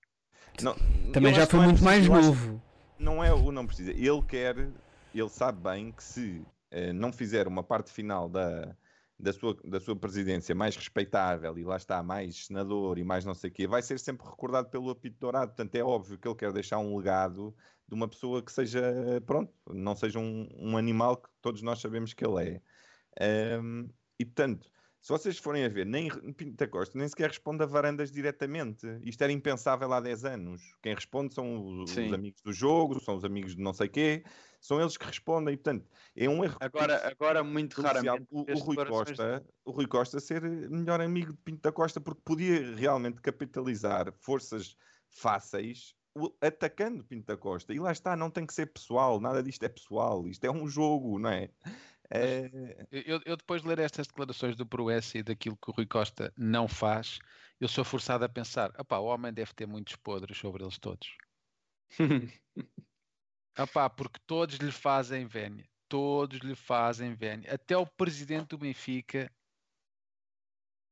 [0.63, 0.77] não-
[1.13, 2.63] Também já foi é muito mais novo.
[2.99, 3.91] não é o não precisa.
[3.91, 4.57] Ele quer,
[5.13, 8.77] ele sabe bem que se eh, não fizer uma parte final da,
[9.19, 13.35] da, sua, da sua presidência mais respeitável e lá está mais senador e mais não
[13.35, 15.49] sei o quê, vai ser sempre recordado pelo apito dourado.
[15.53, 17.55] Portanto, é óbvio que ele quer deixar um legado
[17.89, 18.83] de uma pessoa que seja,
[19.25, 22.61] pronto, não seja um, um animal que todos nós sabemos que ele é.
[23.21, 23.89] Ahm,
[24.19, 24.69] e portanto,
[25.05, 28.87] se vocês forem a ver, nem Pinto da Costa nem sequer responde a varandas diretamente.
[29.03, 30.63] Isto era impensável há 10 anos.
[30.83, 34.25] Quem responde são os, os amigos do jogo, são os amigos de não sei quê,
[34.63, 35.53] são eles que respondem.
[35.53, 35.87] E, portanto,
[36.17, 38.27] é um erro Agora, agora muito raramente.
[38.31, 42.23] o, o Rui Costa, o Rui Costa ser melhor amigo de Pinto da Costa porque
[42.25, 44.75] podia realmente capitalizar forças
[45.11, 45.95] fáceis
[46.41, 47.75] atacando Pinto da Costa.
[47.75, 50.67] E lá está, não tem que ser pessoal, nada disto é pessoal, isto é um
[50.67, 51.51] jogo, não é?
[52.11, 52.49] É,
[52.91, 56.33] Eu, eu depois de ler estas declarações do Proença e daquilo que o Rui Costa
[56.37, 57.19] não faz,
[57.61, 61.09] eu sou forçado a pensar, opá, o homem deve ter muitos podres sobre eles todos.
[63.59, 65.69] Opá, porque todos lhe fazem vénia.
[65.89, 67.53] Todos lhe fazem vénia.
[67.55, 69.31] Até o presidente do Benfica.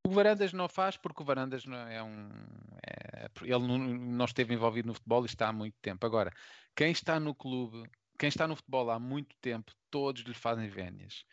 [0.07, 2.29] O Varandas não faz porque o Varandas não é um.
[2.87, 6.05] é- ele não, não esteve envolvido no futebol e está há muito tempo.
[6.07, 6.31] Agora,
[6.75, 11.25] quem está no clube, quem está no futebol há muito tempo, todos lhe fazem vénias.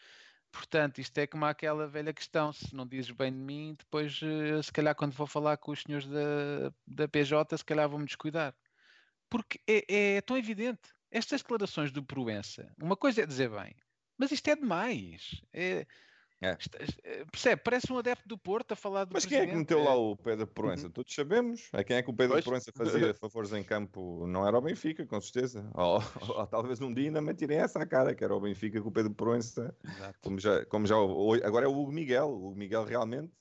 [0.52, 4.62] Portanto, isto é como aquela velha questão: se não dizes bem de mim, depois, eh,
[4.62, 8.54] se calhar, quando vou falar com os senhores da, da PJ, se calhar vou-me descuidar.
[9.30, 10.94] Porque é, é tão evidente.
[11.12, 13.76] Estas declarações do Proença, uma coisa é dizer bem,
[14.18, 15.42] mas isto é demais.
[15.54, 15.86] É,
[16.42, 16.58] É.
[17.04, 17.62] Eh, Percebe?
[17.64, 19.76] Parece um adepto do Porto a falar do Mas quem é que presidente.
[19.78, 20.90] meteu lá o Pedro Proença?
[20.90, 21.68] Todos sabemos.
[21.74, 22.46] A quem é que o Pedro Pois.
[22.46, 24.26] Proença fazia favores em campo?
[24.26, 25.70] Não era o Benfica, com certeza.
[25.76, 28.82] Ou, ou talvez um dia ainda me tirem essa à cara, que era o Benfica
[28.82, 29.76] com o Pedro Proença.
[29.84, 30.20] Exato.
[30.22, 32.30] Como já, como já agora é o Hugo Miguel.
[32.30, 33.34] O Hugo Miguel realmente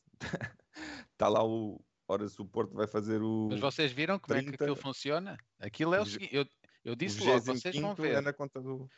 [1.13, 1.81] está lá o.
[2.11, 3.49] Ora, se o Porto vai fazer o.
[3.51, 4.65] Mas vocês viram como é que 30.
[4.65, 5.37] aquilo funciona?
[5.61, 6.47] Aquilo é o seguinte, eu,
[6.85, 8.15] eu disse logo, vocês vão 25º ver.
[8.15, 8.89] é na conta do.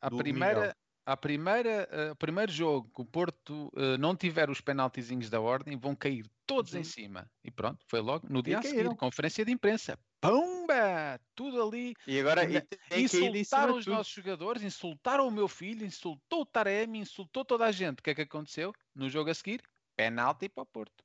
[0.00, 0.74] A do primeira, Miguel.
[1.06, 5.40] A primeira, eh, o primeiro jogo que o Porto eh, não tiver os penaltizinhos da
[5.40, 6.84] ordem, vão cair todos em Uhum.
[6.84, 7.30] cima.
[7.44, 8.96] E pronto, foi logo no dia a seguir, caíram.
[8.96, 9.98] conferência de imprensa.
[10.20, 11.20] Pumba!
[11.34, 11.94] Tudo ali.
[12.06, 12.56] E agora e
[12.90, 13.88] em Insultaram os tudo.
[13.88, 18.00] nossos jogadores, insultaram o meu filho, insultou o Taremi, insultou toda a gente.
[18.00, 18.72] O que é que aconteceu?
[18.94, 19.62] No jogo a seguir,
[19.96, 21.04] penalti para o Porto.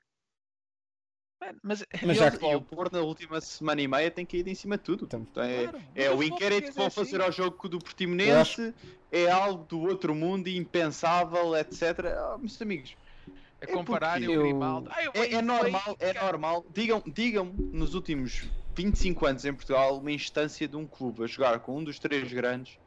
[1.64, 4.78] Mas Mas já que- o Porto na última semana e meia tem caído em cima
[4.78, 5.06] de tudo.
[5.06, 7.80] Então, Então, é, Claro, é o o inquérito que vão é fazer ao jogo do
[7.80, 8.74] Portimonense,
[9.12, 11.82] é algo do outro mundo, impensável, etc.
[12.16, 12.96] Ah, meus amigos,
[13.28, 14.90] a é compararem porque o eu- Grimaldo.
[14.94, 16.66] Ah, eu é, é normal, é normal.
[16.70, 21.60] Digam, digam nos últimos 25 anos em Portugal uma instância de um clube a jogar
[21.60, 22.78] com um dos três grandes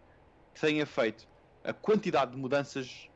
[0.55, 1.27] que tenha feito
[1.65, 3.09] a quantidade de mudanças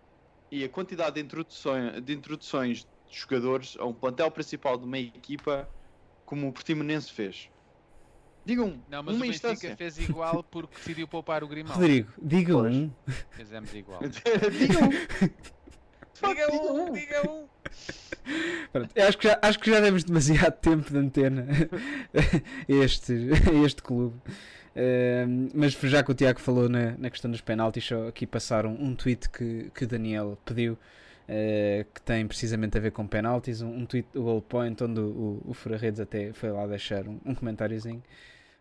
[0.50, 5.68] e a quantidade de introduções, de introduções jogadores a um plantel principal de uma equipa
[6.24, 7.48] como o Portimonense fez.
[8.44, 9.76] Digam Não, mas uma o Benfica instância.
[9.76, 11.78] fez igual porque decidiu poupar o Grimaldo.
[11.78, 12.74] Rodrigo, diga Pois.
[12.76, 12.90] um.
[13.30, 14.00] Fizemos igual.
[14.58, 14.88] digam.
[16.22, 17.46] diga um, diga um.
[18.72, 21.46] Pronto, eu acho que, já, acho que já demos demasiado tempo de antena
[22.14, 23.12] a este,
[23.64, 24.16] este clube.
[24.74, 28.64] Ehm, mas já que o Tiago falou na, na questão dos penaltis, só aqui passar
[28.64, 30.78] um, um tweet que, que o Daniel pediu,
[31.28, 33.60] eh, que tem precisamente a ver com penaltis.
[33.60, 35.04] Um, um tweet do Goal Point, onde o,
[35.44, 38.02] o, o Fura Redes até foi lá deixar um, um comentáriozinho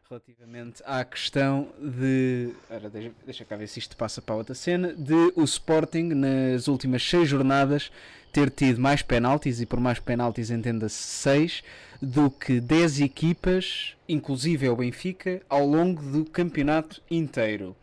[0.10, 2.49] relativamente à questão de.
[2.69, 4.94] Ora, deixa, deixa cá ver se isto passa para outra cena.
[4.94, 7.91] De o Sporting, nas últimas seis jornadas,
[8.31, 11.64] ter tido mais penaltis, e por mais penaltis entenda-se 6,
[12.02, 17.76] do que 10 equipas, inclusive o Benfica, ao longo do campeonato inteiro.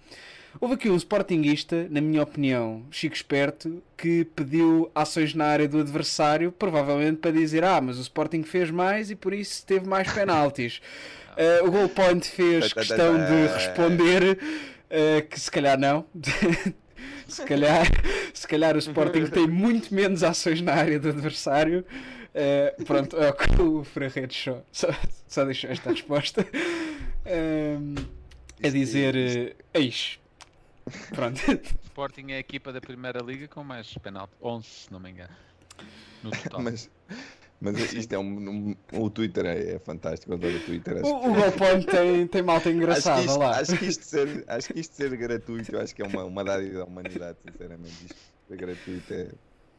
[0.60, 5.80] Houve aqui um Sportingista, na minha opinião, Chico Esperto, que pediu ações na área do
[5.80, 10.10] adversário, provavelmente para dizer: Ah, mas o Sporting fez mais e por isso teve mais
[10.12, 10.80] penaltis.
[11.36, 14.38] Eh, o Goal Point fez questão de responder
[14.88, 16.06] eh, que se calhar não.
[17.26, 17.88] se, calhar,
[18.32, 21.84] se calhar o Sporting tem muito menos ações na área do adversário.
[22.32, 24.88] Eh, pronto, é o que o Ferreira só, só,
[25.26, 26.46] só deixou esta resposta.
[27.26, 27.94] Ehm,
[28.62, 30.20] a dizer: Eis.
[31.14, 31.40] Pronto.
[31.84, 34.32] Sporting é a equipa da primeira liga com mais penalti.
[34.42, 35.32] 11, se não me engano.
[36.22, 36.60] No total.
[36.62, 36.90] Mas,
[37.60, 40.32] mas isto é um, um- O Twitter é, é fantástico.
[40.32, 40.98] Eu adoro o Twitter.
[40.98, 43.58] Acho O, o tem, tem malta Acho engraçada isto, lá.
[43.58, 46.44] acho, que isto ser, acho que isto ser gratuito, eu acho que é uma, uma
[46.44, 48.04] dádiva da humanidade, sinceramente.
[48.04, 48.16] Isto
[48.48, 49.28] ser gratuito é,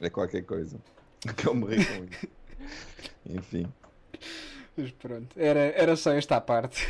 [0.01, 0.77] é qualquer coisa.
[1.37, 2.27] Que eu morri com isso.
[3.27, 3.67] Enfim.
[4.77, 6.87] Mas pronto, era, era só esta a parte.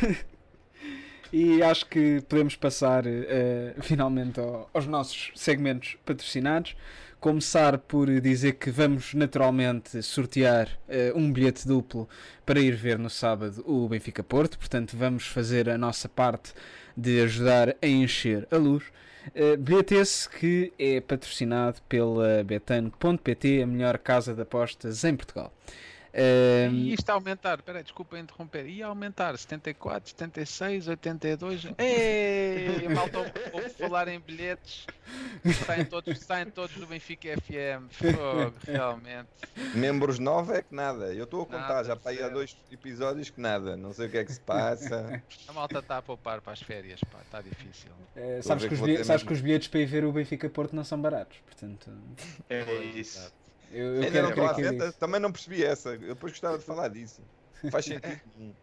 [1.37, 6.77] E acho que podemos passar eh, finalmente ao- aos nossos segmentos patrocinados.
[7.19, 12.07] Começar por dizer que vamos naturalmente sortear eh, um bilhete duplo
[12.45, 14.57] para ir ver no sábado o Benfica Porto.
[14.57, 16.53] Portanto, vamos fazer a nossa parte
[16.95, 18.85] de ajudar a encher a luz.
[19.35, 25.51] Uh, bilhete esse que é patrocinado pela betano.pt, a melhor casa de apostas em Portugal.
[26.17, 31.65] Um, E isto a aumentar, peraí, desculpa interromper, ia aumentar 74, 76, 82.
[31.77, 33.19] Ei, a malta
[33.51, 34.85] ouve falar em bilhetes,
[35.65, 37.89] saem todos, saem todos do Benfica FM.
[37.91, 39.27] Fogo, realmente.
[39.73, 41.13] Membros 9 é que nada.
[41.13, 42.33] Eu estou a contar Nada, já para aí há zero.
[42.35, 43.75] dois episódios que nada.
[43.75, 45.21] Não sei o que é que se passa.
[45.49, 47.91] A malta está a poupar para as férias, pá, está difícil.
[48.15, 50.05] A sabes que, que os vou bilhe- ter sabes que os bilhetes para ir ver
[50.05, 51.91] o Benfica Porto não são baratos, portanto
[52.49, 52.63] É
[52.95, 53.33] isso.
[53.71, 55.89] Eu, eu Ainda quero não à que é também não percebi essa.
[55.89, 57.21] Eu depois gostava de falar disso.
[57.71, 58.19] Faz sentido.
[58.37, 58.53] nenhum.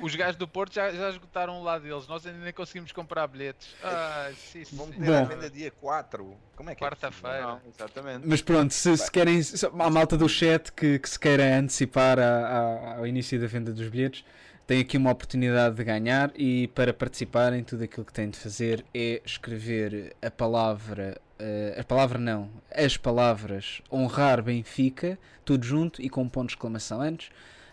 [0.00, 3.26] Os gajos do Porto já, já esgotaram o lado deles, nós ainda nem conseguimos comprar
[3.26, 3.74] bilhetes.
[3.82, 4.76] Ai, sim, sim.
[4.76, 5.16] Vamos ter Bom.
[5.18, 6.36] a venda dia 4.
[6.56, 7.42] Como é que é Quarta-feira.
[7.42, 8.26] Não, exatamente.
[8.26, 12.18] Mas pronto, se, se querem, se, há malta do chat que, que se queira antecipar
[12.18, 14.24] a- a- ao início da venda dos bilhetes,
[14.66, 18.84] tem aqui uma oportunidade de ganhar e para participarem, tudo aquilo que têm de fazer
[18.94, 26.08] é escrever a palavra, eh, a palavra não, as palavras honrar Benfica, tudo junto e
[26.08, 27.30] com um ponto de exclamação antes,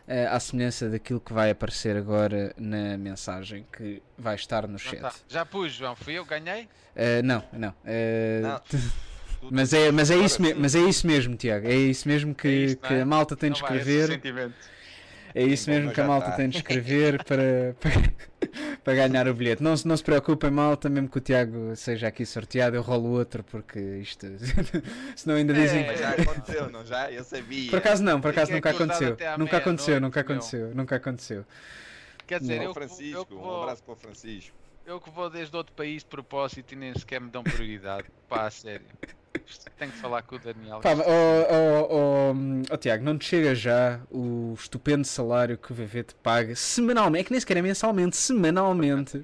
[0.08, 4.78] eh, à semelhança daquilo que vai aparecer agora na mensagem que vai estar no Não
[4.80, 5.00] chat.
[5.00, 5.14] tá.
[5.28, 6.68] Já pus, João, fui eu, ganhei?
[6.96, 7.76] Eh, não, não.
[8.42, 8.62] Não.
[9.52, 11.68] mas é, mas, é isso mas é isso mesmo, Tiago.
[11.68, 13.02] É isso mesmo que, É isto, não que é?
[13.02, 14.52] a malta tem de Então vai, escrever.
[15.34, 16.38] É isso Sim, mesmo que a malta tá.
[16.38, 17.92] tem de escrever para, para,
[18.84, 19.62] para ganhar o bilhete.
[19.62, 23.10] Não, se- não se preocupem, malta, mesmo que o Tiago seja aqui sorteado, eu rolo
[23.10, 24.26] outro, porque isto.
[25.16, 25.86] Senão ainda dizem.
[25.86, 27.12] Mas já aconteceu, não já?
[27.12, 27.70] Eu sabia.
[27.70, 29.18] Por acaso não, por acaso nunca aconteceu.
[29.38, 31.46] Nunca aconteceu, nunca aconteceu, nunca aconteceu.
[32.28, 34.59] Quer dizer, Ó, eu, vou- eu, Francisco, que um vou, abraço para o Francisco.
[34.90, 38.06] Eu que vou desde outro país de propósito e nem sequer me dão prioridade.
[38.28, 38.86] Pá, a sério.
[39.78, 40.80] Tenho que falar com o Daniel.
[40.80, 41.04] Pá, oh,
[41.52, 46.16] oh, oh, oh, Tiago, não te chega já o estupendo salário que o VV te
[46.16, 47.22] paga semanalmente?
[47.22, 49.24] É que nem sequer é mensalmente, semanalmente.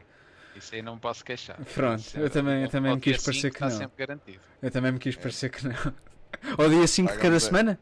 [0.55, 1.57] Isso aí não me posso queixar.
[1.73, 3.91] Pronto, Isso eu também- eu também me quis parecer que está não.
[4.61, 5.75] Eu também me quis parecer que não.
[6.57, 7.79] Ao dia 5 de cada semana?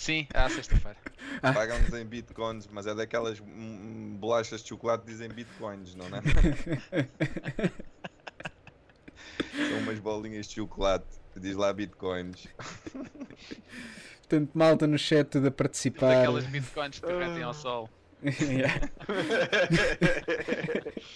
[0.00, 0.96] Sim, à sexta-feira.
[1.42, 1.54] Ah.
[1.54, 6.10] Pagam-nos em bitcoins, mas é daquelas hum, bolachas de chocolate que dizem bitcoins, não é?
[9.70, 12.46] São umas bolinhas de chocolate que diz lá bitcoins.
[14.18, 16.16] Portanto, malta no chat a participar.
[16.16, 17.88] Daquelas bitcoins que derretem ao sol.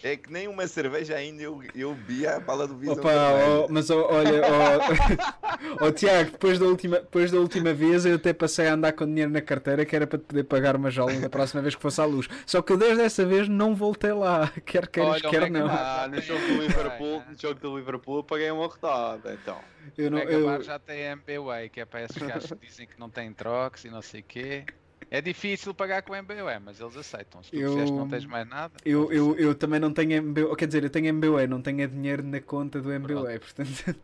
[0.03, 3.67] É que nem uma cerveja ainda eu, eu vi a bala do Visão Opa, oh,
[3.71, 8.33] mas oh, olha, oh, oh, Tiago, depois da, última, depois da última vez eu até
[8.33, 11.13] passei a andar com dinheiro na carteira que era para te poder pagar uma jola
[11.15, 12.29] da próxima vez que fosse à luz.
[12.47, 15.69] Só que eu desde essa vez não voltei lá, quer queiras, Olha, quer Mega não.
[15.71, 19.59] Ah, no jogo do Liverpool, no jogo do Liverpool eu paguei uma rodada, então.
[19.97, 22.87] Eu não, Mega eu, Bar já tem MBWay, que é para esses gajos que dizem
[22.87, 24.65] que não têm trocos e não sei o quê.
[25.11, 27.43] É difícil pagar com MBWay, mas eles aceitam.
[27.43, 28.75] Se tu Eu- disseste que não tens mais nada.
[28.85, 31.87] eu, eu, eu também não tenho MBA, quer dizer, eu tenho MBA, não tenho é
[31.87, 33.97] dinheiro na conta do MBA, portanto.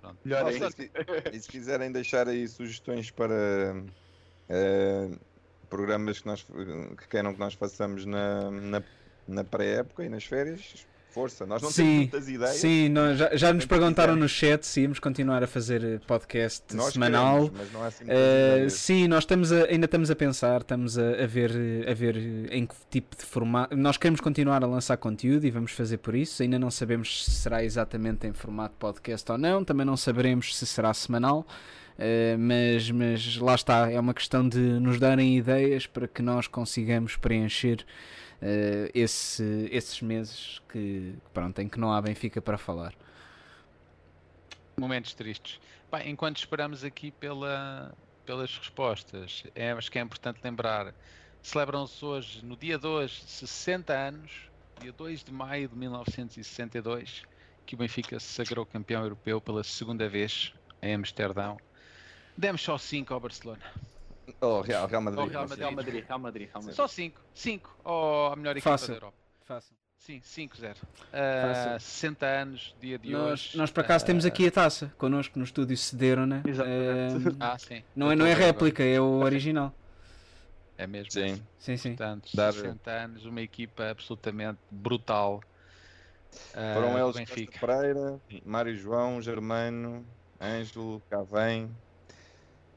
[0.00, 0.16] Pronto.
[0.24, 0.90] Melhor Nossa, e se-
[1.32, 3.82] e se quiserem deixar aí sugestões para
[4.48, 5.10] eh,
[5.68, 8.82] programas que, nós, que queiram que nós façamos na, na,
[9.26, 11.46] na pré-época e nas férias, força.
[11.46, 12.56] Nós não Sim, temos muitas ideias.
[12.56, 16.64] Sim, nós já, já nos perguntaram no chat se íamos continuar a fazer eh, podcast
[16.76, 17.48] Nós semanal.
[17.50, 20.98] queremos, mas não há assim Uh, sim, nós estamos a- ainda estamos a pensar, estamos
[20.98, 21.50] a, a ver,
[21.88, 22.16] a ver
[22.52, 23.76] em que tipo de formato.
[23.76, 26.42] Nós queremos continuar a lançar conteúdo e vamos fazer por isso.
[26.42, 30.66] Ainda não sabemos se será exatamente em formato podcast ou não, também não saberemos se
[30.66, 31.46] será semanal.
[31.98, 36.46] uh, mas, mas lá está, é uma questão de nos darem ideias para que nós
[36.46, 37.84] consigamos preencher
[38.42, 42.94] uh, esse- esses meses que, pronto, em que não há Benfica para falar.
[44.76, 45.60] Momentos tristes.
[45.90, 47.92] Pá, enquanto esperamos aqui pela,
[48.24, 50.94] pelas respostas, é, acho que é importante lembrar:
[51.42, 54.30] celebram-se hoje, no dia 2, 60 anos,
[54.80, 57.22] dia 2 de maio de 1962,
[57.66, 61.58] que o Benfica se sagrou campeão europeu pela segunda vez em Amsterdão.
[62.36, 63.62] Demos só 5 ao Barcelona.
[64.40, 65.24] Oh, Real, Real Madrid.
[65.24, 65.56] Oh, Real sei.
[65.56, 66.74] Real Madrid, Real Madrid, Real Madrid.
[66.76, 67.20] Só 5.
[67.34, 68.88] 5 ao melhor equipa Fácil.
[68.88, 69.16] da Europa.
[69.44, 69.76] Fácil.
[69.98, 70.76] Sim, 5-0.
[70.76, 71.76] Fácil.
[71.76, 73.58] Uh, 60 anos, dia de Nós, hoje.
[73.58, 76.42] nós por acaso temos Ah, aqui a taça connosco no estúdio cederam, né?
[76.46, 77.28] Exatamente.
[77.30, 77.82] Uh, Ah, sim.
[77.96, 79.74] não é, não é a réplica, é o original.
[80.76, 81.10] É mesmo.
[81.10, 81.42] Sim.
[81.58, 81.88] Sim, sim.
[81.96, 85.42] Portanto, Dar- 60 anos, uma equipa absolutamente brutal.
[86.54, 87.58] ah, Foram do eles Benfica.
[87.66, 90.06] Pereira, Mário João, Germano,
[90.40, 91.68] Ângelo, Cavém,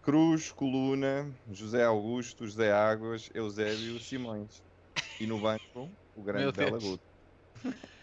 [0.02, 4.62] Cruz, Coluna, José Augusto, José Águas, Eusébio, Simões.
[5.20, 6.70] E no banco, o grande Meu Deus.
[6.70, 7.04] Bela Guto.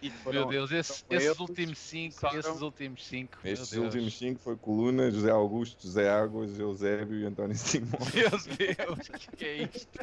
[0.01, 3.39] Meu foram- Deus, esses, foram últimos 5, começaram- esses últimos 5.
[3.45, 8.15] Estes últimos cinco foi Coluna, José Augusto, José Águas, Eusébio e António Simões.
[8.15, 9.99] Meu Deus, o que é isto?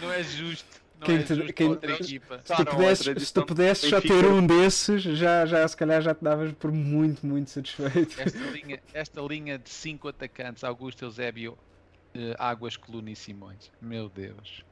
[0.00, 0.80] Não é justo.
[1.04, 2.40] Quem é te- quem- equipa.
[2.44, 4.14] Se tu pudesses, se tu pudesses só Benfica.
[4.22, 8.20] ter um desses, já, já se calhar já te davas por muito, muito satisfeito.
[8.20, 11.56] Esta linha, esta linha de 5 atacantes, Augusto, Eusébio,
[12.14, 13.70] eh, Águas, Coluna e Simões.
[13.80, 14.64] Meu Deus.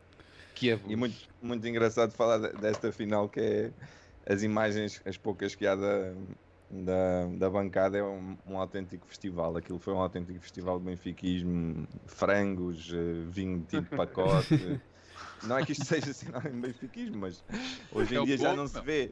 [0.55, 0.91] Que abuso.
[0.93, 3.71] E muito, muito engraçado falar de- desta final que é
[4.29, 6.13] as imagens, as poucas que há da,
[6.69, 9.57] da, da bancada, é um, um autêntico festival.
[9.57, 14.81] Aquilo foi um autêntico festival de benfiquismo, frangos, eh, vinho de tipo pacote.
[15.43, 17.43] Não é que isto seja sinal em benfiquismo, mas
[17.93, 19.11] hoje É em o dia já povo, não se vê.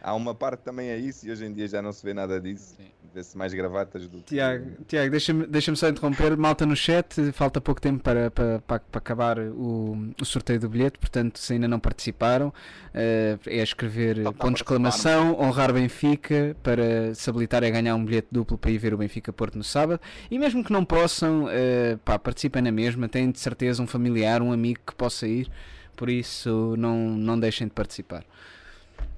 [0.00, 2.40] Há uma parte também é isso e hoje em dia já não se vê nada
[2.40, 2.76] disso.
[3.14, 4.34] Vê-se mais gravatas do que.
[4.34, 6.36] Tiago, Tiago deixa-me deixa só interromper.
[6.36, 10.68] Malta no chat, falta pouco tempo para, para, para, para acabar o, o sorteio do
[10.68, 12.52] bilhete, portanto, se ainda não participaram,
[12.92, 18.04] eh, é escrever Falta ponto de exclamação, honrar Benfica, para se habilitarem a ganhar um
[18.04, 20.00] bilhete duplo para ir ver o Benfica Porto no sábado.
[20.30, 24.42] E mesmo que não possam, eh, pá, participem na mesma, têm de certeza um familiar,
[24.42, 25.50] um amigo que possa ir,
[25.98, 28.24] por isso não, não deixem de participar.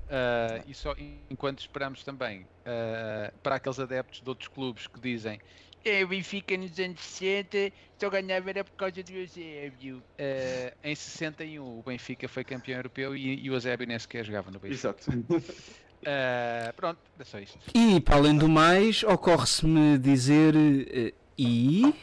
[0.08, 0.96] Ah, e só
[1.28, 5.38] enquanto esperamos também ah, para aqueles adeptos de outros clubes que dizem
[5.84, 10.02] é o Benfica nos anos 60 só ganhava era por causa do Eusébio.
[10.18, 14.50] Ah, em 61 o Benfica foi campeão europeu e, e o Eusébio nem sequer jogava
[14.50, 14.88] no Benfica.
[14.88, 15.10] Exato.
[16.02, 17.58] Ah, pronto, é só isto.
[17.74, 21.94] E para além do mais, ocorre-se-me dizer eh, e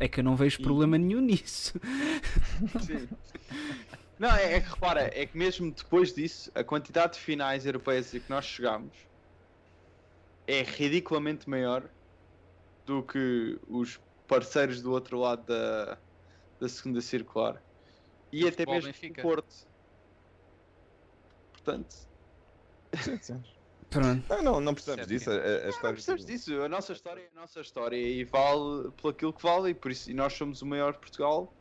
[0.00, 1.72] É que eu não vejo E- problema nenhum nisso.
[2.84, 3.08] Sim.
[4.18, 8.14] Não, é, é que repara, é que mesmo depois disso, a quantidade de finais europeias
[8.14, 8.96] a que nós chegámos
[10.46, 11.90] é ridiculamente maior
[12.86, 16.02] do que os parceiros do outro lado da,
[16.60, 17.62] da segunda circular.
[18.32, 19.20] E Do até mesmo Benfica.
[19.20, 19.54] o Porto.
[21.52, 21.94] Portanto,
[23.02, 23.42] Sim, sim.
[23.94, 24.24] Pronto.
[24.28, 25.30] Não, não, não precisamos disso.
[25.30, 26.60] A, a- a não, história precisamos disso.
[26.62, 29.90] A nossa história é a nossa história e vale por aquilo que vale e por
[29.90, 31.52] isso e nós somos o maior de Portugal.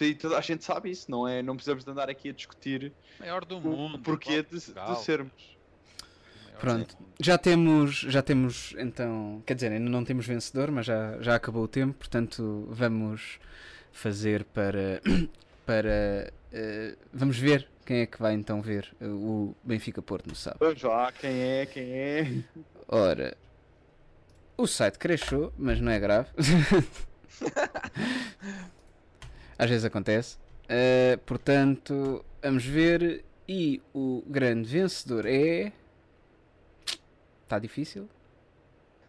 [0.00, 1.42] E toda a gente sabe isso, não é?
[1.42, 3.96] Não precisamos de andar aqui a discutir Maior do o- mundo.
[3.96, 5.58] o porquê de, de sermos.
[6.58, 6.96] Pronto.
[7.18, 11.64] Já temos, já temos então, quer dizer, ainda não temos vencedor, mas já, já acabou
[11.64, 13.38] o tempo, portanto vamos
[13.92, 15.00] fazer para,
[15.66, 20.34] para eh, vamos ver quem é que vai então ver eh, o Benfica Porto no
[20.36, 20.60] sábado.
[20.60, 22.44] Vamos lá, quem é, quem é?
[22.86, 23.36] Ora,
[24.56, 26.28] o site crashou, mas não é grave.
[29.58, 30.38] Às vezes acontece.
[30.68, 33.24] Eh, portanto, vamos ver.
[33.48, 35.72] E o grande vencedor é.
[37.42, 38.08] Está difícil?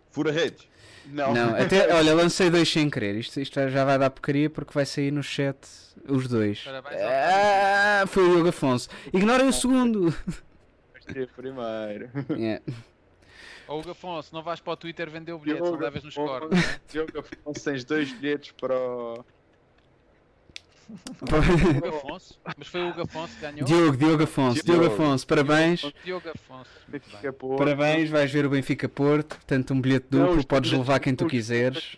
[0.09, 0.67] Fura redes.
[1.07, 3.15] Não, Não, até, olha, lancei dois sem querer.
[3.15, 5.57] Isto, isto já vai dar porcaria porque vai sair no chat
[6.07, 6.63] os dois.
[6.63, 8.89] Parabéns Ah, foi o Diogo Afonso.
[9.13, 10.15] Ignorem o segundo.
[10.95, 12.09] Este é primeiro.
[12.29, 12.63] Yeah.
[13.67, 16.79] Hugo Afonso, não vais para o Twitter vender o bilhete, não levas nos né?
[16.89, 19.23] Diogo Afonso, tens dois bilhetes para o.
[20.91, 22.39] Hugo Afonso?
[22.57, 23.65] Mas foi o Hugo Afonso que ganhou?
[23.65, 24.93] Diogo, Diogo Afonso, Diogo Diogo.
[25.03, 25.81] Afonso, parabéns.
[26.03, 26.69] Diogo Afonso.
[26.87, 27.57] Benfica Porto.
[27.59, 29.35] Parabéns, vais ver o Benfica Porto.
[29.37, 31.97] Portanto, um bilhete duplo, podes levar quem tu quiseres.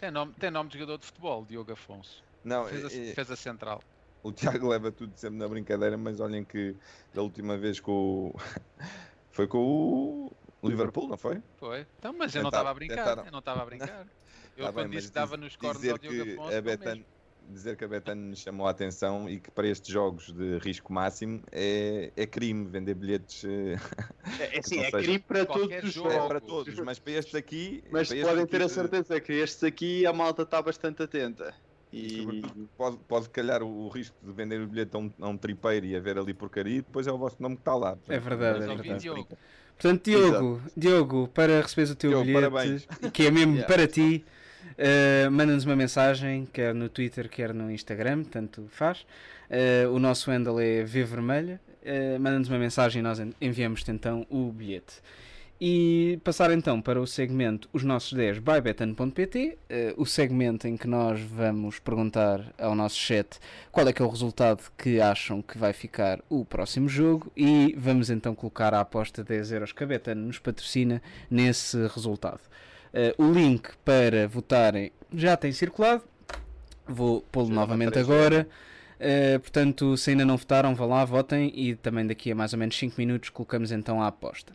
[0.00, 2.22] Tem nome, tem nome de jogador de futebol, Diogo Afonso.
[2.44, 3.82] Não, Fez a, é- fez a central.
[4.22, 6.74] o Tiago leva tudo sempre na brincadeira, mas olhem que
[7.14, 7.92] da última vez com
[8.32, 8.34] o.
[9.32, 11.42] Foi com o Liverpool, não foi?
[11.56, 11.84] Foi.
[11.98, 12.96] Então, mas eu não estava a brincar.
[12.98, 13.24] tentaram.
[13.26, 14.06] Eu não estava a brincar.
[14.56, 16.60] Eu Tá quando bem, disse que dava diz- nos cornos ao Diogo que Afonso, a
[16.62, 17.04] Betano.
[17.48, 20.92] Dizer que a Betano nos chamou a atenção e que para estes jogos de risco
[20.92, 23.44] máximo é, é crime vender bilhetes.
[23.44, 23.76] eh,
[24.38, 26.10] É, é Ou é seja, crime para todos os jogo.
[26.10, 26.28] é jogos.
[26.28, 27.82] para todos, mas para estes aqui.
[27.90, 31.54] Mas estes podem aqui, ter a certeza que estes aqui a malta está bastante atenta.
[31.92, 35.38] E pode, pode calhar o, o risco de vender o bilhete a um, a um
[35.38, 37.96] tripeiro e haver ali porcaria e depois é o vosso nome que está lá.
[38.08, 39.00] É verdade, é verdade.
[39.02, 39.28] Diogo.
[39.76, 42.86] Portanto, Diogo, Diogo, para receberes o teu Diogo, bilhete, parabéns.
[43.12, 43.66] que é mesmo Yeah.
[43.66, 44.24] para ti,
[44.78, 49.06] eh, manda-nos uma mensagem, quer no Twitter, quer no Instagram, tanto faz.
[49.50, 51.60] Eh, o nosso handle é vvermelha.
[51.84, 55.02] Uh, manda-nos uma mensagem e nós en- enviamos-te então o bilhete.
[55.60, 60.76] E passar então para o segmento Os Nossos 10 by betano.pt, eh, o segmento em
[60.78, 63.38] que nós vamos perguntar ao nosso chat
[63.70, 67.74] qual é que é o resultado que acham que vai ficar o próximo jogo e
[67.78, 72.40] vamos então colocar a aposta de 10 euros que a Betano nos patrocina nesse resultado.
[72.96, 76.04] Eh, o link para votarem já tem circulado,
[76.86, 78.48] vou pô-lo novamente agora.
[78.94, 82.58] Uh, portanto, se ainda não votaram, vão lá, votem e também daqui a mais ou
[82.58, 84.54] menos 5 minutos colocamos então a aposta.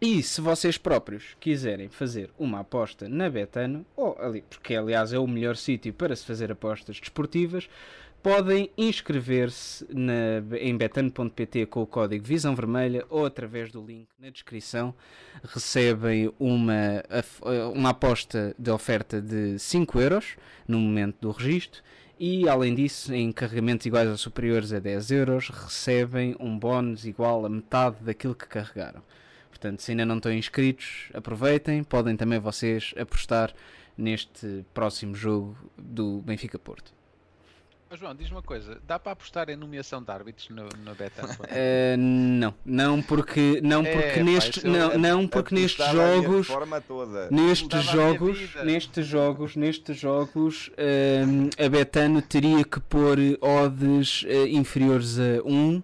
[0.00, 5.18] E se vocês próprios quiserem fazer uma aposta na Betano, ou ali, porque aliás é
[5.20, 7.70] o melhor sítio para se fazer apostas desportivas,
[8.22, 9.86] podem inscrever-se
[10.60, 14.94] em betano.pt com o código Visão Vermelha ou através do link na descrição.
[15.42, 17.40] Recebem uma, af-
[17.74, 20.36] uma aposta de oferta de 5 euros
[20.68, 21.82] no momento do registro
[22.18, 27.44] e além disso, em carregamentos iguais ou superiores a 10 euros, recebem um bónus igual
[27.44, 29.02] a metade daquilo que carregaram.
[29.48, 31.82] Portanto, se ainda não estão inscritos, aproveitem.
[31.82, 33.52] Podem também vocês apostar
[33.98, 36.92] neste próximo jogo do Benfica Porto.
[37.92, 41.28] Mas João, diz uma coisa: dá para apostar em nomeação de árbitros no, no Betano?
[41.50, 46.80] Eh, não, não porque não É, porque isso eu- não, não porque nestes jogos forma
[46.80, 47.28] toda.
[47.30, 50.70] Nestes jogos, nestes jogos, nestes jogos,
[51.26, 55.82] hum, a Betano teria que pôr odds eh, inferiores a 1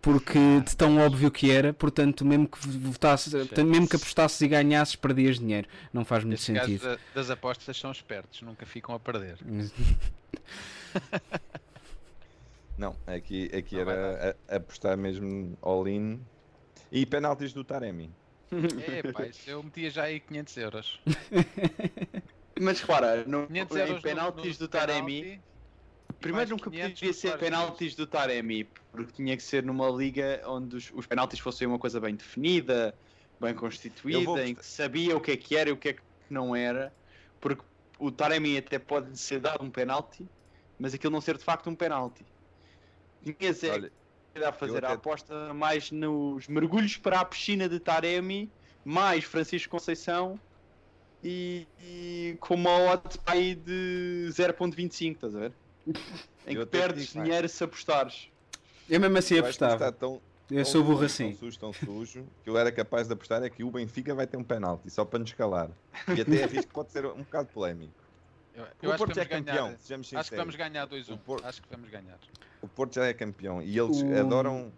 [0.00, 4.48] porque de tão óbvio que era, portanto, mesmo que votasse, portanto, mesmo que apostasses e
[4.48, 5.68] ganhasses, perdias dinheiro.
[5.92, 6.82] Não faz muito gajos sentido.
[6.82, 9.36] da- das apostas são espertos, nunca ficam a perder.
[12.78, 16.20] Não, aqui, aqui Não era a- apostar mesmo all-in.
[16.90, 18.10] E penaltis do Taremi.
[18.86, 21.00] É, pá, isso eu metia já aí 500 euros.
[22.60, 25.42] Mas repara, no, 500 em euros no- penaltis no do Taremi, penalti,
[26.20, 30.76] primeiro nunca 500 podia ser penaltis do Taremi, porque tinha que ser numa liga onde
[30.76, 32.94] os, os penaltis fossem uma coisa bem definida,
[33.40, 35.92] bem constituída, vou em que sabia o que é que era e o que é
[35.94, 36.94] que não era,
[37.40, 37.64] porque
[37.98, 40.28] o Taremi até pode ser dado um penalti,
[40.82, 42.26] mas aquilo não ser de facto um penalti.
[43.24, 43.92] É Olha,
[44.34, 48.50] que a fazer eu a até- aposta mais nos mergulhos para a piscina de Taremi,
[48.84, 50.40] mais Francisco Conceição
[51.22, 55.52] e, e com uma odd aí de 0.25, estás a ver?
[56.48, 58.28] Em que até perdes digo dinheiro se apostares.
[58.90, 59.92] Eu mesmo assim apostava.
[59.92, 61.28] tão, Eu tão sou burro assim.
[61.30, 64.26] Tão sujo, tão sujo, que eu era capaz de apostar é que o Benfica vai
[64.26, 65.70] ter um penalti, só para nos calar.
[66.08, 68.01] E até arrisco que pode ser um bocado polémico.
[68.54, 69.78] Eu, O eu acho Porto que já é vamos campeão, ganhar.
[69.78, 71.12] sejamos Acho que vamos ganhar 2-1.
[71.14, 72.18] O Porto- Acho que vamos ganhar.
[72.60, 74.72] O Porto já é campeão e eles O- adoram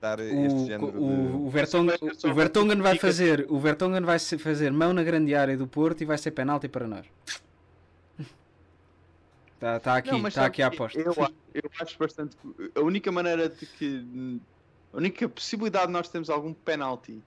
[0.00, 1.50] dar este género O, o, o, de...
[1.52, 6.00] Vertonghen, o Vertonghen vai fazer, o Vertonghen vai fazer mão na grande área do Porto
[6.00, 7.06] e vai ser penalti para nós.
[9.54, 10.98] Está tá aqui, está sabe aqui a aposta.
[10.98, 11.14] Eu,
[11.54, 12.36] eu acho bastante.
[12.74, 14.40] A única maneira de que.
[14.92, 17.22] A única possibilidade de nós termos algum penalti.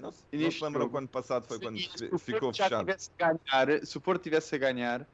[0.00, 1.76] Não, se- E não se lembram quando passado foi quando
[2.10, 2.84] o ficou fechado.
[3.18, 5.06] ganhar, se o Porto tivesse a ganhar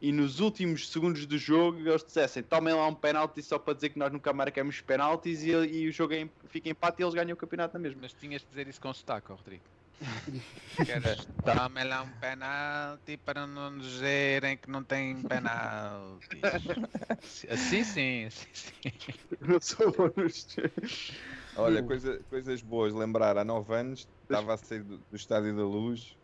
[0.00, 3.90] e nos últimos segundos do jogo eles dissessem tomem lá um penalti só para dizer
[3.90, 7.14] que nós nunca marcamos penaltis e, e o jogo é fica em empate e eles
[7.14, 8.00] ganham o campeonato na mesma.
[8.02, 9.64] Mas tinhas de dizer isso com sotaque, Rodrigo.
[10.86, 16.40] Queres tomem lá um penalti para não nos dizerem que não tem penaltis.
[17.50, 18.72] Assim sim, assim sim.
[19.40, 20.46] Não sou bom nos-
[21.56, 25.64] Olha, coisa- coisas boas, lembrar, há 9 anos estava a sair do, do Estádio da
[25.64, 26.19] Luz.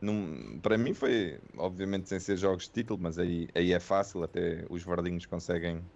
[0.00, 4.22] Num- para mim foi, obviamente, sem ser jogos de título, mas aí, aí é fácil,
[4.22, 5.90] até os verdinhos conseguem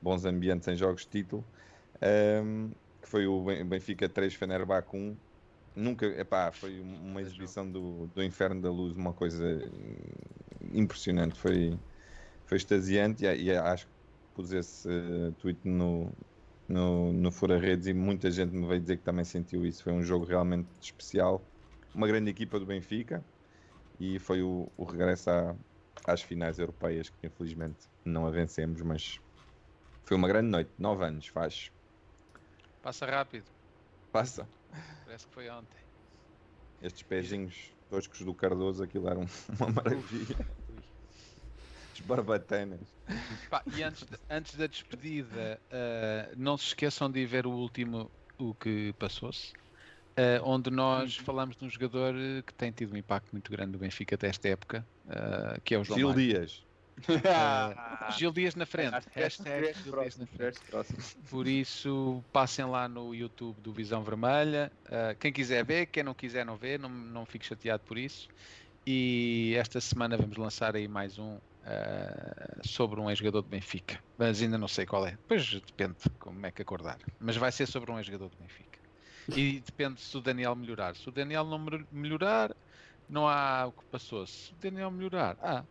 [0.00, 1.50] bons ambientes em jogos de título.
[2.02, 2.72] Ahm,
[3.02, 5.20] que foi o Ben- Benfica 3 Fenerbahçe 1.
[5.74, 9.44] Nunca, epá, foi um- uma exibição do, do Inferno da Luz, uma coisa
[10.60, 11.38] impressionante.
[11.38, 11.78] Foi,
[12.46, 13.94] foi extasiante e, e acho que
[14.34, 16.16] pus esse eh, tweet no,
[16.68, 19.84] no, no Fura Redes e muita gente me veio dizer que também sentiu isso.
[19.84, 21.51] Foi um jogo realmente especial.
[21.94, 23.24] Uma grande equipa do Benfica
[23.98, 25.56] e foi o, o regresso à-
[26.06, 29.18] às finais europeias que infelizmente não a vencemos, mas
[30.04, 30.72] foi uma grande noite.
[30.78, 31.70] Nove anos faz.
[32.80, 33.50] Passa rápido.
[34.10, 34.48] Passa.
[35.04, 35.78] Parece que foi ontem.
[36.80, 39.26] Estes pezinhos toscos do Cardoso, aquilo era um-
[39.60, 40.36] uma maravilha.
[41.94, 42.88] As barbatanas.
[43.50, 48.10] Pá, e antes, de- antes da despedida, ah, não se esqueçam de ver o último
[48.38, 49.52] O que Passou-se,
[50.16, 53.72] ah, onde nós falamos de um jogador eh, que tem tido um impacto muito grande
[53.72, 56.22] no Benfica até esta época, ah, que é o João Gil Mário.
[56.22, 56.64] Dias.
[57.24, 59.06] Ah, Gil Dias na frente.
[59.14, 60.60] Hashtag Gil Dias na frente.
[61.30, 64.70] Por isso, passem lá no YouTube do Visão Vermelha.
[65.18, 68.28] Quem quiser ver, quem não quiser não ver, não, não fique chateado por isso.
[68.86, 73.98] E esta semana vamos lançar aí mais um ah, sobre um ex-jogador do Benfica.
[74.18, 75.12] Mas ainda não sei qual é.
[75.12, 76.98] Depois depende como é que acordar.
[77.18, 78.81] Mas vai ser sobre um ex-jogador do Benfica.
[79.28, 80.96] E depende se o Daniel melhorar.
[80.96, 82.54] Se o Daniel não mel- melhorar,
[83.08, 84.26] não há o que passou.
[84.26, 85.64] Se o Daniel melhorar, ah.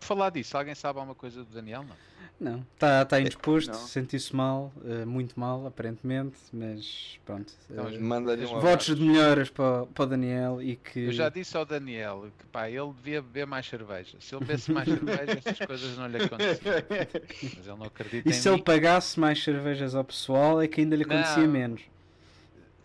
[0.00, 1.82] Por falar disso, alguém sabe alguma coisa do Daniel?
[1.82, 2.14] Não.
[2.40, 7.52] Não, está tá indisposto, sentiu-se mal, eh, muito mal, aparentemente, mas pronto.
[7.70, 10.98] Então, um votos de melhoras para, para o Daniel e que.
[11.06, 14.16] Eu já disse ao Daniel que pá, ele devia beber mais cerveja.
[14.20, 16.74] Se ele bebesse mais cerveja, essas coisas não lhe aconteciam.
[17.56, 18.62] Mas ele não acredita E em se ele mim.
[18.64, 21.52] pagasse mais cervejas ao pessoal é que ainda lhe acontecia Não.
[21.52, 21.82] menos.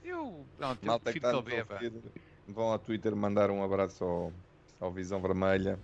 [0.10, 2.04] Eu, pronto, eu Malta que prefiro está que no ele beba.
[2.48, 4.34] vão ao Twitter mandar um abraço ao,
[4.80, 5.78] ao Visão Vermelha.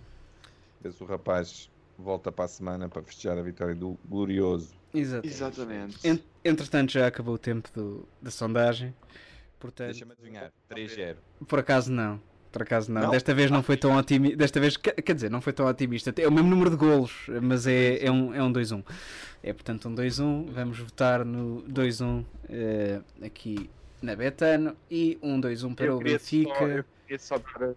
[0.80, 4.74] Ver se o rapaz volta para a semana para festejar a vitória do Glorioso.
[4.92, 5.98] Exatamente.
[6.06, 8.94] En- Entretanto, já acabou o tempo do- da sondagem.
[9.58, 11.16] Portanto, Deixa-me adivinhar, 3-0.
[11.48, 12.20] por acaso não.
[12.52, 13.02] Por acaso não.
[13.02, 13.10] Não?
[13.10, 14.36] Desta vez não foi tão otimista.
[14.36, 16.14] Desta vez, quer dizer, não foi tão otimista.
[16.18, 18.82] É o mesmo número de golos, mas é, é um, é um 2-1.
[19.42, 20.46] É portanto um 2-1.
[20.52, 23.68] Vamos votar no 2-1 eh, aqui
[24.02, 26.64] na Betano e um 2-1 para Eu o queria, só, Benfica.
[26.64, 27.70] eu queria só dar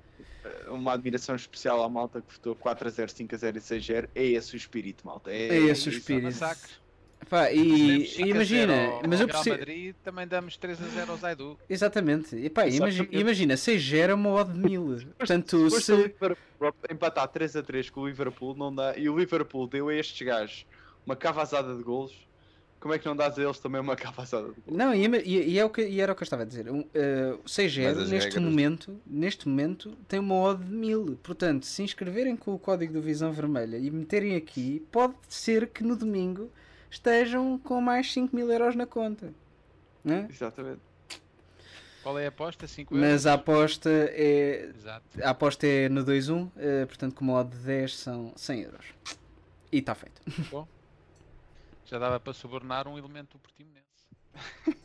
[0.46, 4.10] eh, uma admiração especial à malta que votou 4-0, 5-0 e 6-0.
[4.16, 5.32] É esse o espírito, malta.
[5.32, 6.38] É, É esse o espírito.
[7.30, 7.58] Pá, e,
[7.98, 9.58] Demos 5 a imagina, 0 ao- mas ao eu percebo.
[9.58, 11.60] Madrid também damos 3 a 0 ao Zaidu.
[11.70, 12.36] Exatamente.
[12.36, 13.22] E, pá, imagi- Exatamente.
[13.22, 14.98] imagina, 6 gera uma odd de 1000.
[15.20, 15.96] Portanto, Se se.
[15.96, 16.38] Liverpool
[16.90, 18.98] empatar 3-3 com o Liverpool, não dá.
[18.98, 20.66] E o Liverpool deu a estes gajos
[21.06, 22.14] uma cavazada de golos.
[22.80, 23.96] Como é que não dás a eles também uma
[24.32, 24.54] golos?
[24.68, 26.70] Não, e, e- e é o que, e era o que eu estava a dizer.
[26.70, 26.86] Uh,
[27.46, 31.20] 6 Mas 0 as neste regras- momento, neste momento tem uma odd de 1000.
[31.22, 35.84] Portanto, se inscreverem com o código do Visão Vermelha e meterem aqui, pode ser que
[35.84, 36.50] no domingo
[36.90, 39.34] estejam com mais 5 mil euros na conta.
[40.04, 40.28] Né?
[40.30, 40.80] Exatamente.
[42.02, 42.66] Qual é a aposta?
[42.66, 43.10] 5 euros?
[43.12, 45.04] Mas a aposta é Exato.
[45.22, 48.86] A aposta é no 2-1, eh, portanto, com uma odd de 10 são 100 euros.
[49.70, 50.22] E está feito.
[51.90, 53.84] Já dava para subornar um elemento do Portimonense.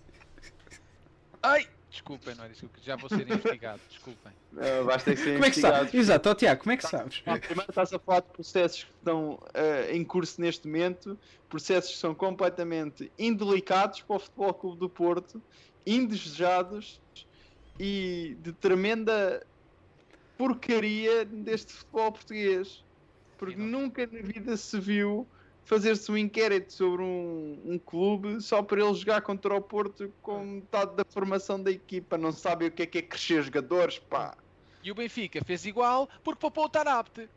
[1.42, 1.68] Ai!
[1.90, 2.68] Desculpem, não é isso.
[2.82, 3.80] Já vou ser investigado.
[3.88, 4.32] Desculpem.
[4.52, 5.94] Uh, basta que ser Como é que sabes?
[5.94, 7.20] Exato, ó Tiago, como é que sabes?
[7.20, 11.16] Primeiro estás a falar de processos que estão eh, em curso neste momento,
[11.48, 15.40] processos que são completamente indelicados para o Futebol Clube do Porto,
[15.86, 17.00] indesejados
[17.78, 19.46] e de tremenda
[20.36, 22.82] porcaria deste futebol português.
[23.38, 25.28] Porque não- nunca na vida se viu
[25.64, 30.44] fazer-se um inquérito sobre um, um clube só para ele jogar contra o Porto com
[30.44, 32.18] metade da formação da equipa.
[32.18, 34.36] Não sabem o que é que é crescer jogadores, pá.
[34.82, 37.28] E o Benfica fez igual porque poupou o Tarapte.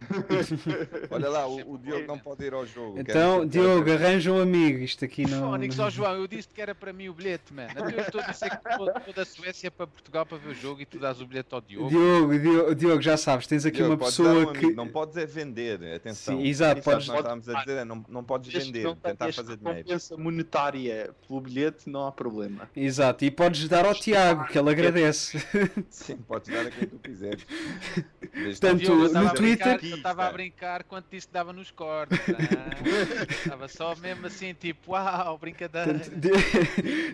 [1.10, 2.98] Olha lá, o, o Diogo não pode ir ao jogo.
[2.98, 4.78] Então, Quero- Diogo, arranja um amigo.
[4.78, 5.40] Isto aqui não.
[5.50, 7.70] Fónix, ó João, eu disse que era para mim o bilhete, mano.
[7.90, 10.86] Eu estou a dizer que vou, da Suécia para Portugal para ver o jogo e
[10.86, 11.88] tu dás o bilhete ao Diogo.
[11.88, 14.58] Diogo, Diogo, Diogo, já sabes, tens aqui Diogo, uma pessoa um que.
[14.58, 16.36] amigo, Não podes é vender, atenção.
[16.38, 18.58] Sim, exato, Isso é podes- que nós estávamos a dizer, é, não, não podes que
[18.58, 19.78] vender, não tentar fazer dinheiro.
[19.78, 22.68] recompensa monetária pelo bilhete, não há problema.
[22.76, 25.38] Exato, e podes dar ao Tiago, que ele agradece.
[25.88, 27.44] Sim, podes dar a quem tu quiseres.
[28.34, 32.18] Portanto, no Twitter- Eu estava a brincar quando disse que dava nos cortes.
[33.44, 36.00] Estava só mesmo assim, tipo, uau, brincadeira.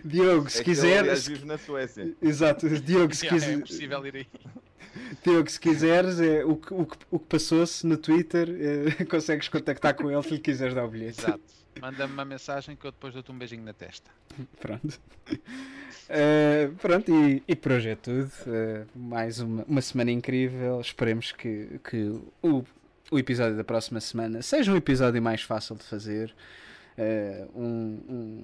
[0.03, 1.27] Diogo, se É que ele, aliás, quiseres.
[1.27, 2.13] vive na Suécia.
[2.21, 4.27] Exato, Diogo, se, Já, é quiser, possível ir aí.
[5.23, 8.49] Diogo, se quiseres, é, o, que, o, que, o que passou-se no Twitter,
[8.99, 11.21] eh, consegues contactar com ele se lhe quiseres dar o bilhete.
[11.21, 11.60] Exato.
[11.79, 14.09] Manda-me uma mensagem que eu depois dou-te um beijinho na testa.
[14.59, 14.99] Pronto.
[16.13, 18.29] Eh, pronto, e, e por hoje é tudo.
[18.47, 20.81] Eh, mais uma, uma semana incrível.
[20.81, 22.65] Esperemos que, que o,
[23.09, 26.35] o episódio da próxima semana seja um episódio mais fácil de fazer.
[26.97, 27.63] Eh, um,
[28.09, 28.43] um,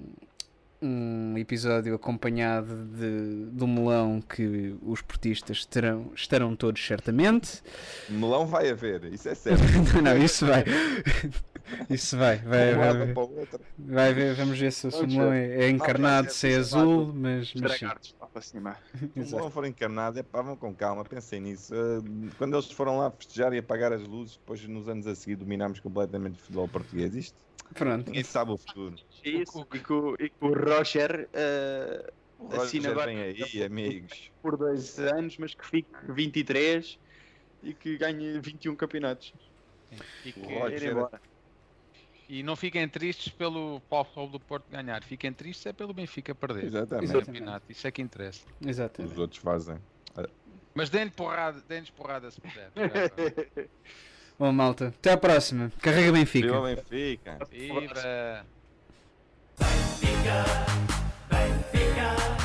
[0.80, 7.62] um episódio acompanhado de, de um melão que os portistas terão, estarão todos certamente.
[8.08, 9.62] Melão vai haver, isso é certo.
[10.02, 10.64] não, isso vai.
[11.90, 12.36] Isso vai.
[12.38, 13.14] Vai, vai, vai,
[13.78, 15.50] vai ver, vamos ver se o Vamos melão ver.
[15.60, 17.78] é, é encarnado, vai se é ser chamado azul, mas, mas
[18.32, 18.76] para cima.
[18.98, 19.36] Se o Exato.
[19.36, 21.74] melão for encarnado, é pá, vão com calma, pensem nisso.
[21.74, 25.36] Uh, Quando eles foram lá festejar e apagar as luzes, depois nos anos a seguir
[25.36, 27.14] dominámos completamente o futebol português.
[27.14, 27.36] Isto,
[27.74, 28.06] Pronto.
[28.06, 28.94] ninguém sabe o futuro.
[29.24, 34.30] Isso, e que o, e que o Roger eh, O Assim, agora- vem aí, amigos.
[34.40, 36.98] por dois anos, mas que fique 23
[37.62, 39.34] e que ganhe 21 campeonatos.
[40.24, 41.20] E, que- O Ir Roger- embora.
[42.28, 45.02] E não fiquem tristes pelo Paulo do Porto ganhar.
[45.02, 46.64] Fiquem tristes é pelo Benfica perder.
[46.64, 47.16] Exatamente.
[47.16, 47.72] O campeonato.
[47.72, 48.44] Isso é que interessa.
[48.64, 49.12] Exatamente.
[49.12, 49.78] Os outros fazem.
[50.74, 52.70] Mas deem-lhe porrada, deem porrada se puder.
[54.38, 55.72] Bom, malta, até à próxima.
[55.80, 56.46] Carrega Benfica.
[56.46, 57.38] Viva Benfica!
[57.50, 58.46] Viva!
[59.58, 60.44] Benfica,
[61.28, 62.37] Benfica,